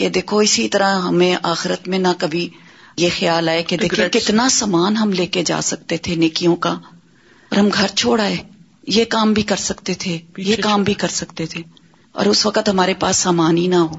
کہ 0.00 0.08
دیکھو 0.16 0.38
اسی 0.46 0.68
طرح 0.74 0.98
ہمیں 1.06 1.34
آخرت 1.52 1.88
میں 1.88 1.98
نہ 1.98 2.08
کبھی 2.18 2.48
یہ 2.96 3.08
خیال 3.18 3.48
آئے 3.48 3.62
کہ 3.70 3.76
کتنا 4.12 4.48
سامان 4.52 4.96
ہم 4.96 5.12
لے 5.12 5.26
کے 5.36 5.42
جا 5.46 5.60
سکتے 5.72 5.96
تھے 6.06 6.14
نیکیوں 6.16 6.56
کا 6.66 6.70
اور 6.70 7.56
ہم 7.58 7.68
گھر 7.78 7.94
چھوڑ 8.02 8.20
آئے 8.20 8.36
یہ 8.96 9.04
کام 9.10 9.32
بھی 9.32 9.42
کر 9.52 9.56
سکتے 9.56 9.94
تھے 9.98 10.18
یہ 10.46 10.56
کام 10.62 10.82
بھی 10.84 10.94
کر 11.02 11.08
سکتے 11.16 11.46
تھے 11.54 11.62
اور 12.18 12.26
اس 12.32 12.44
وقت 12.46 12.68
ہمارے 12.68 12.94
پاس 13.04 13.16
سامان 13.26 13.56
ہی 13.58 13.66
نہ 13.68 13.76
ہو 13.90 13.96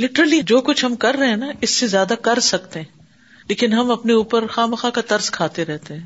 لٹرلی 0.00 0.40
جو 0.46 0.60
کچھ 0.70 0.84
ہم 0.84 0.94
کر 1.04 1.16
رہے 1.18 1.28
ہیں 1.28 1.36
نا 1.36 1.46
اس 1.66 1.70
سے 1.76 1.86
زیادہ 1.94 2.14
کر 2.22 2.40
سکتے 2.52 2.80
ہیں 2.80 2.96
لیکن 3.48 3.72
ہم 3.72 3.90
اپنے 3.90 4.12
اوپر 4.12 4.46
خواہ 4.54 4.66
مخواہ 4.76 4.90
کا 4.94 5.00
ترس 5.08 5.30
کھاتے 5.30 5.64
رہتے 5.64 5.94
ہیں 5.94 6.04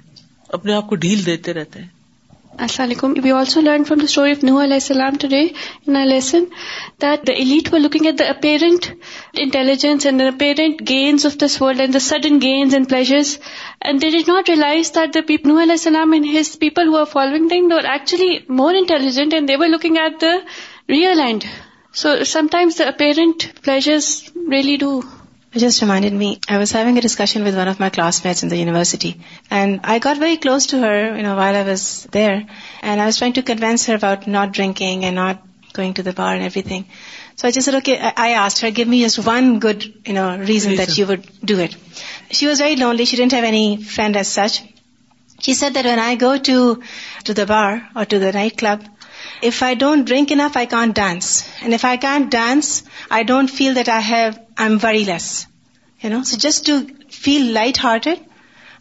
اپنے 0.59 0.73
آپ 0.75 0.89
کو 0.89 0.95
ڈھیل 1.03 1.25
دیتے 1.27 1.53
رہتے 1.55 1.81
ہیں 1.81 1.89
السلام 2.65 2.87
علیکم 2.89 3.13
we 3.25 3.31
also 3.33 3.61
learn 3.61 3.85
from 3.89 3.99
the 3.99 4.05
story 4.05 4.31
of 4.33 4.43
Nuh 4.45 4.57
علیہ 4.63 4.81
السلام 4.83 5.15
to 5.21 5.29
elite 5.29 7.39
delete 7.39 7.73
looking 7.75 8.07
at 8.07 8.19
the 8.19 8.25
parent 8.43 8.87
intelligence 9.45 10.07
and 10.07 10.23
parent 10.41 10.83
gains 10.89 11.25
of 11.27 11.37
this 11.45 11.61
world 11.63 11.81
and 11.85 11.95
the 11.95 11.99
sudden 12.09 12.41
gains 12.43 12.75
and 12.75 12.89
pleasures 12.91 13.37
and 13.89 14.01
did 14.01 14.29
not 14.29 14.49
realise 14.51 14.93
people 15.13 15.49
Nuh 15.49 15.57
علیہ 15.63 15.71
السلام 15.73 16.13
and 16.19 16.27
his 16.39 16.59
people 16.67 16.89
who 16.89 16.97
are 16.99 17.05
following 17.13 17.73
are 17.79 17.91
actually 17.93 18.37
more 18.61 18.75
intelligent 18.83 19.35
and 19.35 19.49
they 19.49 19.57
were 19.61 19.69
looking 19.77 19.97
at 20.03 20.21
the 20.23 20.37
real 20.97 21.21
and 21.27 21.45
so 22.03 22.15
sometimes 22.37 22.81
parent 22.99 23.45
pleasures 23.65 24.15
really 24.51 24.77
do 24.87 24.99
It 25.55 25.59
just 25.59 25.83
reminded 25.83 26.15
me, 26.15 26.41
I 26.49 26.57
was 26.57 26.73
having 26.73 26.97
a 26.97 27.03
discussion 27.03 27.45
with 27.45 27.55
one 27.55 27.69
of 27.69 27.79
my 27.79 27.91
classmates 27.91 28.43
in 28.43 28.49
the 28.49 28.57
university, 28.57 29.21
and 29.51 29.81
I 29.85 29.99
got 29.99 30.17
very 30.17 30.39
close 30.39 30.69
to 30.69 30.79
her, 30.79 31.13
while 31.13 31.57
I 31.63 31.63
was 31.63 32.09
there, 32.11 32.47
and 32.81 33.01
I 33.01 33.05
was 33.05 33.19
trying 33.19 33.35
to 33.35 33.43
convince 33.43 33.85
her 33.87 33.95
about 33.95 34.27
not 34.27 34.53
drinking 34.53 35.05
and 35.05 35.15
not 35.15 35.43
going 35.75 35.93
to 35.95 36.03
the 36.03 36.15
bar 36.15 36.33
and 36.35 36.43
everything. 36.43 36.87
So 37.37 37.47
I 37.47 37.51
just 37.51 37.67
said, 37.67 37.75
okay, 37.83 37.99
I 37.99 38.31
asked 38.45 38.61
her, 38.61 38.71
give 38.71 38.89
me 38.89 39.03
just 39.03 39.19
one 39.19 39.59
good, 39.59 39.85
reason 40.49 40.77
that 40.77 40.97
you 40.97 41.07
would 41.07 41.29
do 41.45 41.59
it. 41.59 41.77
She 42.31 42.47
was 42.47 42.61
very 42.61 42.77
lonely. 42.77 43.05
She 43.05 43.17
didn't 43.17 43.41
have 43.41 43.45
any 43.45 43.83
friend 43.83 44.17
as 44.17 44.29
such. 44.29 44.63
She 45.41 45.53
said 45.53 45.75
that 45.75 45.85
when 45.85 45.99
I 45.99 46.15
go 46.15 46.39
to 46.39 47.35
the 47.41 47.47
bar 47.47 47.87
or 47.95 48.07
to 48.07 48.19
the 48.19 48.33
nightclub, 48.33 48.81
if 49.43 49.63
I 49.69 49.75
don't 49.75 50.05
drink 50.07 50.31
enough, 50.31 50.57
I 50.57 50.67
can't 50.67 50.95
dance. 50.95 51.47
And 51.61 51.75
if 51.75 51.85
I 51.85 51.97
can't 52.09 52.31
dance, 52.31 52.83
I 53.11 53.23
don't 53.25 53.49
feel 53.49 53.75
that 53.75 53.89
I'm 53.93 54.79
worryless. 54.79 55.47
So 56.03 56.37
just 56.49 56.67
to 56.67 56.83
feel 57.09 57.49
lighthearted, 57.53 58.29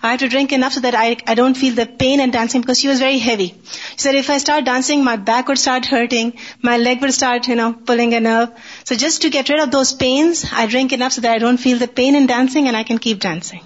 I 0.03 0.11
have 0.11 0.19
to 0.19 0.29
drink 0.29 0.53
enough 0.53 0.73
so 0.73 0.81
that 0.81 0.95
I 0.95 1.35
don't 1.39 1.55
feel 1.55 1.75
the 1.75 1.85
pain 1.85 2.19
in 2.19 2.31
dancing, 2.31 2.61
because 2.61 2.79
she 2.79 2.87
was 2.87 2.99
very 2.99 3.17
heavy. 3.17 3.49
She 3.71 3.97
said, 3.97 4.15
if 4.15 4.29
I 4.29 4.37
start 4.37 4.65
dancing, 4.65 5.03
my 5.03 5.15
back 5.15 5.47
would 5.47 5.59
start 5.59 5.85
hurting, 5.85 6.33
my 6.61 6.77
leg 6.77 7.01
would 7.01 7.13
start, 7.13 7.49
pulling 7.91 8.13
a 8.13 8.19
nerve. 8.19 8.49
So 8.83 8.95
just 8.95 9.21
to 9.23 9.29
get 9.31 9.49
rid 9.49 9.59
of 9.59 9.71
those 9.71 9.93
pains, 9.93 10.45
I 10.51 10.67
drink 10.67 10.93
enough 10.93 11.13
so 11.13 11.21
that 11.21 11.31
I 11.31 11.39
don't 11.39 11.57
feel 11.57 11.77
the 11.79 11.87
pain 11.87 12.15
in 12.15 12.25
dancing 12.27 12.67
and 12.67 12.77
I 12.77 12.83
can 12.83 12.99
keep 12.99 13.19
dancing. 13.19 13.61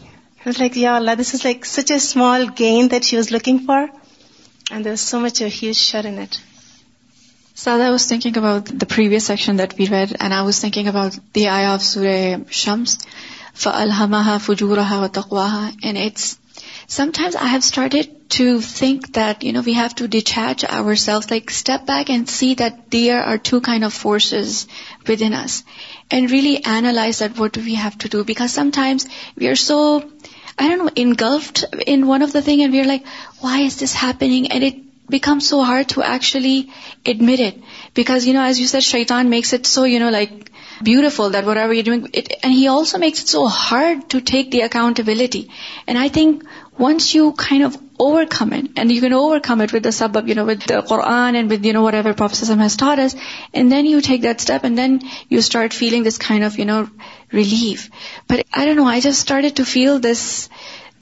I 0.46 0.50
was 0.50 0.60
like, 0.60 0.76
Ya 0.76 0.96
Allah, 0.96 1.16
this 1.16 1.34
is 1.34 1.44
like 1.44 1.64
such 1.66 1.92
a 1.92 2.00
small 2.00 2.48
gain 2.48 2.90
that 2.90 3.04
she 3.04 3.18
was 3.18 3.32
looking 3.32 3.60
for. 3.72 3.90
And 4.72 4.86
there 4.86 4.92
was 4.92 5.02
so 5.02 5.20
much 5.20 5.42
a 5.42 5.48
huge 5.48 5.78
share 5.78 6.06
in 6.06 6.20
it. 6.20 6.42
سادہ 7.64 7.82
I 7.82 7.92
was 7.92 8.08
thinking 8.08 8.38
about 8.38 8.70
the 8.82 8.86
previous 8.94 9.24
section 9.28 9.60
that 9.60 9.74
we 9.78 9.86
read 9.92 10.14
and 10.20 10.34
I 10.34 10.44
was 10.46 10.60
thinking 10.62 10.88
about 10.88 11.14
the 11.36 11.48
I 11.48 11.66
of 11.66 11.84
سور 11.86 12.06
شمس 12.62 12.98
ف 13.64 13.68
الحما 13.82 14.38
فجور 14.46 14.78
ہا 14.90 14.98
و 15.02 15.08
تقوا 15.18 15.48
and 15.84 15.98
it's 15.98 16.36
sometimes 17.18 17.36
I 17.40 17.50
have 17.50 17.58
started 17.64 18.06
to 18.38 18.46
think 18.76 19.08
that 19.16 19.44
you 19.44 19.52
know 19.54 19.62
we 19.66 19.74
have 19.76 19.88
to 19.98 20.06
date 20.18 20.66
our 20.70 20.96
self 21.06 21.32
like 21.32 21.52
step 21.52 21.88
back 21.90 22.10
and 22.12 22.30
see 22.30 22.54
that 22.60 22.74
there 22.94 23.22
are 23.24 23.36
two 23.50 23.60
kind 23.70 23.84
of 23.86 23.94
forces 24.02 24.66
within 25.28 25.34
us 25.44 25.62
and 26.12 26.32
really 26.32 26.56
analyse 26.74 27.20
that 27.20 27.40
what 27.40 27.58
we 27.66 27.76
have 27.84 27.98
to 28.04 28.08
do 28.18 28.24
because 28.28 28.54
sometimes 28.76 29.08
we 29.38 29.48
are 29.50 29.56
so 29.72 29.78
I 29.98 30.70
don't 30.70 30.82
know 30.82 30.90
N 30.96 31.14
golf 31.22 31.52
in 31.88 32.04
one 32.08 32.24
of 32.24 32.34
the 32.34 32.40
thing 32.46 32.60
and 32.62 32.74
we 32.74 32.80
are 32.80 32.86
like 32.86 33.04
why 33.44 33.66
is 33.66 33.82
this 33.84 33.96
happening 34.04 34.46
and 34.50 34.64
it 34.64 34.84
becomes 35.08 35.48
so 35.48 35.62
hard 35.64 35.90
to 35.90 36.02
actually 36.02 36.72
admit 37.06 37.40
it. 37.40 37.62
Because, 37.94 38.28
as 38.28 38.60
you 38.60 38.68
said, 38.68 38.84
shaitan 38.84 39.30
makes 39.30 39.54
it 39.54 39.66
so, 39.66 39.86
beautiful 40.84 41.30
that 41.30 41.46
whatever 41.46 41.74
you're 41.74 41.84
doing, 41.84 42.10
and 42.44 42.52
he 42.52 42.68
also 42.68 42.98
makes 42.98 43.22
it 43.22 43.30
so 43.30 43.48
hard 43.48 44.10
to 44.10 44.20
take 44.20 44.52
the 44.52 44.62
accountability. 44.62 45.50
And 45.88 45.98
I 45.98 46.10
think 46.10 46.44
once 46.78 47.16
you 47.16 47.32
kind 47.32 47.64
of 47.64 47.78
overcome 47.98 48.52
it, 48.52 48.72
and 48.76 48.92
you 48.92 49.00
can 49.00 49.14
overcome 49.14 49.62
it 49.62 49.72
with 49.72 49.84
the 49.84 49.94
sabab, 49.98 50.46
with 50.46 50.64
the 50.64 50.82
Quran 50.82 51.38
and 51.38 51.50
with, 51.50 51.66
whatever 51.66 52.14
Prophet 52.14 52.36
sallallahu 52.36 52.50
alaihi 52.50 52.56
wasallam 52.56 52.64
has 52.64 52.76
taught 52.76 53.00
us, 53.00 53.16
and 53.54 53.72
then 53.72 53.86
you 53.86 54.02
take 54.02 54.24
that 54.24 54.42
step 54.42 54.66
and 54.66 54.78
then 54.78 55.00
you 55.30 55.42
start 55.42 55.74
feeling 55.74 56.04
this 56.04 56.18
kind 56.18 56.44
of, 56.44 56.60
relief. 57.32 57.90
But 58.28 58.46
I 58.54 58.66
don't 58.66 58.76
know, 58.76 58.86
I 58.86 59.00
just 59.00 59.20
started 59.22 59.58
to 59.58 59.66
feel 59.78 60.00
this 60.00 60.50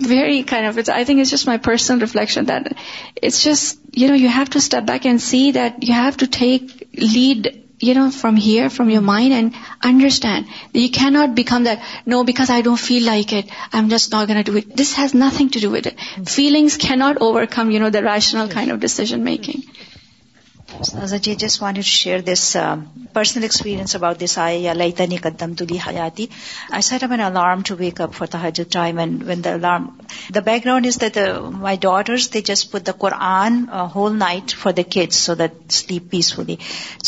very 0.05 0.43
kind 0.43 0.65
of, 0.65 0.77
I 0.89 1.03
think 1.03 1.19
it's 1.19 1.29
just 1.29 1.47
my 1.47 1.57
personal 1.57 2.01
reflection 2.01 2.45
that 2.45 2.75
it's 3.15 3.43
just, 3.43 3.79
you 3.91 4.27
have 4.27 4.51
to 4.51 4.61
step 4.61 4.85
back 4.85 5.05
and 5.05 5.21
see 5.21 5.51
that 5.51 5.83
you 5.83 5.93
have 5.93 6.17
to 6.17 6.27
take 6.27 6.89
lead, 6.93 7.59
from 8.13 8.37
here, 8.37 8.69
from 8.69 8.89
your 8.89 9.01
mind, 9.01 9.33
and 9.33 9.53
understand 9.83 10.47
that 10.71 10.79
you 10.79 10.89
cannot 10.89 11.35
become 11.35 11.65
that, 11.65 11.83
no, 12.05 12.23
because 12.23 12.49
I 12.49 12.61
don't 12.61 12.79
feel 12.79 13.03
like 13.03 13.33
it, 13.33 13.49
I'm 13.73 13.89
just 13.89 14.13
not 14.13 14.29
going 14.29 14.41
to 14.41 14.49
do 14.49 14.55
it. 14.55 14.77
This 14.77 14.93
has 14.93 15.13
nothing 15.13 15.49
to 15.49 15.59
do 15.59 15.69
with 15.69 15.87
it. 15.87 15.97
Mm-hmm. 15.97 16.23
Feelings 16.23 16.77
cannot 16.77 17.21
overcome, 17.21 17.73
the 17.73 18.01
rational 18.01 18.47
kind 18.47 18.71
of 18.71 18.79
decision 18.79 19.25
making. 19.25 19.63
G 21.21 21.33
just 21.41 21.61
want 21.61 21.83
share 21.85 22.19
this 22.31 22.45
personal 23.13 23.43
experience 23.43 23.95
about 23.95 24.19
this 24.21 24.37
آئی 24.39 24.61
یا 24.63 24.73
لائی 24.73 24.91
تنی 24.99 25.15
قدم 25.25 25.51
لی 25.69 25.77
حیاتی 25.87 26.25
I 26.71 26.81
set 26.87 27.03
am 27.03 27.11
an 27.11 27.21
alarm 27.21 27.61
to 27.65 27.75
wake 27.79 28.01
up 28.01 28.13
for 28.15 28.27
the 28.33 28.63
time 28.71 28.97
and 28.99 29.23
when 29.27 29.43
the 29.43 29.53
alarm 29.53 29.85
the 30.35 30.39
background 30.65 30.87
is 30.87 30.99
that 31.01 31.17
my 31.57 31.77
daughters 31.81 32.29
they 32.33 32.41
just 32.49 32.71
put 32.71 32.87
the 32.87 32.91
کو 33.03 33.09
on 33.29 33.63
whole 33.95 34.17
night 34.19 34.55
for 34.61 34.71
the 34.77 34.81
kids 34.95 35.17
so 35.25 35.35
that 35.43 35.71
sleep 35.73 36.09
peacefully 36.11 36.55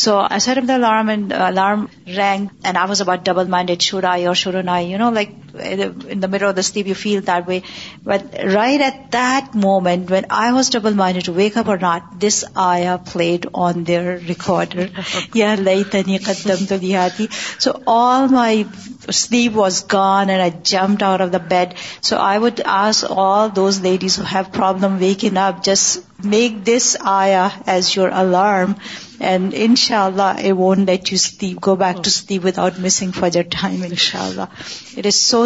so 0.03 0.17
I 0.19 0.39
set 0.45 0.57
F 0.57 0.67
the 0.67 0.73
alarm 0.73 1.09
and 1.09 1.33
alarm 1.37 1.85
rang 2.17 2.47
and 2.63 2.77
I 2.77 2.87
was 2.89 3.01
about 3.01 3.25
double 3.25 3.47
minded 3.57 3.81
شروع 3.89 4.09
I 4.11 4.25
اور 4.27 4.35
شروع 4.45 4.59
اُن 4.59 4.69
I 4.77 4.91
you 4.91 4.97
know 4.97 5.09
like 5.19 5.29
knots 5.55 6.73
a 12.55 12.97
pad 13.13 13.45
on 13.53 13.85
their 13.87 14.07
record 14.27 14.79
یا 15.35 15.53
لئی 15.59 15.83
تن 15.91 16.15
قدم 16.25 16.65
تو 16.69 16.77
دیہاتی 16.81 17.25
so 17.59 17.71
all 17.97 18.27
my 18.33 18.63
sleep 19.21 19.57
was 19.57 19.83
gone 19.93 20.29
and 20.29 20.41
I 20.41 20.51
jumped 20.71 21.03
out 21.03 21.21
of 21.23 21.29
the 21.33 21.37
bed 21.49 21.69
so 22.09 22.15
I 22.29 22.37
would 22.45 22.59
ask 22.81 22.97
all 23.15 23.45
those 23.55 23.75
ladies 23.83 24.13
have 24.33 24.43
problem 24.57 24.91
we 24.99 25.13
can 25.19 25.37
uh 25.37 25.53
just 25.65 25.83
make 26.23 26.51
this 26.67 26.87
آیا 27.19 27.45
as 27.73 27.83
your 27.97 28.09
الم 28.21 28.71
and 29.19 29.53
ان 29.57 29.61
ان 29.65 29.75
شاء 29.75 29.85
شاء 29.97 30.03
اللہ 30.05 30.39
اللہ 30.47 30.79
let 30.87 31.11
you 31.13 31.49
go 31.65 31.75
back 31.83 32.03
to 32.05 32.65
missing 32.85 33.11
for 33.19 33.37
time 33.51 33.83
it 33.83 35.05
is 35.05 35.15
so 35.15 35.43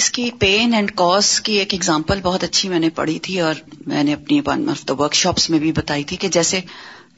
اس 0.00 0.10
کی 0.12 0.30
pain 0.38 0.74
and 0.74 0.90
cause 0.96 1.38
کی 1.46 1.52
ایک 1.58 1.74
ایگزامپل 1.74 2.20
بہت 2.22 2.44
اچھی 2.44 2.68
میں 2.68 2.78
نے 2.80 2.88
پڑھی 2.94 3.18
تھی 3.26 3.38
اور 3.40 3.54
میں 3.86 4.02
نے 4.04 4.12
اپنی 4.14 4.40
ورک 4.48 5.14
شاپس 5.14 5.48
میں 5.50 5.58
بھی 5.58 5.72
بتائی 5.72 6.04
تھی 6.12 6.16
کہ 6.24 6.28
جیسے 6.36 6.60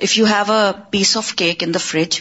if 0.07 0.17
you 0.19 0.25
have 0.27 0.53
a 0.53 0.71
piece 0.91 1.17
of 1.17 1.35
cake 1.43 1.63
in 1.65 1.75
the 1.75 1.79
fridge 1.83 2.21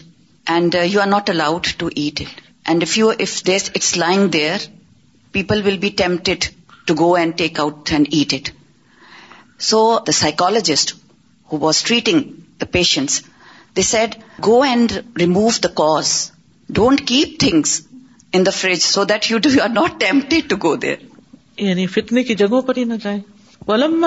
and 0.56 0.76
you 0.86 1.02
are 1.02 1.08
not 1.08 1.30
allowed 1.30 1.68
to 1.78 1.90
eat 1.96 2.22
it 2.22 2.42
and 2.70 2.84
if 2.84 2.98
you 2.98 3.10
if 3.18 3.42
this 3.48 3.70
it's 3.74 3.96
lying 3.98 4.28
there 4.38 4.68
people 5.32 5.62
will 5.66 5.78
be 5.78 5.90
to 6.88 6.94
go 7.00 7.14
and 7.18 7.38
take 7.38 7.60
out 7.60 7.92
and 7.94 8.08
eat 8.14 8.34
it 8.34 8.50
so 9.70 9.80
the 10.08 10.12
psychologist 10.20 10.94
who 11.52 11.58
was 11.62 11.82
treating 11.84 12.24
the 12.62 12.66
patients 12.74 13.20
the 13.78 13.88
said 13.94 14.16
go 14.46 14.62
and 14.72 14.92
remove 15.20 15.50
the 15.64 15.70
cause 15.82 16.12
don't 16.80 17.02
keep 17.08 17.40
things 17.46 17.82
in 18.34 18.46
the 18.46 18.52
fridge 18.60 18.82
so 18.92 19.04
that 19.14 19.30
you 19.32 19.38
do 19.48 19.50
you 19.56 19.64
are 19.64 19.70
not 19.80 20.04
not 20.14 20.34
to 20.50 20.56
go 20.64 20.76
there 20.86 20.96
یعنی 21.68 21.88
فتنے 21.98 22.24
کی 22.28 22.36
جگہوں 22.44 22.62
پر 22.70 22.78
ہی 22.78 22.84
نہ 22.84 22.94
جائیں 23.04 23.20
ولم 23.68 24.06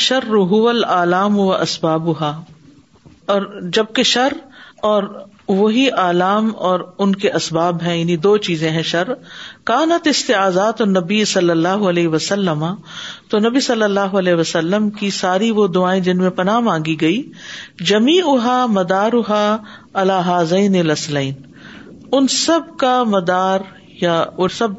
شر 0.00 0.24
role 0.32 0.84
آلام 0.96 1.38
و 1.38 1.52
اسباب 1.54 2.18
ہا 2.20 2.30
اور 3.34 3.42
جبکہ 3.76 4.02
شر 4.12 4.32
اور 4.90 5.02
وہی 5.48 5.88
آلام 6.00 6.50
اور 6.68 6.80
ان 7.04 7.14
کے 7.22 7.30
اسباب 7.38 7.82
ہیں 7.82 7.96
یعنی 7.96 8.16
دو 8.26 8.36
چیزیں 8.46 8.70
ہیں 8.70 8.82
شر 8.92 9.10
کانت 9.68 10.06
استعزات 10.08 10.80
نبی 10.88 11.24
صلی 11.24 11.50
اللہ 11.50 11.84
علیہ 11.90 12.08
وسلم 12.14 12.64
تو 13.30 13.38
نبی 13.46 13.60
صلی 13.66 13.82
اللہ 13.82 14.14
علیہ 14.20 14.34
وسلم 14.40 14.88
کی 15.00 15.08
ساری 15.18 15.50
وہ 15.58 15.66
دعائیں 15.76 16.00
جن 16.08 16.18
میں 16.24 16.30
پناہ 16.40 16.58
مانگی 16.66 16.96
گئی 17.00 17.22
جمی 17.90 18.16
اہا 18.34 18.56
مدار 18.70 19.12
اہا 19.20 19.44
اللہ 20.02 20.30
ان 22.12 22.28
سب 22.36 22.76
کا 22.78 23.02
مدار 23.12 23.60
یا 24.00 24.18
اور 24.44 24.48
سب 24.58 24.70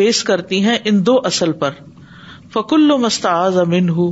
بیس 0.00 0.22
کرتی 0.30 0.62
ہیں 0.64 0.76
ان 0.90 1.04
دو 1.06 1.18
اصل 1.32 1.52
پر 1.64 1.74
فکل 2.54 2.96
مستعز 3.00 3.58
امن 3.58 3.88
ہُ 3.96 4.10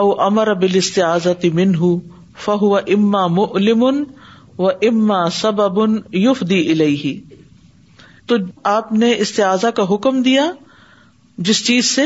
او 0.00 0.10
امر 0.26 0.48
ابل 0.54 0.76
استعزت 0.78 1.44
امن 1.52 1.72
منہ 1.80 1.96
فہو 2.44 2.74
اما 2.86 3.26
مل 3.38 3.70
و 3.76 4.68
اما 4.68 5.24
سب 5.40 5.60
ابن 5.60 5.98
یوف 6.22 6.40
دی 6.50 6.66
الہی 6.72 7.18
تو 8.28 8.36
آپ 8.70 8.90
نے 9.02 9.12
استعاذہ 9.24 9.66
کا 9.76 9.82
حکم 9.90 10.20
دیا 10.22 10.42
جس 11.50 11.64
چیز 11.66 11.84
سے 11.94 12.04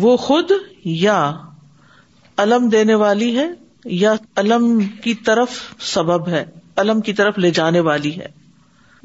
وہ 0.00 0.16
خود 0.24 0.50
یا 1.04 1.20
علم 2.42 2.68
دینے 2.74 2.94
والی 3.02 3.36
ہے 3.38 3.46
یا 4.02 4.12
علم 4.42 4.66
کی 5.04 5.14
طرف 5.28 5.58
سبب 5.94 6.28
ہے 6.34 6.44
علم 6.82 7.00
کی 7.08 7.12
طرف 7.20 7.38
لے 7.44 7.50
جانے 7.58 7.80
والی 7.90 8.14
ہے 8.18 8.26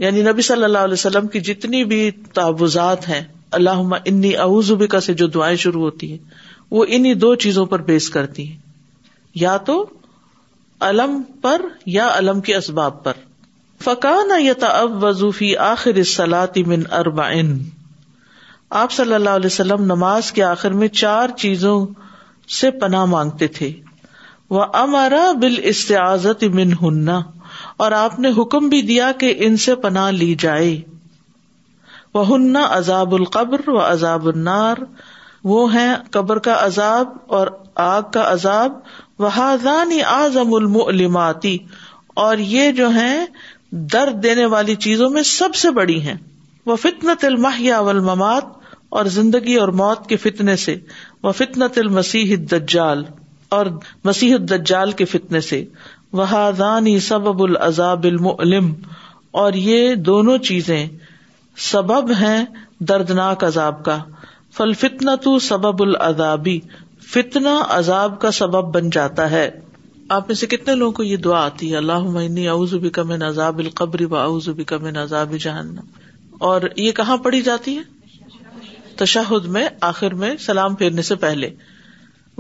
یعنی 0.03 0.21
نبی 0.29 0.41
صلی 0.49 0.63
اللہ 0.63 0.87
علیہ 0.87 0.93
وسلم 0.99 1.27
کی 1.35 1.39
جتنی 1.49 1.83
بھی 1.91 1.99
تعوضات 2.39 3.07
ہیں 3.09 3.21
اللہ 3.59 3.83
انی 4.13 4.35
ابیکا 4.47 4.99
سے 5.07 5.13
جو 5.21 5.27
دعائیں 5.37 5.55
شروع 5.67 5.81
ہوتی 5.83 6.11
ہیں 6.11 6.17
وہ 6.77 6.85
انہیں 6.87 7.13
دو 7.25 7.33
چیزوں 7.45 7.65
پر 7.73 7.81
بیس 7.91 8.09
کرتی 8.17 8.47
ہیں 8.47 8.57
یا 9.45 9.57
تو 9.69 9.83
علم 10.89 11.21
پر 11.41 11.61
یا 11.99 12.09
علم 12.17 12.41
کے 12.49 12.55
اسباب 12.55 13.03
پر 13.03 13.23
فقان 13.83 14.29
یتا 14.39 14.67
اب 14.81 15.03
وضوفی 15.03 15.55
آخر 15.69 15.99
من 16.67 16.83
آپ 18.81 18.91
صلی 18.91 19.13
اللہ 19.13 19.29
علیہ 19.39 19.45
وسلم 19.45 19.83
نماز 19.93 20.31
کے 20.37 20.43
آخر 20.43 20.73
میں 20.83 20.87
چار 21.01 21.29
چیزوں 21.37 21.75
سے 22.59 22.71
پناہ 22.81 23.05
مانگتے 23.13 23.47
تھے 23.57 23.71
وہ 24.55 24.63
امارا 24.81 25.25
استعزت 25.73 26.43
من 26.53 26.73
اور 27.13 27.91
آپ 28.01 28.19
نے 28.19 28.29
حکم 28.37 28.67
بھی 28.69 28.81
دیا 28.89 29.11
کہ 29.19 29.33
ان 29.45 29.57
سے 29.65 29.75
پناہ 29.87 30.09
لی 30.21 30.33
جائے 30.39 30.75
وہ 32.13 32.27
ہننا 32.27 32.67
عذاب 32.77 33.13
القبر 33.15 33.69
و 33.69 33.79
عذاب 33.85 34.27
النار 34.27 34.77
وہ 35.51 35.63
ہیں 35.73 35.93
قبر 36.11 36.39
کا 36.45 36.55
عذاب 36.65 37.09
اور 37.39 37.47
آگ 37.87 38.01
کا 38.13 38.31
عذاب 38.33 38.79
وہ 39.25 39.29
حضانی 39.35 40.01
اعظم 40.15 40.53
الم 40.87 41.17
اور 41.17 42.37
یہ 42.53 42.71
جو 42.71 42.93
ہے 42.93 43.13
درد 43.93 44.21
دینے 44.23 44.45
والی 44.51 44.73
چیزوں 44.83 45.09
میں 45.09 45.21
سب 45.29 45.55
سے 45.61 45.69
بڑی 45.77 45.99
ہیں 46.01 46.13
وہ 46.65 46.75
فطنت 46.81 47.25
ممات 48.05 48.45
اور 48.97 49.05
زندگی 49.15 49.55
اور 49.63 49.67
موت 49.79 50.07
کے 50.09 50.17
فتنے 50.25 50.55
سے 50.65 50.75
وہ 51.23 51.31
فتنا 51.39 51.67
تل 51.73 51.87
مسیح 51.95 52.33
الدجال 53.53 54.91
کے 55.01 55.05
فتنے 55.15 55.41
سے 55.49 55.63
وہ 56.19 56.25
دانی 56.57 56.97
سبب 57.09 57.41
العذاب 57.43 58.05
علم 58.37 58.71
اور 59.43 59.53
یہ 59.63 59.93
دونوں 60.11 60.37
چیزیں 60.51 60.85
سبب 61.71 62.11
ہیں 62.21 62.43
دردناک 62.91 63.43
عذاب 63.43 63.83
کا 63.85 63.97
فل 64.57 64.73
فتنا 64.79 65.15
تو 65.23 65.37
سبب 65.51 65.81
العذابی 65.83 66.59
فتنا 67.13 67.59
عذاب 67.77 68.19
کا 68.21 68.31
سبب 68.41 68.73
بن 68.75 68.89
جاتا 68.99 69.29
ہے 69.31 69.49
آپ 70.13 70.27
میں 70.27 70.35
سے 70.35 70.47
کتنے 70.47 70.73
لوگوں 70.75 70.91
کو 70.97 71.03
یہ 71.03 71.17
دعا 71.27 71.37
آتی 71.43 71.71
ہے 71.71 71.77
اللہ 71.77 72.73
بک 72.81 72.97
من 73.11 73.21
عذاب 73.27 73.61
نظاب 74.95 75.31
اور 76.49 76.61
یہ 76.75 76.91
کہاں 76.99 77.15
پڑی 77.23 77.41
جاتی 77.47 77.75
ہے 77.77 79.01
میں 79.01 79.47
میں 79.53 79.67
آخر 79.87 80.13
سلام 80.45 80.75
پھیرنے 80.81 81.01
سے 81.07 81.15
پہلے 81.23 81.49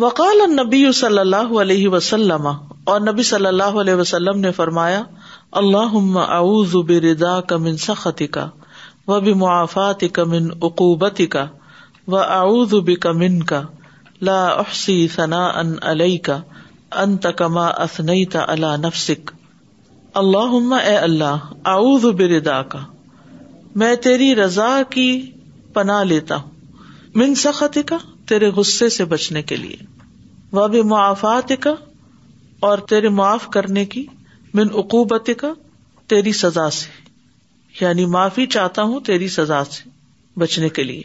وقال 0.03 0.41
النبی 0.45 0.83
صلی 0.99 1.17
اللہ 1.19 1.53
علیہ 1.61 1.89
وسلم 1.89 2.47
اور 2.47 2.99
نبی 3.09 3.23
صلی 3.33 3.47
اللہ 3.47 3.79
علیہ 3.83 3.93
وسلم 4.03 4.39
نے 4.39 4.51
فرمایا 4.61 5.01
اللہ 5.63 5.95
من 7.61 7.77
سختی 7.87 8.27
کا 8.37 8.47
ویمافات 9.23 10.03
من 10.35 10.49
اقوبتی 10.61 11.25
کا 11.37 11.45
واضم 12.15 13.39
کا 13.49 13.61
لفسی 14.27 15.07
ثنا 15.15 15.45
ان 15.59 15.75
علیہ 15.89 16.17
کا 16.23 16.39
انت 17.03 17.25
کما 17.37 17.67
اثنئی 17.85 18.25
تا 18.33 18.43
اللہ 18.51 18.75
نفسک 18.83 19.31
اللہ 20.21 22.61
کا 22.71 22.83
میں 23.81 23.95
تیری 24.05 24.35
رضا 24.35 24.67
کی 24.89 25.07
لیتا 26.09 26.35
ہوں 26.43 26.51
من 27.21 27.33
سخت 27.41 27.77
کا 27.87 27.97
تیرے 28.29 28.49
غصے 28.59 28.87
سے 28.97 29.05
بچنے 29.15 29.41
کے 29.51 29.55
لیے 29.55 30.63
بھی 30.71 30.81
معافات 30.93 31.51
کا 31.59 31.73
اور 32.67 32.77
تیرے 32.91 33.09
معاف 33.19 33.47
کرنے 33.53 33.83
کی 33.95 34.05
من 34.59 34.67
اقوبت 34.83 35.29
کا 35.37 35.51
تیری 36.13 36.31
سزا 36.43 36.69
سے 36.77 36.89
یعنی 37.81 38.05
معافی 38.15 38.45
چاہتا 38.55 38.83
ہوں 38.91 38.99
تیری 39.11 39.27
سزا 39.37 39.63
سے 39.73 39.89
بچنے 40.39 40.69
کے 40.77 40.83
لیے 40.83 41.01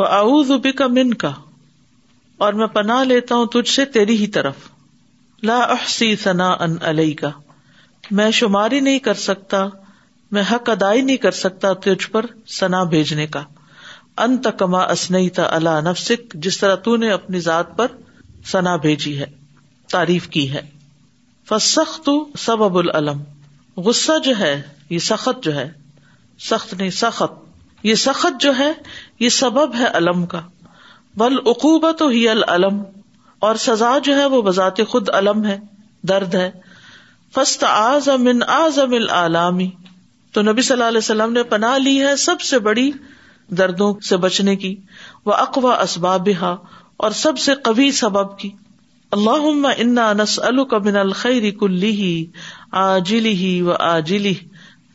وہ 0.00 0.06
آؤ 0.22 0.42
کا 0.78 0.86
من 0.98 1.14
کا 1.24 1.32
اور 2.46 2.52
میں 2.58 2.66
پناہ 2.74 3.02
لیتا 3.04 3.34
ہوں 3.36 3.46
تجھ 3.52 3.70
سے 3.74 3.84
تیری 3.98 4.16
ہی 4.18 4.26
طرف 4.40 4.70
لا 5.46 5.56
احسی 5.72 6.14
ثنا 6.22 6.50
ان 6.64 6.76
علیہ 6.90 7.14
کا 7.18 7.28
میں 8.20 8.30
شماری 8.38 8.78
نہیں 8.80 8.98
کر 9.08 9.14
سکتا 9.24 9.66
میں 10.32 10.42
حق 10.50 10.70
ادائی 10.70 11.00
نہیں 11.02 11.16
کر 11.24 11.30
سکتا 11.40 11.72
تجھ 11.84 12.08
پر 12.10 12.26
ثنا 12.58 12.82
بھیجنے 12.94 13.26
کا 13.36 13.42
ان 14.24 14.36
تکما 14.44 14.82
اسنئی 14.92 15.28
تا 15.36 15.46
اللہ 15.56 15.80
نفسک 15.88 16.32
جس 16.46 16.58
طرح 16.58 16.74
تو 16.86 16.96
نے 17.02 17.10
اپنی 17.18 17.40
ذات 17.46 17.76
پر 17.76 17.92
ثنا 18.52 18.74
بھیجی 18.88 19.18
ہے 19.18 19.26
تعریف 19.90 20.26
کی 20.34 20.50
ہے 20.52 20.60
فسخت 21.48 22.04
تو 22.06 22.18
سبب 22.46 22.78
العلم 22.78 23.22
غصہ 23.88 24.18
جو 24.24 24.32
ہے 24.38 24.60
یہ 24.90 24.98
سخت 25.12 25.42
جو 25.44 25.54
ہے 25.54 25.68
سخت 26.48 26.74
نہیں 26.74 26.90
سخت 27.02 27.84
یہ 27.86 27.94
سخت 28.08 28.40
جو 28.40 28.56
ہے 28.58 28.70
یہ 29.20 29.28
سبب 29.40 29.74
ہے 29.78 29.88
علم 29.98 30.26
کا 30.34 30.40
بل 31.18 31.38
عقوبت 31.50 32.02
ہی 32.12 32.28
العلم 32.28 32.82
اور 33.46 33.54
سزا 33.64 33.96
جو 34.04 34.14
ہے 34.20 34.24
وہ 34.32 34.40
بذات 34.42 34.80
خود 34.90 35.08
علم 35.18 35.44
ہے 35.46 35.58
درد 36.08 36.34
ہے 36.34 36.50
فسط 37.34 37.64
آزمن 37.68 38.42
العلامی 38.52 39.68
تو 40.34 40.42
نبی 40.50 40.62
صلی 40.62 40.74
اللہ 40.76 40.88
علیہ 40.92 41.04
وسلم 41.04 41.32
نے 41.32 41.42
پناہ 41.52 41.76
لی 41.78 41.96
ہے 42.06 42.14
سب 42.24 42.40
سے 42.48 42.58
بڑی 42.68 42.90
دردوں 43.58 43.92
سے 44.08 44.16
بچنے 44.24 44.54
کی 44.64 44.74
وہ 45.26 45.32
اقوا 45.34 45.74
اسباب 45.82 46.28
اور 46.44 47.10
سب 47.20 47.38
سے 47.44 47.54
قبی 47.68 47.90
سبب 48.00 48.36
کی 48.38 48.50
اللہ 49.16 49.46
انس 49.76 50.38
المن 50.50 50.96
الخیر 51.02 51.50
کلی 51.60 52.24
آجلی 52.84 53.60
و 53.66 53.72
آجلی 53.88 54.34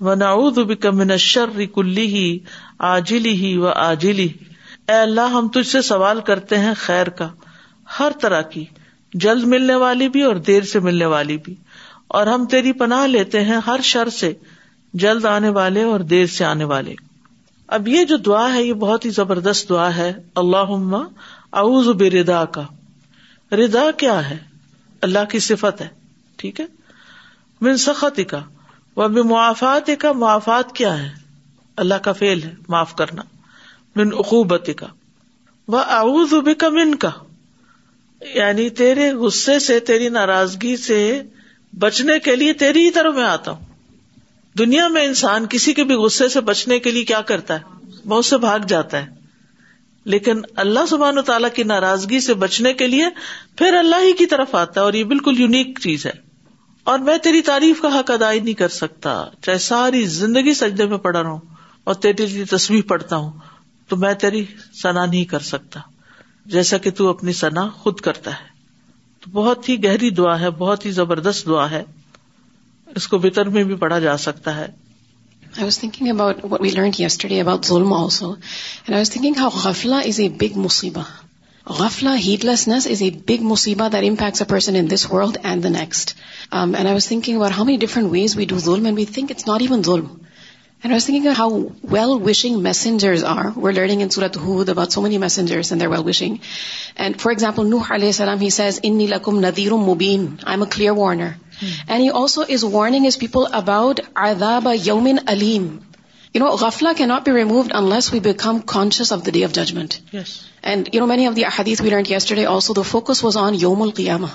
و 0.10 0.14
نا 0.16 0.34
دبی 0.56 0.76
کمن 0.86 1.18
شر 1.26 1.66
کلی 1.76 2.38
آجلی 2.92 3.56
و 3.58 3.68
آجلی 3.88 4.28
اے 4.88 5.00
اللہ 5.00 5.36
ہم 5.38 5.48
تجھ 5.56 5.68
سے 5.68 5.82
سوال 5.92 6.22
کرتے 6.26 6.58
ہیں 6.60 6.74
خیر 6.86 7.10
کا 7.22 7.30
ہر 8.00 8.12
طرح 8.22 8.42
کی 8.54 8.64
جلد 9.24 9.44
ملنے 9.54 9.76
والی 9.82 10.08
بھی 10.10 10.22
اور 10.26 10.36
دیر 10.50 10.64
سے 10.72 10.80
ملنے 10.90 11.06
والی 11.16 11.38
بھی 11.48 11.56
اور 12.20 12.28
ہم 12.28 12.46
تیری 12.52 12.72
پناہ 12.84 13.06
لیتے 13.08 13.44
ہیں 13.46 13.58
ہر 13.68 13.80
شر 13.84 14.10
سے 14.20 14.32
جلد 15.04 15.26
آنے 15.26 15.50
والے 15.58 15.84
اور 15.92 16.00
دیر 16.14 16.26
سے 16.38 16.46
آنے 16.46 16.64
والے 16.72 16.96
اب 17.78 17.88
یہ 17.88 18.04
جو 18.06 18.18
دعا 18.28 18.52
ہے 18.54 18.64
یہ 18.64 18.74
بہت 18.86 19.06
ہی 19.06 19.10
زبردست 19.10 19.70
دعا 19.70 19.94
ہے 19.96 20.12
اللہ 20.42 20.74
اعوذ 21.62 21.88
ردا 22.16 22.44
کا 22.58 22.62
ردا 23.58 23.90
کیا 23.98 24.18
ہے 24.30 24.38
اللہ 25.08 25.26
کی 25.32 25.40
صفت 25.48 25.82
ہے 25.82 25.88
ٹھیک 26.42 26.60
ہے 26.60 26.66
من 27.66 27.78
سخت 27.86 28.20
کا 28.30 28.40
وہ 29.02 29.08
معافات 29.30 29.90
کا 30.00 30.12
معافات 30.24 30.72
کیا 30.76 30.98
ہے 31.04 31.10
اللہ 31.84 32.02
کا 32.06 32.12
فیل 32.22 32.44
ہے 32.44 32.54
معاف 32.70 32.96
کرنا 32.96 33.22
من 33.96 34.12
اقوبت 34.24 34.70
کا 34.78 34.88
وہ 35.76 35.84
اعوذ 35.98 36.34
کا 36.60 36.70
من 36.80 36.96
کا 37.06 37.10
یعنی 38.36 38.70
تیرے 38.80 39.10
غصے 39.20 39.58
سے 39.60 39.80
تیری 39.88 40.10
ناراضگی 40.10 40.76
سے 40.82 40.98
بچنے 41.80 42.18
کے 42.28 42.36
لیے 42.36 42.54
تیری 42.64 42.86
ہی 42.86 42.92
طرف 42.92 43.16
میں 43.16 43.24
آتا 43.24 43.52
ہوں 43.52 43.66
دنیا 44.58 44.88
میں 44.94 45.04
انسان 45.06 45.46
کسی 45.50 45.74
کے 45.74 45.84
بھی 45.92 45.96
غصے 46.04 46.28
سے 46.30 46.42
بچنے 46.50 46.80
کے 46.80 46.92
لیے 46.92 47.04
کیا 47.12 47.22
کرتا 47.32 47.58
ہے 47.60 48.08
بہت 48.10 48.26
سے 48.26 48.38
بھاگ 48.38 48.66
جاتا 48.68 49.00
ہے 49.06 49.22
لیکن 50.14 50.42
اللہ 50.66 50.86
سبحان 50.90 51.18
و 51.18 51.22
تعالیٰ 51.32 51.50
کی 51.56 51.64
ناراضگی 51.64 52.20
سے 52.20 52.34
بچنے 52.44 52.74
کے 52.82 52.88
لیے 52.88 53.06
پھر 53.58 53.74
اللہ 53.78 54.04
ہی 54.04 54.12
کی 54.18 54.26
طرف 54.36 54.56
آتا 54.56 54.80
ہے 54.82 54.86
اور 54.86 54.94
یہ 54.94 55.04
بالکل 55.12 55.40
یونیک 55.40 55.80
چیز 55.84 56.06
ہے 56.06 56.12
اور 56.92 57.00
میں 57.00 57.18
تیری 57.24 57.42
تعریف 57.50 57.82
کا 57.82 57.98
حق 58.00 58.12
ادائی 58.12 58.40
نہیں 58.40 58.54
کر 58.62 58.68
سکتا 58.82 59.24
چاہے 59.46 59.58
ساری 59.68 60.04
زندگی 60.20 60.54
سجدے 60.62 60.86
میں 60.94 60.98
پڑا 61.06 61.22
رہا 61.22 61.30
ہوں 61.30 61.40
اور 61.92 61.96
تیری 62.06 62.44
تصویر 62.50 62.82
پڑھتا 62.88 63.16
ہوں 63.16 63.32
تو 63.90 63.96
میں 63.98 64.14
تیری 64.22 64.46
سنا 64.82 65.06
نہیں 65.06 65.26
کر 65.32 65.40
سکتا 65.52 65.80
جیسا 66.52 66.78
کہ 66.84 66.92
تو 66.96 67.10
اپنی 67.10 67.34
سنا 67.34 67.68
خود 67.82 68.00
کرتا 68.08 68.32
ہے 68.40 68.52
تو 69.24 69.30
بہت 69.34 69.68
ہی 69.70 69.84
گہری 69.84 70.10
دعا 70.20 70.40
ہے 70.40 70.50
بہت 70.64 70.86
ہی 70.86 70.92
زبردست 70.92 71.46
دعا 71.48 71.70
ہے 71.72 71.84
اس 72.96 73.08
کو 73.08 73.18
بتر 73.18 73.50
میں 73.50 73.64
بھی 73.64 73.76
پڑھا 73.84 74.00
جا 74.00 74.16
سکتا 74.24 74.56
ہے 74.56 74.68
how 90.86 91.50
well 91.92 92.10
wishing 92.26 92.56
messengers 92.64 93.24
are 93.34 93.46
warning 93.62 94.02
who 94.46 94.60
about 94.72 94.92
so 94.94 95.02
many 95.02 95.18
messenger 95.24 95.88
well 95.92 96.02
wishing 96.08 96.36
and 97.04 97.20
for 97.22 97.32
example 97.32 97.68
Nuh 97.70 97.78
علیہ 97.96 98.08
السلام 98.08 98.40
ہیز 98.42 98.60
این 98.82 98.98
نیل 98.98 99.14
ندیروم 99.46 99.84
موبین 99.90 100.26
I 100.44 100.54
am 100.58 100.62
a 100.62 100.66
clear 100.76 100.92
warner 100.98 101.30
and so 101.88 102.42
is 102.56 102.64
warning 102.72 103.06
is 103.06 103.18
people 103.20 103.44
about 103.62 104.00
you 104.88 105.00
من 105.08 105.18
علیم 105.34 105.68
you 106.36 106.44
know 106.46 106.50
غفلا 106.66 106.92
can 106.98 107.06
not 107.06 107.28
be 107.30 107.36
removed 107.38 107.72
unless 107.94 108.12
we 108.14 108.20
become 108.28 108.60
conscious 108.74 109.12
of 109.14 109.26
day 109.26 109.44
of 109.46 109.54
judgment 109.56 109.94
and 110.62 110.90
you 110.94 111.06
know 111.06 111.08
main 111.16 111.28
of 111.28 111.60
دہسٹو 112.08 112.84
focus 112.92 113.24
was 113.24 113.38
on 113.46 113.56
یو 113.62 113.74
ملک 113.84 114.00
یاما 114.00 114.28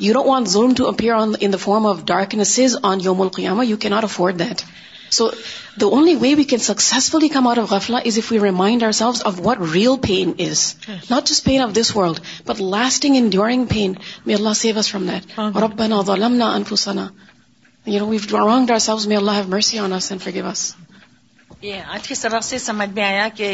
you 0.00 0.12
know 0.14 0.22
want 0.30 0.48
zoom 0.56 0.72
to 0.76 0.88
upper 0.88 1.36
the 1.54 1.60
form 1.60 1.86
of 1.86 2.02
darkness 2.06 2.58
is 2.64 2.76
on 2.92 2.98
you 3.04 3.14
ملک 3.22 3.38
یا 3.42 3.54
not 3.84 4.04
afford 4.04 4.38
that 4.38 4.62
so 5.16 5.26
the 5.82 5.86
only 5.96 6.14
way 6.20 6.34
we 6.38 6.44
can 6.52 6.58
successfully 6.68 7.28
come 7.34 7.46
out 7.48 7.58
of 7.62 7.70
غفلا 7.72 7.98
is 8.10 8.18
if 8.18 8.30
you 8.32 8.44
remind 8.44 8.82
our 8.86 8.92
selves 9.00 9.22
of 9.30 9.40
what 9.46 9.60
real 9.74 9.96
pain 10.06 10.32
is 10.46 10.62
not 11.10 11.28
just 11.32 11.44
pain 11.44 11.60
of 11.66 11.74
this 11.80 11.94
world 11.96 12.20
but 12.48 12.60
lasting 12.76 13.16
in 13.20 13.28
during 13.36 13.64
pain 13.74 13.92
may 14.26 14.34
Allah 14.34 14.56
save 14.62 14.78
us 14.84 14.90
from 14.94 15.06
that 15.12 15.38
اور 15.38 16.04
ظلمنا 16.12 16.52
انفسنا 16.54 17.06
you 17.86 17.98
know 18.04 18.08
we've 18.10 18.44
wrong 18.50 18.70
our 18.72 18.78
selves 18.90 19.06
may 19.06 19.16
Allah 19.16 19.40
have 19.42 19.48
mercy 19.56 19.78
on 19.86 19.92
us 20.00 20.10
and 20.12 20.22
forgive 20.24 20.48
us 20.52 20.72
یہ 21.68 21.90
آج 21.96 22.08
کی 22.08 22.14
سبق 22.26 22.44
سے 22.44 22.58
سمجھ 22.68 22.88
میں 22.98 23.04
آیا 23.04 23.28
کہ 23.36 23.50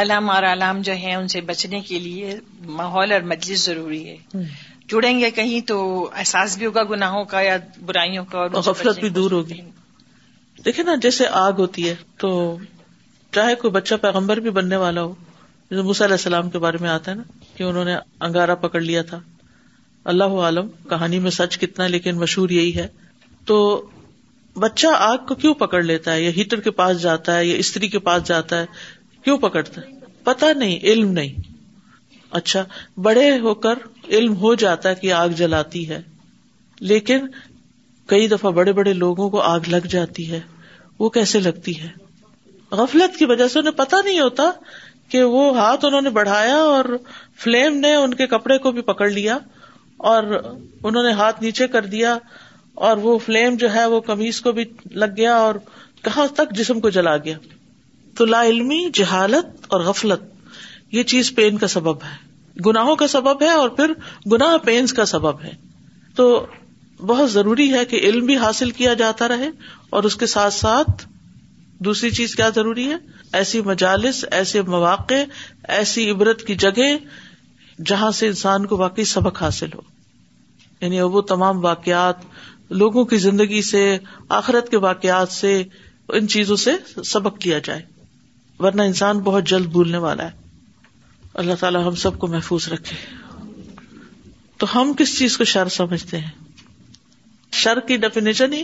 علام 0.00 0.30
اور 0.30 0.42
علام 0.52 0.80
جو 0.88 0.92
ہیں 1.04 1.14
ان 1.14 1.28
سے 1.28 1.40
بچنے 1.52 1.80
کے 1.90 1.98
لیے 2.02 2.38
ماحول 2.80 3.12
اور 3.12 3.20
مجلس 3.34 3.64
ضروری 3.64 4.02
ہے 4.08 4.44
جڑیں 4.90 5.18
گے 5.20 5.30
کہیں 5.38 5.60
تو 5.66 5.78
احساس 6.22 6.56
بھی 6.58 6.66
ہوگا 6.66 6.82
گناہوں 6.90 7.24
کا 7.34 7.40
یا 7.46 7.56
برائیوں 7.90 8.24
کا 8.32 8.38
اور 8.44 8.62
غفلت 8.70 8.98
بھی 9.00 9.08
دور 9.18 9.30
ہوگی 9.38 9.60
دیکھے 10.64 10.82
نا 10.82 10.94
جیسے 11.02 11.26
آگ 11.46 11.52
ہوتی 11.60 11.88
ہے 11.88 11.94
تو 12.20 12.30
چاہے 13.34 13.54
کوئی 13.60 13.70
بچہ 13.72 13.94
پیغمبر 14.00 14.40
بھی 14.46 14.50
بننے 14.58 14.76
والا 14.84 15.02
ہو 15.02 15.12
جیسے 15.70 15.82
مس 15.88 16.00
علیہ 16.02 16.12
السلام 16.20 16.50
کے 16.50 16.58
بارے 16.64 16.78
میں 16.80 16.88
آتا 16.90 17.10
ہے 17.10 17.16
نا 17.16 17.22
کہ 17.56 17.62
انہوں 17.64 17.84
نے 17.84 17.94
انگارا 18.28 18.54
پکڑ 18.64 18.80
لیا 18.80 19.02
تھا 19.10 19.20
اللہ 20.12 20.36
عالم 20.48 20.68
کہانی 20.90 21.18
میں 21.26 21.30
سچ 21.36 21.58
کتنا 21.58 21.86
لیکن 21.86 22.16
مشہور 22.18 22.50
یہی 22.56 22.74
ہے 22.76 22.86
تو 23.46 23.58
بچہ 24.64 24.86
آگ 24.98 25.16
کو 25.28 25.34
کیوں 25.42 25.54
پکڑ 25.62 25.82
لیتا 25.82 26.12
ہے 26.14 26.22
یا 26.22 26.30
ہیٹر 26.36 26.60
کے 26.60 26.70
پاس 26.80 27.00
جاتا 27.02 27.36
ہے 27.36 27.44
یا 27.46 27.56
استری 27.64 27.88
کے 27.88 27.98
پاس 28.08 28.24
جاتا 28.28 28.60
ہے 28.60 28.66
کیوں 29.24 29.36
پکڑتا 29.38 29.80
ہے 29.80 29.98
پتا 30.24 30.52
نہیں 30.56 30.78
علم 30.92 31.10
نہیں 31.18 31.48
اچھا 32.38 32.64
بڑے 33.08 33.30
ہو 33.40 33.54
کر 33.66 33.78
علم 34.18 34.36
ہو 34.40 34.54
جاتا 34.64 34.88
ہے 34.88 34.94
کہ 35.00 35.12
آگ 35.12 35.28
جلاتی 35.36 35.88
ہے 35.88 36.00
لیکن 36.92 37.26
کئی 38.10 38.26
دفعہ 38.28 38.50
بڑے 38.52 38.72
بڑے 38.76 38.92
لوگوں 39.00 39.28
کو 39.30 39.40
آگ 39.48 39.68
لگ 39.70 39.84
جاتی 39.90 40.30
ہے 40.30 40.40
وہ 40.98 41.08
کیسے 41.16 41.40
لگتی 41.40 41.74
ہے 41.82 41.88
غفلت 42.80 43.16
کی 43.18 43.24
وجہ 43.32 43.46
سے 43.52 43.58
انہیں 43.58 43.76
پتا 43.80 43.96
نہیں 44.04 44.18
ہوتا 44.20 44.50
کہ 45.14 45.22
وہ 45.34 45.42
ہاتھ 45.58 45.84
انہوں 45.84 46.00
نے 46.06 46.10
بڑھایا 46.16 46.56
اور 46.72 46.84
فلیم 47.44 47.76
نے 47.86 47.94
ان 48.00 48.14
کے 48.22 48.26
کپڑے 48.34 48.56
کو 48.64 48.72
بھی 48.78 48.82
پکڑ 48.90 49.08
لیا 49.10 49.38
اور 50.12 50.22
انہوں 50.32 51.02
نے 51.02 51.12
ہاتھ 51.22 51.42
نیچے 51.42 51.68
کر 51.76 51.86
دیا 51.94 52.16
اور 52.88 52.96
وہ 53.06 53.16
فلیم 53.26 53.56
جو 53.62 53.72
ہے 53.74 53.84
وہ 53.94 54.00
کمیز 54.10 54.40
کو 54.40 54.52
بھی 54.58 54.64
لگ 55.04 55.16
گیا 55.16 55.36
اور 55.46 55.54
کہاں 56.08 56.26
تک 56.40 56.54
جسم 56.60 56.80
کو 56.86 56.90
جلا 56.98 57.16
گیا 57.28 57.36
تو 58.18 58.24
لا 58.34 58.42
علمی 58.52 58.84
جہالت 59.00 59.72
اور 59.74 59.80
غفلت 59.90 60.22
یہ 60.98 61.02
چیز 61.14 61.34
پین 61.34 61.58
کا 61.58 61.66
سبب 61.78 62.02
ہے 62.10 62.62
گناہوں 62.66 62.96
کا 63.02 63.06
سبب 63.18 63.42
ہے 63.42 63.50
اور 63.64 63.68
پھر 63.80 63.92
گناہ 64.32 64.56
پینس 64.68 64.92
کا 65.00 65.04
سبب 65.14 65.42
ہے 65.44 65.52
تو 66.16 66.28
بہت 67.06 67.30
ضروری 67.32 67.72
ہے 67.74 67.84
کہ 67.90 67.96
علم 68.08 68.26
بھی 68.26 68.36
حاصل 68.36 68.70
کیا 68.80 68.92
جاتا 69.02 69.28
رہے 69.28 69.48
اور 69.98 70.04
اس 70.04 70.16
کے 70.22 70.26
ساتھ 70.36 70.54
ساتھ 70.54 71.06
دوسری 71.84 72.10
چیز 72.16 72.34
کیا 72.36 72.48
ضروری 72.54 72.88
ہے 72.90 72.96
ایسی 73.38 73.60
مجالس 73.66 74.24
ایسے 74.38 74.62
مواقع 74.72 75.22
ایسی 75.76 76.08
عبرت 76.10 76.42
کی 76.46 76.54
جگہ 76.64 76.88
جہاں 77.86 78.10
سے 78.18 78.26
انسان 78.28 78.66
کو 78.72 78.76
واقعی 78.76 79.04
سبق 79.12 79.42
حاصل 79.42 79.72
ہو 79.74 79.80
یعنی 80.80 81.00
وہ 81.14 81.20
تمام 81.30 81.64
واقعات 81.64 82.24
لوگوں 82.82 83.04
کی 83.12 83.16
زندگی 83.18 83.62
سے 83.70 83.80
آخرت 84.40 84.68
کے 84.70 84.76
واقعات 84.86 85.32
سے 85.32 85.62
ان 86.18 86.28
چیزوں 86.34 86.56
سے 86.64 86.70
سبق 87.04 87.46
لیا 87.46 87.58
جائے 87.64 87.80
ورنہ 88.64 88.82
انسان 88.92 89.18
بہت 89.30 89.44
جلد 89.54 89.66
بھولنے 89.72 89.98
والا 90.06 90.24
ہے 90.24 90.38
اللہ 91.42 91.54
تعالیٰ 91.60 91.86
ہم 91.86 91.94
سب 92.04 92.18
کو 92.18 92.26
محفوظ 92.26 92.68
رکھے 92.72 92.96
تو 94.58 94.66
ہم 94.74 94.92
کس 94.98 95.18
چیز 95.18 95.36
کو 95.38 95.44
شر 95.54 95.68
سمجھتے 95.76 96.18
ہیں 96.20 96.30
شر 97.58 97.80
کی 97.88 97.96
ڈیفینیشن 98.02 98.52
ہی 98.52 98.62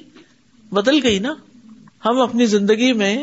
بدل 0.74 0.98
گئی 1.02 1.18
نا 1.18 1.34
ہم 2.04 2.20
اپنی 2.20 2.46
زندگی 2.46 2.92
میں 3.02 3.16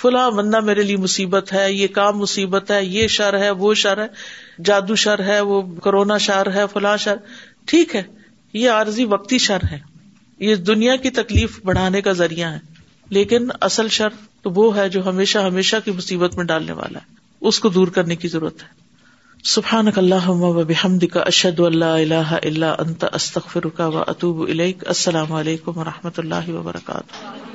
فلاں 0.00 0.30
بندہ 0.30 0.60
میرے 0.60 0.82
لیے 0.82 0.96
مصیبت 1.02 1.52
ہے 1.52 1.72
یہ 1.72 1.86
کام 1.92 2.18
مصیبت 2.18 2.70
ہے 2.70 2.84
یہ 2.84 3.06
شر 3.16 3.38
ہے 3.40 3.50
وہ 3.60 3.72
شر 3.82 4.02
ہے 4.02 4.06
جادو 4.64 4.94
شر 5.04 5.22
ہے 5.26 5.40
وہ 5.50 5.60
کرونا 5.84 6.18
شر 6.26 6.50
ہے 6.54 6.64
فلاں 6.72 6.96
شر 7.04 7.16
ٹھیک 7.70 7.94
ہے 7.96 8.02
یہ 8.52 8.70
عارضی 8.70 9.04
وقتی 9.14 9.38
شر 9.48 9.64
ہے 9.70 9.78
یہ 10.48 10.54
دنیا 10.70 10.96
کی 11.06 11.10
تکلیف 11.20 11.58
بڑھانے 11.64 12.00
کا 12.02 12.12
ذریعہ 12.22 12.52
ہے 12.52 12.58
لیکن 13.18 13.48
اصل 13.70 13.88
شر 13.96 14.14
تو 14.42 14.50
وہ 14.54 14.76
ہے 14.76 14.88
جو 14.88 15.08
ہمیشہ 15.08 15.38
ہمیشہ 15.46 15.76
کی 15.84 15.90
مصیبت 15.96 16.36
میں 16.36 16.44
ڈالنے 16.44 16.72
والا 16.82 16.98
ہے 16.98 17.14
اس 17.48 17.60
کو 17.60 17.68
دور 17.68 17.88
کرنے 17.94 18.16
کی 18.16 18.28
ضرورت 18.28 18.62
ہے 18.62 18.84
سبحانک 19.50 19.98
اللہ 19.98 20.24
اشد 21.18 21.60
اللہ 21.66 21.92
اللہ 21.98 22.32
اللہ 22.42 22.80
انتخر 22.84 23.66
و 23.80 23.98
اطوب 24.06 24.38
ولیک 24.40 24.82
السلام 24.94 25.32
علیکم 25.42 25.78
و 25.80 25.84
رحمۃ 25.90 26.18
اللہ 26.24 26.50
وبرکاتہ 26.56 27.54